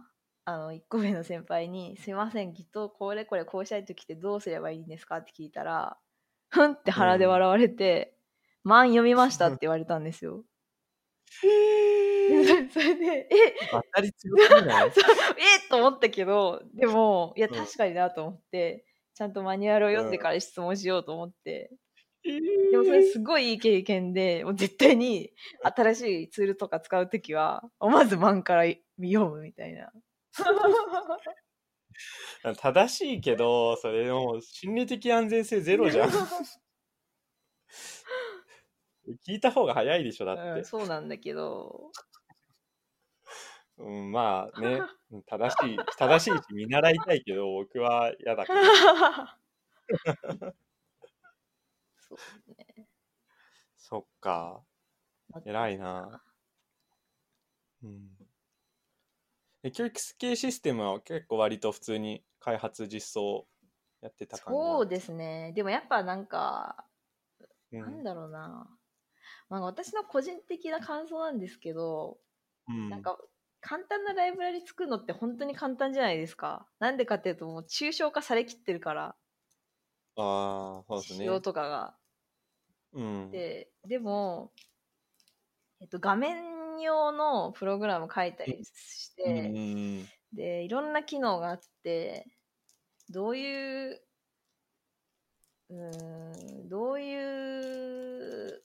[0.45, 5.99] あの1個上の先輩に「すいません Git これこれこうしたい時ってどうすればいいんですか?」って聞いたら
[6.51, 8.19] 「ふん」って腹で笑われて
[8.65, 10.45] 「満読みました」って言われたんですよ。
[12.73, 14.93] それで「え当たり強すぎない？
[15.39, 18.87] えと思ったけどでもいやうん確かになと思って、
[19.17, 21.71] ちゃんとマニュアルを読んでから質問しようと思って、
[22.23, 22.39] で
[22.71, 25.33] でもそれすごいいい経験で、もう絶対に
[25.63, 28.65] 新しいツールとか使うときは、まず漫から
[29.01, 29.91] 読むみたいな。
[32.59, 36.11] 正しいけど、それもう心理的安全性ゼロじゃん。
[39.27, 40.65] 聞いた方が早いでしょ、だってうん。
[40.67, 41.91] そうなんだけど、
[43.79, 44.81] うん、まあね、
[45.11, 49.39] うん正しい、正しいし見習いたいけど、僕は嫌だから。
[51.99, 52.19] そう
[52.51, 52.89] ね。
[53.77, 54.65] そっか、
[55.45, 56.23] 偉いな。
[57.83, 58.17] うん。
[59.63, 63.47] え教育系システムは結構割と普通に開発実装
[64.01, 65.53] やってた感じそうですね。
[65.55, 66.87] でもやっぱなんか、
[67.73, 68.69] うんなんだろうな。
[69.49, 72.19] まあ、私の個人的な感想なんですけど、
[72.69, 73.19] うんなんか
[73.61, 76.67] 簡単なライブラリ作るのって本当に簡単じゃないですか。
[76.79, 79.17] なんでかっていうともう抽象化されきってるから、
[80.17, 81.19] ああ、そうですね。
[81.19, 81.99] 仕様とかが。
[82.93, 83.31] うん。
[83.31, 84.53] で、でも、
[85.81, 92.27] えっと、画面用のプログラム書いたりして、んで、いろんな機能があって、
[93.11, 94.03] どういう、
[95.69, 97.15] うーん、どうい
[98.51, 98.65] う、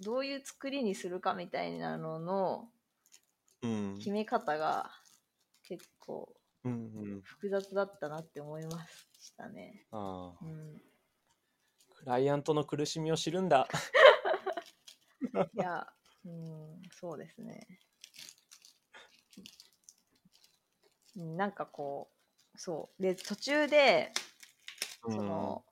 [0.00, 2.72] どういう作りにするかみたいなのの
[3.98, 4.90] 決め方が
[5.62, 6.32] 結構
[6.64, 6.76] うんう
[7.18, 7.22] ん。
[7.22, 8.84] 複雑だったなって思いま
[9.20, 9.86] したね。
[9.92, 10.48] ああう。
[10.48, 10.80] ん。
[11.94, 13.68] クライアントの苦しみを知るんだ。
[15.54, 15.86] いや、
[16.24, 17.66] うん、そうですね。
[21.16, 22.10] うんなんかこ
[22.54, 23.02] う、そう。
[23.02, 24.12] で、途中で、
[25.02, 25.64] その、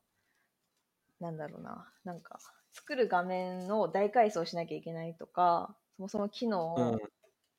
[1.21, 2.39] なんだろうな、なんか、
[2.73, 6.99] 作る画面を大改装しなきゃいけないとか、そもそも機能うん、を、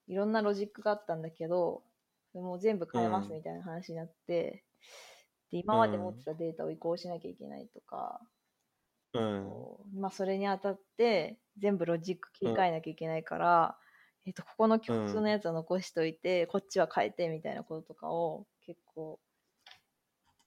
[0.08, 1.84] いろんなロジックがあったんだけど、
[2.34, 4.64] もう全部変えますうんみたいな話になって、
[5.52, 8.22] で、今まで持ってたデータを移行しなきゃいけないとか、
[9.14, 10.00] うん。
[10.00, 13.78] まあ、それにあたって全部ロジック切り替えなきゃいけないから、
[14.26, 19.20] えっとここの共通のやつは残しといて、こっちは変えてみたいなこととかを結構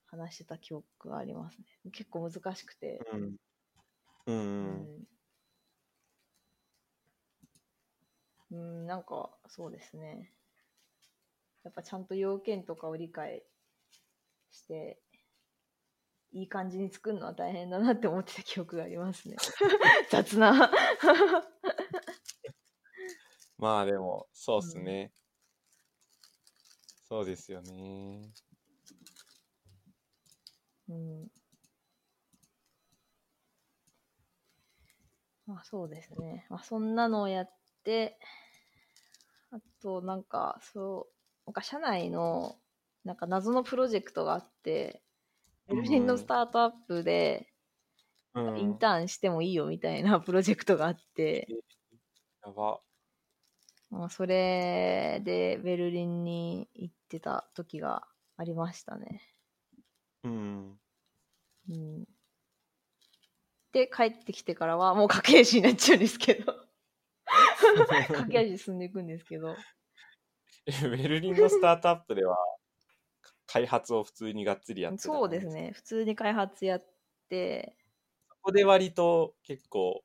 [0.06, 3.36] 話してた記憶がありますね結構難しくて、うん。
[4.26, 4.30] う。
[4.62, 5.17] うん
[8.50, 10.32] うん、なんかそうですね
[11.64, 13.42] やっぱちゃんと要件とかを理解
[14.50, 14.98] して
[16.32, 19.36] いい感じに作るのは大変だなって思ってた記憶がありますね
[20.10, 20.70] 雑な
[23.58, 25.12] まあでも、そうっすね。
[27.08, 28.30] そうですよね。
[30.88, 31.28] うん
[35.46, 36.46] まあそうですね。
[36.50, 37.57] まあそんなのをやって、
[39.50, 41.14] あとなんかそう、
[41.46, 42.56] なんか社内の
[43.04, 45.02] なんか謎のプロジェクトがあって、
[45.68, 47.52] ベルリンのスタートアップで
[48.34, 48.58] うん。
[48.58, 51.48] インターンしてもいいよみたいなプロジェクトがあって、
[52.44, 52.80] やば。
[53.90, 58.06] まあそれでベルリンに行ってた時が
[58.36, 59.22] ありましたね。
[60.24, 60.78] うん。
[61.70, 62.04] うん。
[63.72, 66.67] で、帰ってきてからはもう駆け足になっちゃうんですけど。
[68.12, 69.64] 駆け足で進んでいくんですけど。
[70.66, 72.36] え ベルリンのスタートアップでは、
[73.46, 75.46] 開発を普通にがっつりやってたそうです。
[75.48, 75.72] ね。
[75.72, 76.86] 普通に開発やっ
[77.28, 77.76] て、
[78.30, 80.04] そこで割と結構、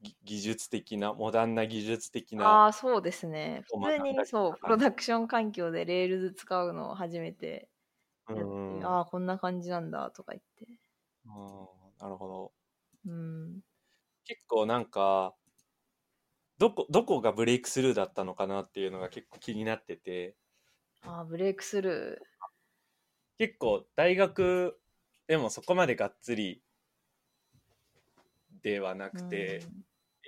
[0.00, 3.64] ぎ技術的な、モダンな技術的あな、あ、そうですね。
[3.70, 7.68] を普通にそう、プロダクション環境で Rails 使うのを初めて
[8.28, 8.34] う
[8.80, 8.84] ん。
[8.84, 10.78] ああ、こんな感じなんだとか言って。
[11.24, 11.32] うん
[11.98, 12.52] なるほど。
[13.04, 13.62] うん。
[14.24, 15.34] 結構なんか、
[16.58, 20.36] どこ、どこがブレイクスルーだったのかなっていうのが結構気になってて、
[21.02, 22.22] ああ、ブレイクスル
[23.38, 24.80] 結構大学
[25.26, 26.62] でもそこまでがっつり
[28.62, 29.18] ではなー。
[29.18, 29.84] くて、うん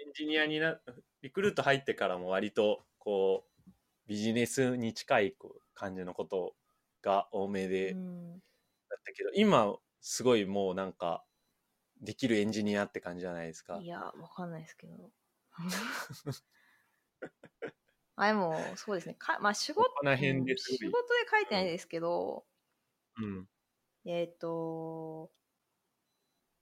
[0.07, 0.81] エンジニアにな、
[1.23, 3.71] リクルート入ってからも割とこう、
[4.07, 6.57] ビジネスに近いこう感じのこと
[7.03, 8.43] が多めで、うん
[8.91, 11.27] だったけど、今すごいもうなんか、
[12.01, 13.87] できるエンジニアって感じじゃないですかい。
[13.89, 15.13] や、わかんないですけど。
[18.17, 19.15] あ、でも、そうですね。
[19.15, 22.47] かまあ、仕事、このですごい仕事で書いてないですけど、
[23.17, 23.49] うん。
[24.05, 25.33] えっ、と、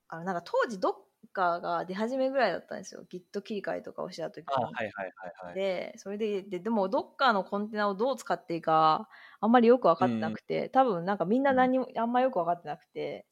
[0.09, 0.95] あの、なんか当時、ドッ
[1.33, 3.05] カーが出始めぐらいだったんですよ。
[3.11, 4.53] Git 切り替えとかをしてた時に。
[4.55, 5.55] あ、はいはいはいはい。
[5.55, 9.09] で、それで、で、でも、ドッカーのコンテナをどう使っていいか、
[9.41, 13.27] あんまりよく分かってなくて、多分、なんかみんな何も、あんまよく分かってなくて、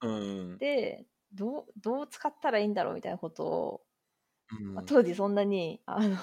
[0.00, 0.58] うん。
[0.58, 3.85] で、どう、どう使ったらいいんだろうみたいなことを、
[4.50, 6.16] うんまあ、当時そんなに、あの、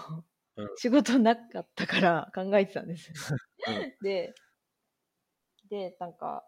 [0.55, 3.11] うん仕事なかったから考えてたんです。
[3.67, 4.33] うんで、
[5.69, 6.47] で、なんか、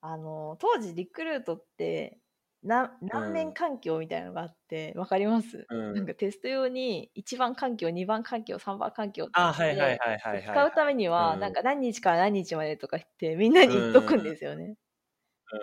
[0.00, 2.20] あの、当時リクルートって、
[2.62, 9.52] な何面環境みたいなのがあって、わかります、うんなんかテスト用に1番環境、2番環境、3番環境って。
[10.44, 14.76] 使うためには、うんなんか何日から何日までとか言って、みんなに言っとくんですよね。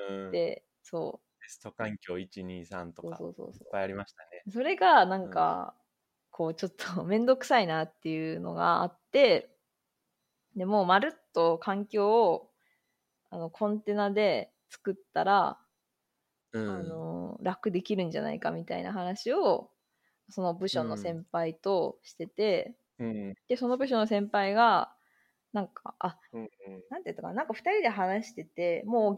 [0.09, 3.69] うん、テで、そスト環境1、2、3とか、そうそうそういっ。
[3.71, 4.28] ぱいありましたね。
[4.47, 5.75] それがなんか、
[6.31, 9.49] こうちょっとめんどくさいなっていうのがあって、
[10.55, 12.49] でもうまるっと環境を
[13.29, 15.59] あのコンテナで作ったら、
[16.53, 16.69] うん。
[16.69, 19.69] あの楽できるんじゃないかみたいな話を
[20.29, 23.33] その部署の先輩としてて、うん。
[23.47, 24.93] で、その部署の先輩が、
[25.53, 26.41] なんか、あ、うん。
[26.41, 26.49] うん。
[26.89, 29.15] なんて言ったかな、なんか2人で話してて、もう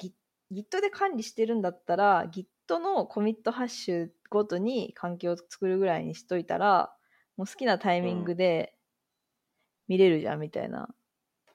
[0.54, 2.46] Git で管理してるんだったら、Git
[2.80, 6.94] のコミットハッシュごとに環境を作るぐらいにしといたら、
[7.38, 8.74] もう好きなタイミングで
[9.88, 10.90] 見れるじゃんみたいな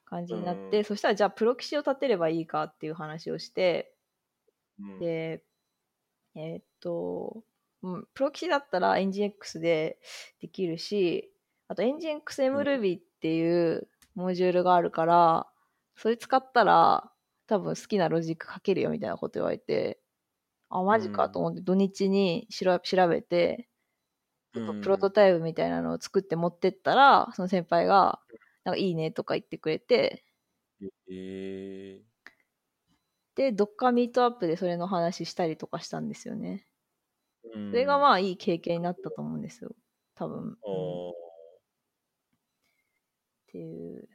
[0.05, 0.85] 感じになって、うん。
[0.85, 3.95] そしたらじゃあプロキシを立てればいいかっていう話をして、
[4.81, 5.43] うん、で、
[6.35, 7.43] えーっと、
[7.83, 9.99] うん、プロキシだったら NGX で
[10.41, 11.33] できるし、
[11.69, 15.47] あと NGXMRuby っていうモジュールがあるから、
[15.97, 17.11] それ使ったら
[17.47, 19.99] 多分好きなロジック書けるよみたいなこと言われて、
[20.69, 23.69] あ、マジかと思って土日に調べて、
[24.55, 28.21] ちょっとプロトタイプみたいなのを作って持ってったら、その先輩が、
[28.65, 30.25] なんかいいねとか言ってくれて、
[31.09, 32.03] え
[33.37, 36.67] で、ドッカーミートアップでそれの話したりとかしたんですよね。
[37.55, 39.77] ー、それがまあ、あいい経験になったと思うんですよ。
[40.15, 40.57] 多分。
[43.49, 44.09] っていう。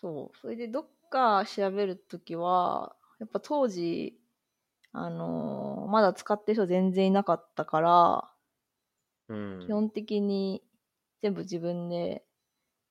[0.00, 0.38] そう。
[0.38, 4.18] それでどっか調べるときは、やっぱ当時、
[4.92, 8.30] あのーまだ使ってる人全然いなかったから、
[9.28, 10.62] うん、基本的に
[11.22, 12.24] 全部自分で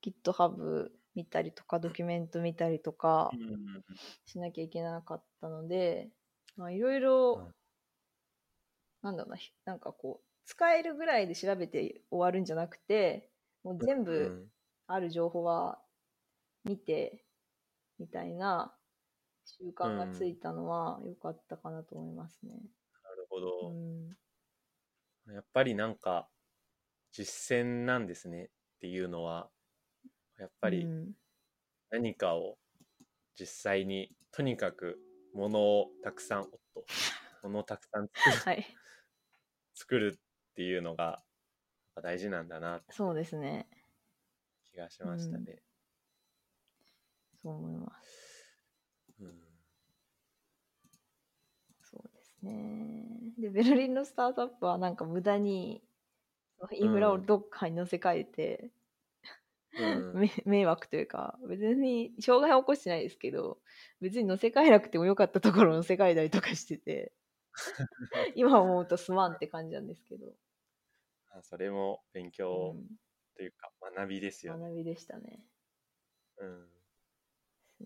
[0.04, 3.84] GitHub 見たりとか、ドキュメント見たりとかうん。
[4.26, 6.10] しなきゃいけなかったので、
[6.58, 7.52] まあいろいろうん、
[9.02, 13.30] なんだろうな、ひなんかこう、使えるぐらいで調べて終わるんじゃなくて、
[13.64, 14.50] もう全部、うん。
[14.88, 15.80] ある情報は
[16.66, 17.24] 見て
[18.00, 18.76] みたいな
[19.64, 22.52] 習慣がついたのは良かったかなと思いますね。
[22.52, 23.41] なるほう
[25.27, 26.27] ど、ん、やっぱりなんか
[27.14, 28.48] 実践なんですねっ
[28.81, 29.49] ていうのは
[30.38, 31.14] やっぱりうん
[31.91, 32.57] 何かを
[33.40, 34.99] 実際にとにかく
[35.34, 36.85] ものをたくさんおっと
[37.44, 38.65] ものをたくさん作るはい、
[39.76, 40.19] 作るっ
[40.56, 41.23] ていうのが
[42.02, 43.68] 大事なんだなそうですね。
[44.72, 45.61] 気がしましたね。
[47.41, 48.34] そう思います。
[49.19, 49.53] うん
[51.84, 53.34] そうですね。
[53.38, 55.84] で、ベルリンのスタートアップはなんか無駄に
[56.74, 58.72] インフラをどっかに乗せ替えて、
[59.78, 63.60] うんめ迷惑というか、別に障害は起こしてないですけど、
[64.02, 67.14] 別に乗せ替えなくてもよかったところを乗せ替えたりとかしてて、
[68.36, 70.36] 今思うとすまんって感じなんですけど、
[71.32, 72.98] あそれも勉う強ん、
[73.36, 74.61] というか学びですよね。
[74.61, 75.45] 学びでしたね。
[76.38, 76.70] うん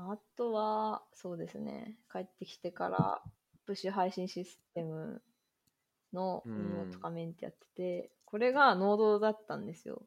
[0.00, 3.22] あとは、そうですね、帰ってきてから、
[3.66, 5.22] プッシュ配信システム
[6.12, 10.02] の運用とかメンテやってて、これがノードだったんですよ。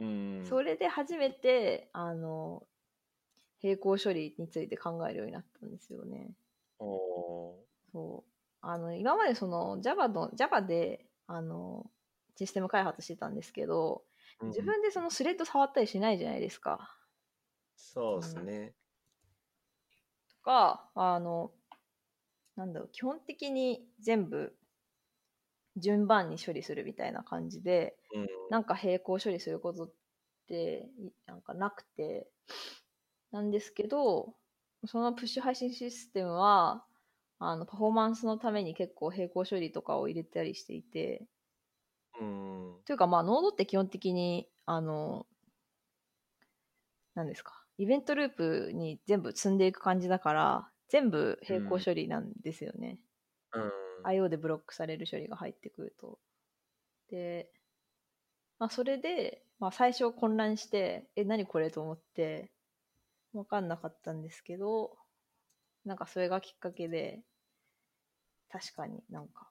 [0.00, 2.66] うんそれで初めて、あの、
[3.62, 6.34] 並行処理について考えるようになったんですよね。
[6.78, 7.54] お
[7.92, 8.30] そう。
[8.60, 11.90] あの、今までその Java の、Java で、あの、
[12.36, 16.96] システム開発してたんですけど、ー自分でそのスレッド触ったりしないじゃないですか。
[17.76, 18.74] そうですね。
[20.42, 21.52] とか、あの、
[22.56, 24.56] なんだろう、基本的に全部
[25.76, 28.26] 順番に処理するみたいな感じで、うん。
[28.48, 29.92] なんか並行処理することっ
[30.46, 32.30] ていなんかなくて、
[33.32, 34.36] なんですけど、
[34.86, 36.86] そのプッシュ配信システムは、
[37.40, 41.26] あの、パフォーマンスのために結構並行処理とかを入れたりしていて、
[42.20, 42.82] うん。
[42.84, 45.26] というかまあ、ノードって基本的に、あの、
[47.14, 53.00] 何ですか、イベントループに全部積んでいく感じだから、全部並行処理なんですよね。
[53.54, 53.72] うん
[54.04, 56.18] IO でブロックされる処理が入ってくると。
[57.08, 57.52] で、
[58.58, 62.50] まあ、それで、まあ、最初混乱して、え、何これと思って、
[63.32, 64.96] わかんなかったんですけど、
[65.84, 67.22] なんかそれがきっかけで、
[68.50, 69.50] 確かになんか、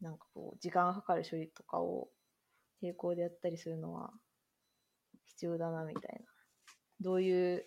[0.00, 2.08] なんかこう、時間がかかる処理とかを
[2.82, 4.12] 並行でやったりするのは
[5.26, 6.35] 必要だな、みたいな。
[7.00, 7.66] どういう、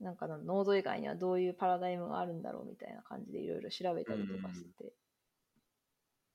[0.00, 4.94] なんかなノード以外にはどういうパラダイムがあるんだろうみたいな感じでいろいろ調べたりとかしてて、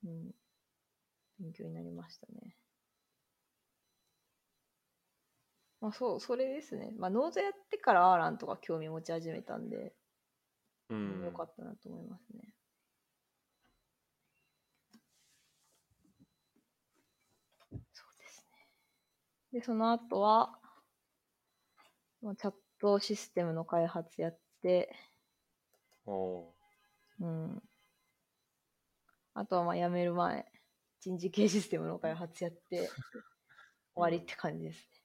[0.04, 0.36] うん、
[1.40, 2.58] 勉強になりましたね。
[5.82, 6.94] まあそう、それですね。
[6.98, 9.96] まあノードやってからアーランとか興味持ち始めたんで、
[10.90, 12.54] うんよかったなと思いますね。
[17.94, 18.46] そうです
[19.54, 19.60] ね。
[19.60, 20.60] で、その後は、
[22.24, 24.96] まあチャットシステムの開発やって、
[26.06, 26.54] お
[27.20, 27.62] うん。
[29.34, 30.46] あとはまあ辞める前、
[31.02, 32.90] 人事系システムの開発やって、
[33.94, 35.04] 終わりって感じですね。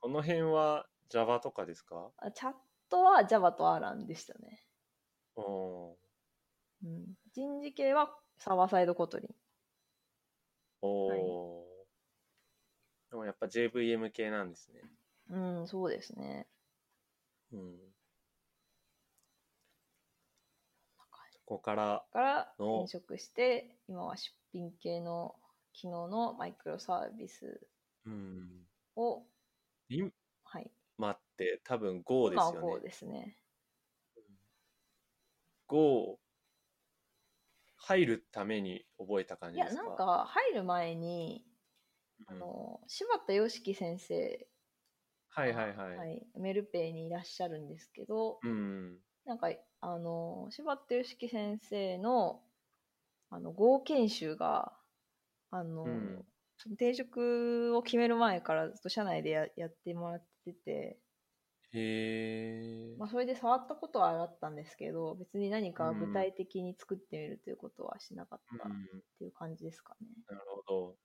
[0.00, 2.12] この辺は Java とかですか？
[2.18, 2.54] あチャッ
[2.88, 4.64] トは Java と Alan でしたね。
[5.36, 5.96] お
[6.84, 9.34] うん、人事系はサーバーサイドコトリン。
[10.82, 11.86] おお、
[13.10, 14.82] でもやっぱ JVM 系なんですね。
[15.30, 16.48] うん、そうですね。
[17.52, 17.94] うん。
[21.46, 25.34] ここから、からの転職して、今は出品系の
[25.72, 27.68] 機能のマイクロサービス
[28.06, 28.66] うん。
[30.44, 30.70] はい。
[31.10, 32.80] って多分 Go ですよ Go ね。
[32.80, 33.36] ですね。
[35.66, 36.18] Go
[37.76, 39.88] 入るために覚えた感いや、じですか？
[39.88, 41.44] なんか入る前に、
[42.28, 44.48] うんあの、柴田良樹先生
[45.34, 46.06] はいはいはい。
[46.06, 49.04] はい、メルペイにいらっしゃるんですけど、うん。
[49.26, 49.48] なんか、
[49.80, 52.44] あの、柴田良樹先生の、
[53.30, 54.80] あの、合研修が、
[55.50, 56.26] あの、うん
[56.66, 61.00] 転職を決める前からずっと社内でややってもらってて、
[61.72, 61.78] へ
[62.96, 62.96] え。
[62.96, 70.08] まあ、それで触ったことはあったんですけど、別に何か具体的に作ってみるということはしなかったっうんていう感じですかね。
[70.26, 70.98] なるほど。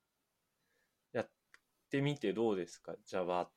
[1.12, 1.32] やっ
[1.90, 3.52] てみてどうですか ?Java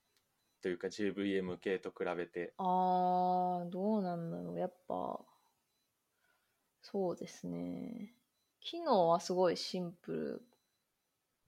[0.62, 2.55] というか JVM 系と比べて。
[2.56, 4.59] あー、どうなんだろう。
[4.59, 5.20] やっぱ、
[6.82, 8.14] そうですね。
[8.60, 10.43] 機能はすごいシンプル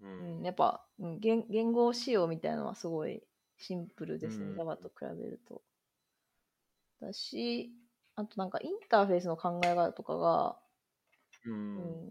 [0.00, 0.06] う。
[0.06, 0.08] う
[0.40, 3.22] んん、やっぱ、うん言言語仕様みたいなのはすごい
[3.58, 5.62] シンプルですね、うん Java と比べると。
[7.00, 7.72] だし、
[8.16, 10.58] あとなんかインターフェースの考え方とかが、
[11.46, 11.50] う。
[11.76, 12.08] うん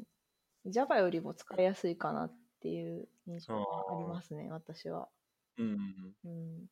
[0.69, 3.61] ん、Java よりも使いやすいかなっていう印象が
[3.91, 5.09] ありますね、私は。
[5.57, 6.15] うん。
[6.23, 6.67] うん。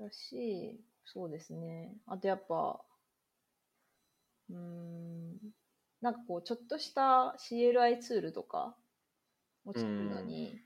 [0.00, 1.96] だし、そうですね。
[2.06, 2.84] あとやっぱ、
[4.50, 5.38] うーん、
[6.00, 8.76] なんかこう、ちょっとした CLI ツールとか
[9.64, 10.60] を作るのに、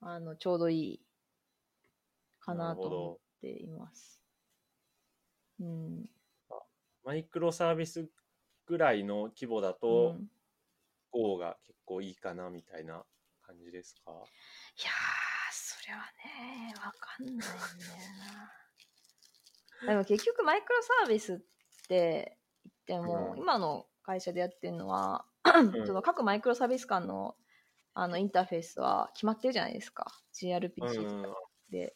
[0.00, 1.06] あの、ちょうどいい
[2.40, 4.22] かなと思っています。
[5.60, 6.10] うん。
[7.04, 8.08] マイクロサービス
[8.66, 10.28] ぐらいの規模だと、うん
[11.12, 13.06] Go が結構いいかなみたいな
[13.42, 14.10] 感じですか？
[14.10, 14.14] い
[14.84, 18.63] やー、それはね、わかんないんだよな。
[19.86, 21.36] でも結局マイクロサービスっ
[21.88, 22.38] て
[22.88, 23.38] 言っても、うん。
[23.38, 25.24] 今の会社でやってるのは、
[25.62, 25.86] ん。
[25.86, 27.36] その各マイクロサービス間の
[27.94, 30.06] あのインターフェースは決まってるじゃないですか。
[30.34, 31.38] GRPC とか
[31.70, 31.94] で。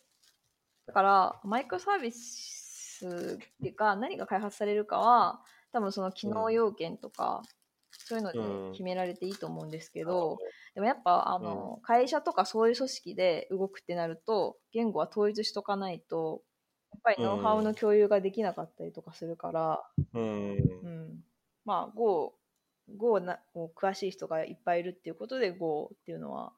[0.86, 5.40] だから、マイクロサービスっていうか、何が開発されるかは、
[5.72, 7.42] 多分その機能要件とか、
[7.90, 8.70] そういうのうん。
[8.70, 10.38] で決められていいと思うんですけど、
[10.74, 16.47] でもやっぱあの、会社とかそういう組織で動くってなると言語は統一しとかないとや
[16.96, 20.56] っぱりノウハウの共有ができなかったりとかするから、うん。
[20.82, 21.24] うん
[21.64, 22.34] まあ Go,
[22.96, 26.52] Go な詳しい人がいっぱいいるっていうことで Go っていうのは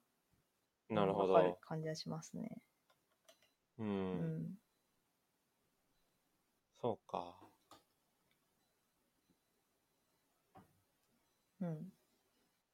[0.88, 1.58] なるほど。
[1.62, 2.62] 感じがしますね。
[3.78, 3.84] う。
[3.84, 4.58] うんん
[6.80, 7.36] そうか。
[11.60, 11.92] うん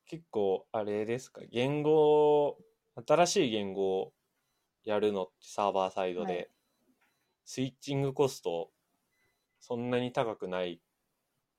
[0.06, 2.56] 結構、あれですか、言語、
[3.06, 4.12] 新しい言語を
[4.84, 6.50] やるのってサーバーサイドで、はい
[7.48, 8.72] スイッチングコスト、
[9.60, 10.82] そんなに高くない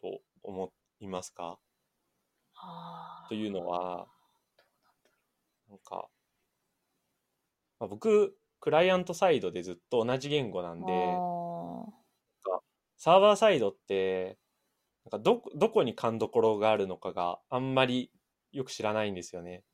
[0.01, 1.59] と思いますか？
[3.29, 4.07] というのは、
[5.69, 6.09] なんか、
[7.79, 11.25] まあ、僕、クライアントサイドでずっと同じ言語なんで、
[12.45, 12.59] あ
[12.97, 14.39] サーバーサイドって、
[15.05, 18.11] なんかど、どこに勘どころがあるのかがあんまり
[18.51, 19.65] よく知らないんですよね。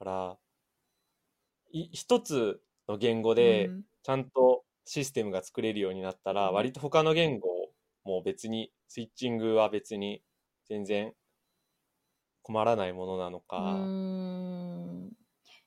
[0.00, 0.38] だから、
[1.72, 3.84] い一つの言語ーでうん。
[4.04, 4.51] ちゃんと
[4.84, 6.54] システムが作れるようになったら、うん。
[6.54, 7.48] 割と他の言語
[8.04, 10.22] も別に、スイッチングは別に
[10.66, 11.14] 全然
[12.42, 15.12] 困らないものなのか、うーん。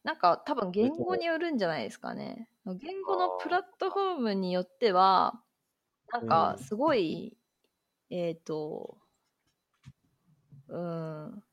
[0.04, 2.50] なんか多分言語によるんじゃないですかね。
[2.66, 5.44] 言語のプラットフォームによっては、
[6.14, 7.38] なんかすごい、
[8.12, 9.00] えっ、と、
[10.68, 11.44] うん、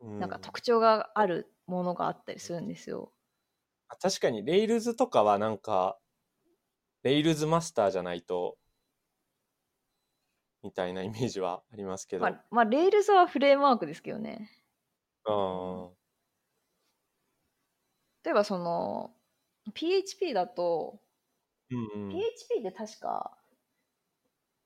[0.00, 0.18] うん。
[0.18, 3.12] なんか特徴があるものがあったりするんですよ。
[4.00, 5.98] 確かに、レイルズとかはなんか、
[7.08, 8.58] レイルズマスターじゃないと、
[10.62, 12.22] みたいなイメージはありますけど。
[12.22, 14.50] まあ、まあ、 Rails はフレームワークですけどね。
[15.24, 15.88] あ
[18.24, 19.14] 例えばその、
[19.72, 22.10] PHP だと、ーうんうん。
[22.10, 23.38] PHP で確か、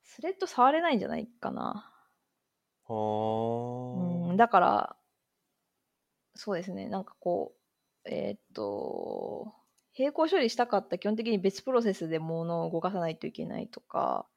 [0.03, 1.93] スレッド触れないんじゃないかな。
[2.89, 4.97] はうん、だから、
[6.35, 7.55] そうですね、なんかこ
[8.05, 9.62] う、えーっと、
[9.99, 14.29] 並行処理したかったら基本的に別プロセスで物を動かさないといけないとか、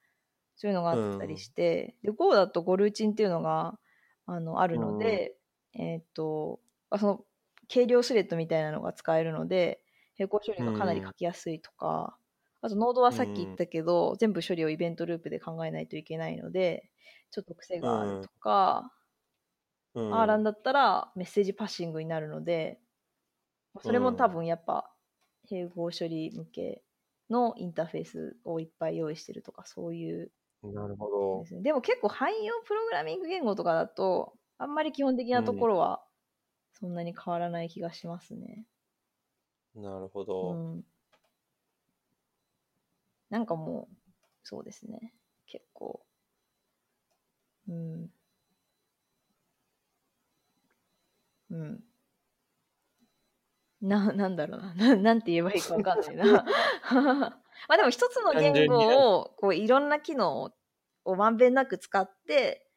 [0.56, 3.80] そういうのがあったりして、で、Go だと Go ルーチンっていうのが、
[4.26, 5.38] あの、あるので、
[5.76, 7.26] えーっと、あその、
[7.74, 9.84] 軽量スレッドみたいなのが使えるので、
[10.20, 12.18] 並行処理がかなり書きやすいとか、
[12.62, 16.92] あと、ノードはさっき言ったけど、全部処理をイベントループで考えないといけないので、
[17.32, 18.94] ちょっと癖があるとか、
[19.96, 20.14] うん。
[20.14, 22.82] アーランだったらメッセージパッシングになるので、
[23.80, 24.95] それも多分やっぱ
[25.50, 26.84] 併合処理向け
[27.30, 30.32] のインターフェースをいっぱい用意してるとかそういう
[30.64, 31.62] なるほどで。
[31.62, 36.04] でも結構汎用プログラミング言語とかだとあんまり基本的なところは
[36.74, 38.66] そんなに変わらない気がしますね。
[39.76, 40.54] なるほうど。
[40.54, 40.84] ん。
[43.30, 43.96] なんかもう
[44.44, 45.14] そうですね。
[45.48, 46.06] 結構。
[47.68, 48.10] うん。
[51.50, 51.84] うん。
[53.88, 54.74] な、 なんだろうな。
[54.76, 56.46] ななんて言えばいいかわかんないな。
[57.68, 60.54] まあでも一つの言語を、こういろんな機能
[61.06, 62.68] をまんべんなく使って、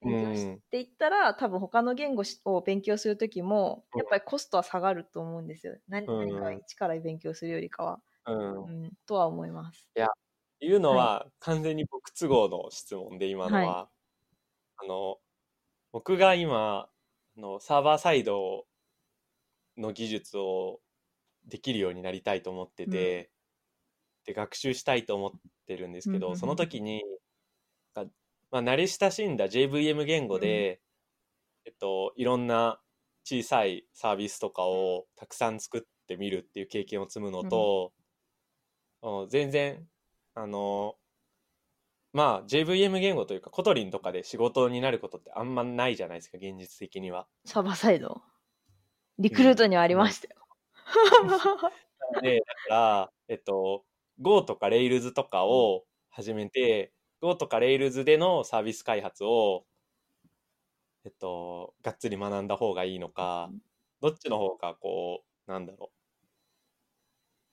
[0.00, 5.76] 勉強していったら、多分他の言語しを勉強するときも、やっぱりコストは下がると思うんですよ。
[5.88, 8.02] 何うん何か一から勉強するよりかは。
[8.26, 8.64] うん。
[8.64, 9.88] っうん、とは思います。
[9.94, 13.90] ていうのは、完全に僕都合の質問で今のは、は
[14.78, 15.18] あの、
[15.92, 16.88] 僕が今、
[17.36, 18.66] あのサーバーサイド
[19.82, 20.80] の技術を
[21.46, 23.30] できるようになりたいと思ってて、
[24.24, 25.30] で、学習したいと思っ
[25.66, 27.02] てるんですけど、うんうんうんその時に、
[27.94, 28.04] が
[28.50, 30.80] まあ、慣れ親しんだ JVM 言語で、
[31.64, 32.80] えっと、いろんな
[33.24, 38.02] 小さいサービスとかをたくさん作ってみるっていう経験を積むのと、うん
[39.28, 39.84] 全然、
[40.34, 40.94] あの、
[42.12, 47.26] まあ JVM 言語というか Kotlin とかで仕事になることってあんまないじゃないですか、現実的には。
[47.44, 48.22] サーバーサイド？
[49.22, 50.36] リクルートにはありましたよ。
[52.22, 53.84] で、だから、えっと、
[54.20, 59.66] Go とか Rails とかを始めて、Go とか Rails でのサービス開発を、
[61.04, 63.54] えっと、がっつり学んだ方がいいのか、
[64.00, 65.92] どっちの方がこう、なんだろ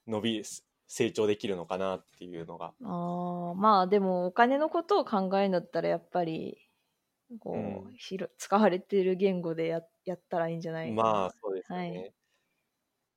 [0.07, 0.43] う、伸び、
[0.87, 2.73] 成長できるのかなっていうのが。
[2.83, 6.68] ああ、まあでもお金のことを考えるんだったらやっぱり、
[7.37, 10.91] こう、うんひろ使われている言語でややったらいいんじゃない。
[10.91, 11.89] まあ、そうですよね。
[11.89, 12.13] はい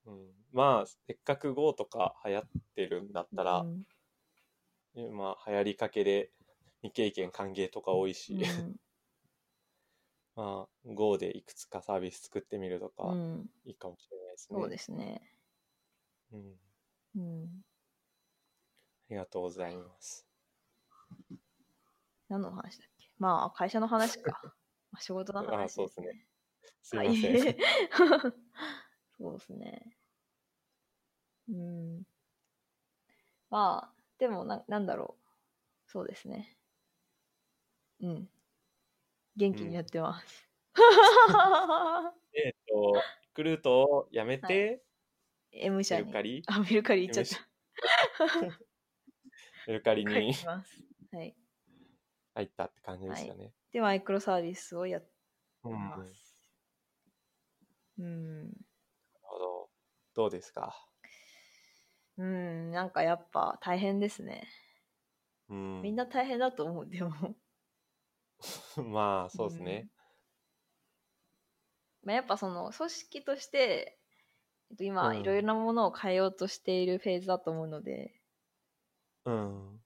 [0.05, 2.43] うん、まあ、せっかく Go とか流行っ
[2.75, 3.83] てるんだったら、うん
[5.15, 6.31] まあ、流行りかけで
[6.81, 8.75] 未経験歓迎とか多いし、うん
[10.35, 14.59] まあ、Go でいくつかサービス作ってみるとか、うんいいかもしれないですね。
[14.59, 15.21] そうですね。
[16.31, 16.59] うん。
[17.15, 17.63] うん。
[19.05, 20.27] ありがとうございます。
[22.29, 22.92] 何の話だっけ？
[23.23, 24.37] まあ、会社の話か。
[24.91, 26.27] まあ、仕事の話、あそうですね。
[26.81, 27.57] すいはいません。
[29.17, 29.97] そうですね。
[31.47, 32.03] うん。
[33.49, 35.15] まあ、でもな、なんだろ
[35.87, 35.89] う。
[35.89, 36.57] そうですね。
[38.01, 38.29] うん。
[39.37, 40.49] 元気にやってます。
[42.33, 42.93] えっと、
[43.23, 44.83] リクルートを辞めて、
[45.53, 46.07] M メ社に。
[46.07, 48.49] ルカリあ、メルカリ行っちゃった。
[49.67, 50.33] メルカリに。
[50.33, 51.37] はい。
[52.33, 53.53] 入ったって感じですよね。
[53.71, 55.07] で、マイクロサービスをやって
[55.63, 55.71] うん。
[55.71, 56.37] なるます。
[57.97, 58.51] うん。
[59.21, 59.69] ほど。
[60.13, 60.75] どうですか？
[62.17, 64.47] うん、なんかやっぱ大変ですね。
[65.49, 65.81] うん。
[65.81, 67.35] みんな大変だと思う、でも。
[68.77, 69.89] まあ、そうですね。
[72.03, 73.99] まあ、やっぱその組織として、
[74.71, 78.21] えっと、今うんいろいろなものを変えようとしているフェーズだと思うので、
[79.25, 79.82] うん。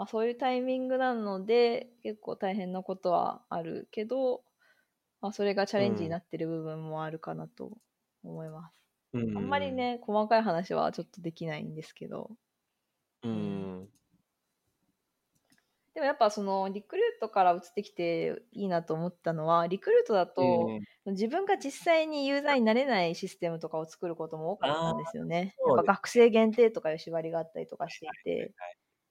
[0.00, 4.40] まあ、そういうタイミングなので結構大変なことはあるけど、
[5.20, 7.76] まあ、それがチャレンジになってる部分もあるかなと
[8.24, 8.82] 思います。
[9.12, 9.36] うん。
[9.36, 9.72] あんまり。
[9.72, 12.30] ね細かい話はちょっとできないんですけど
[13.24, 13.88] うん。
[15.92, 25.56] でもやっぱそのリクルートから移ってきていいなと思ったのはリクルートだと、うん自分が実際にユーザーになれないシステムとかを作ることも多かったんですよね。
[25.66, 28.54] やっぱ学生限定とかいう縛りがあったりとかしていて、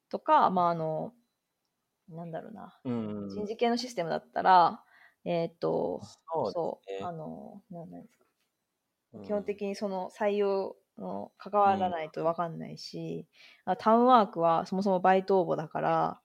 [0.09, 1.13] とか、まああの、
[2.09, 3.29] なんだろうな、うん。
[3.29, 4.83] 人事系のシステムだったら、
[5.25, 6.01] えーっと、
[6.53, 7.05] そうね。
[7.05, 8.25] あの、なんなんですか、
[9.13, 9.23] うん。
[9.23, 13.27] 基本的にその採用の関わらないと分かんないし、
[13.65, 16.21] あタウンワークはそもそもバイト応募だから、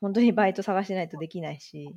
[0.00, 1.96] 本当にバイト探してないとできないし、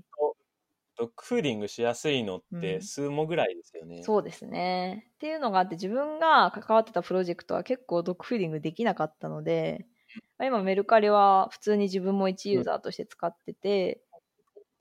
[0.95, 2.61] ドッグフーディングしやすいのっうん。
[2.61, 4.03] て数もぐらいですよね。
[4.03, 5.07] そうですね。
[5.15, 9.92] っていうのがあって、自分が関わってたプロジェクトは結構ドッグフーディングできなかったので、まあ
[10.39, 14.03] 今メルカリは普通に自分も一ユーザーとして使ってて、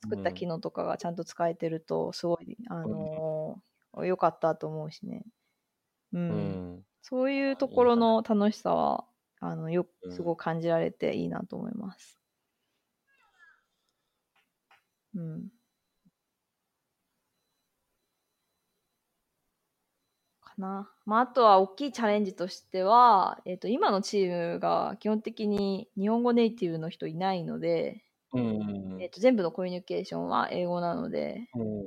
[0.02, 5.24] 作った機能とかがちゃんと使えてると、すごい、あのー良かったと思うしね。
[6.12, 6.22] うん。
[6.28, 6.34] う
[6.78, 6.84] ん。
[7.02, 9.06] そういうところの楽しさは、
[9.40, 12.20] あの、ようんすごく感じられていいなと思います。
[15.14, 15.52] うん。
[20.40, 20.91] かな。
[21.04, 29.02] まあ、あとは大きいチャレンジとしては、えっ、と、今のチームが基本的に日本語ネイティブの人いないので、うん。
[29.02, 31.86] えっ、と、全部のコミュニケーションは英語なので、うん。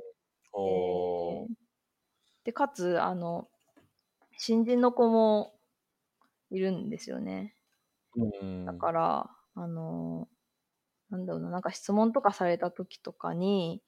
[0.52, 1.48] おー
[2.44, 3.48] で、かつ、あの、
[4.36, 5.54] 新人の子も
[6.50, 7.54] いるんですよね。
[8.16, 10.28] うんだから、あの、
[11.10, 13.82] なんだろうな、なんか質問とかされた時とかに、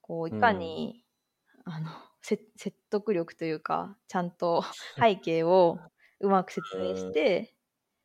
[0.00, 1.04] こう、いかに、
[1.64, 2.44] あの、せ説
[2.90, 4.64] 得力というか、ちゃんと
[4.98, 5.78] 背景を
[6.20, 7.54] うまく説明して、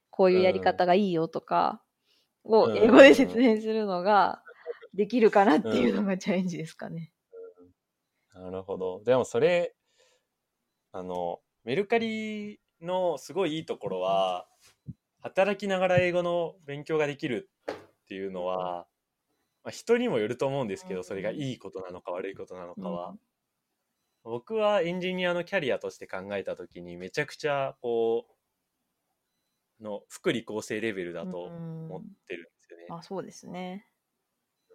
[0.09, 1.81] こういうやり方がいいよとか
[2.43, 2.77] をうん。
[2.77, 4.43] 英語で説明するのが
[4.93, 7.11] できるかなっていうのがチャレンジですかね。
[8.33, 9.01] なるほど。
[9.03, 9.75] でもそれ、
[10.91, 14.47] あの、メルカリのすごいいいところは、
[15.21, 17.75] 働きながら英語の勉強ができるっ
[18.07, 18.87] ていうのは、
[19.63, 21.03] まあ、人にもよると思うんですけど、うん。
[21.03, 23.09] それがいいことなのか悪いことなのかは。
[23.09, 23.19] うん
[24.23, 28.27] 僕はエンジニアのキャリアとして考えたときに、めちゃくちゃ、こ
[29.79, 32.85] う、の福利厚生レベルだと思ってるんですよね。
[32.89, 33.87] あ、そうですね。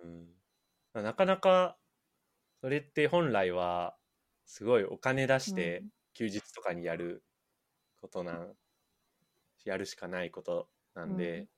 [0.03, 0.07] う
[1.01, 1.79] ん、なかなか
[2.61, 3.97] それって本来は
[4.45, 7.23] すごいお金出してうん休日とかにやる
[8.01, 8.57] ことなん、
[9.65, 11.49] やるしかないことなんで,、うん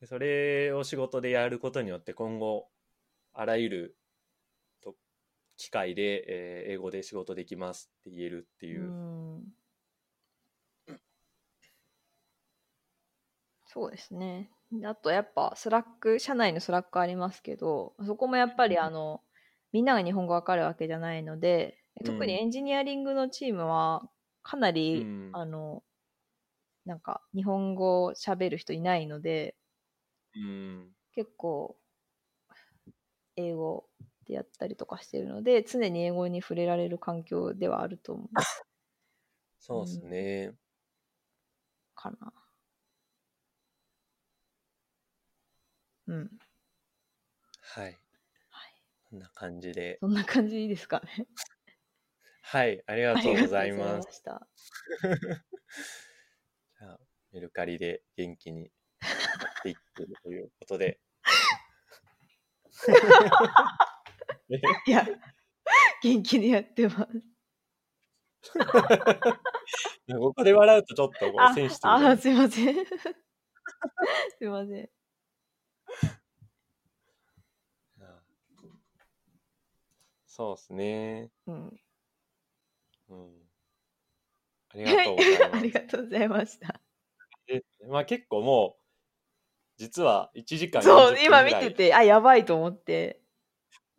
[0.00, 2.68] でそれを仕事でやることによって今後
[3.32, 4.05] あらゆると
[5.56, 8.82] 機会で、えー英語で仕事できますって言えるっていう。
[8.82, 9.54] う、ん。
[13.66, 14.50] そうですね。
[14.72, 19.22] であとやっぱ Slack、社内の Slack ありますけど、そこもやっぱりあの、
[19.72, 22.40] みんなが日本語わかるわけじゃないので、特にうん。
[22.40, 24.08] エンジニアリングのチームは
[24.42, 25.30] かなり、うん。
[25.32, 25.82] あの、
[26.86, 29.56] なんか日本語を喋る人いないので、
[30.34, 30.92] うん。
[31.12, 31.76] 結構
[33.36, 33.88] 英語
[34.26, 38.28] でやったりとかしてるので、常に英語に触れられる環境ではあると思う
[39.58, 40.54] そうですね、
[41.94, 42.32] かな。
[46.08, 46.30] うん。
[47.60, 47.96] はいはい。
[49.10, 51.26] こんな感じでそんな感じですかね。
[52.42, 54.22] はいありがあとうございます。
[56.78, 57.00] じゃあ、
[57.32, 58.68] メルカリで元気にや
[59.60, 61.00] っていってるということで。
[64.50, 65.06] えいや、
[66.02, 67.22] 元気にやってます。
[70.18, 72.74] ここで笑うとちょっとこあうセンシティブなあ、すいません。
[74.38, 74.90] すいません。
[80.26, 81.30] そうですね。
[81.46, 81.80] うん。
[83.08, 83.48] うん。
[84.70, 86.80] ありがとうございま あすりがとうございました。
[87.46, 87.64] で。
[87.88, 88.82] まあ結構もう、
[89.78, 93.25] 実は1時間そう、40今見てて、あ、やばいと思って。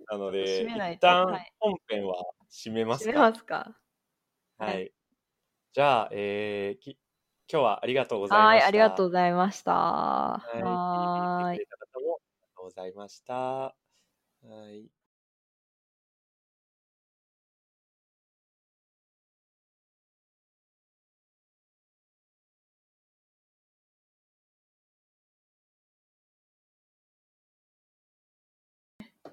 [0.09, 0.63] なので、
[0.93, 2.15] 一旦はい本編は
[2.49, 3.31] 締めます閉めか。
[3.31, 3.77] ますか。
[4.57, 4.75] はい。
[4.75, 4.91] はい
[5.73, 6.97] じゃあ、えー、き
[7.51, 8.47] 今日はありがとうございました。
[8.47, 9.71] はい、ありがとうございました。
[9.73, 10.61] はい。
[10.63, 11.99] はーいありがと
[12.61, 13.33] うございました。
[13.35, 13.73] は
[14.71, 14.96] い。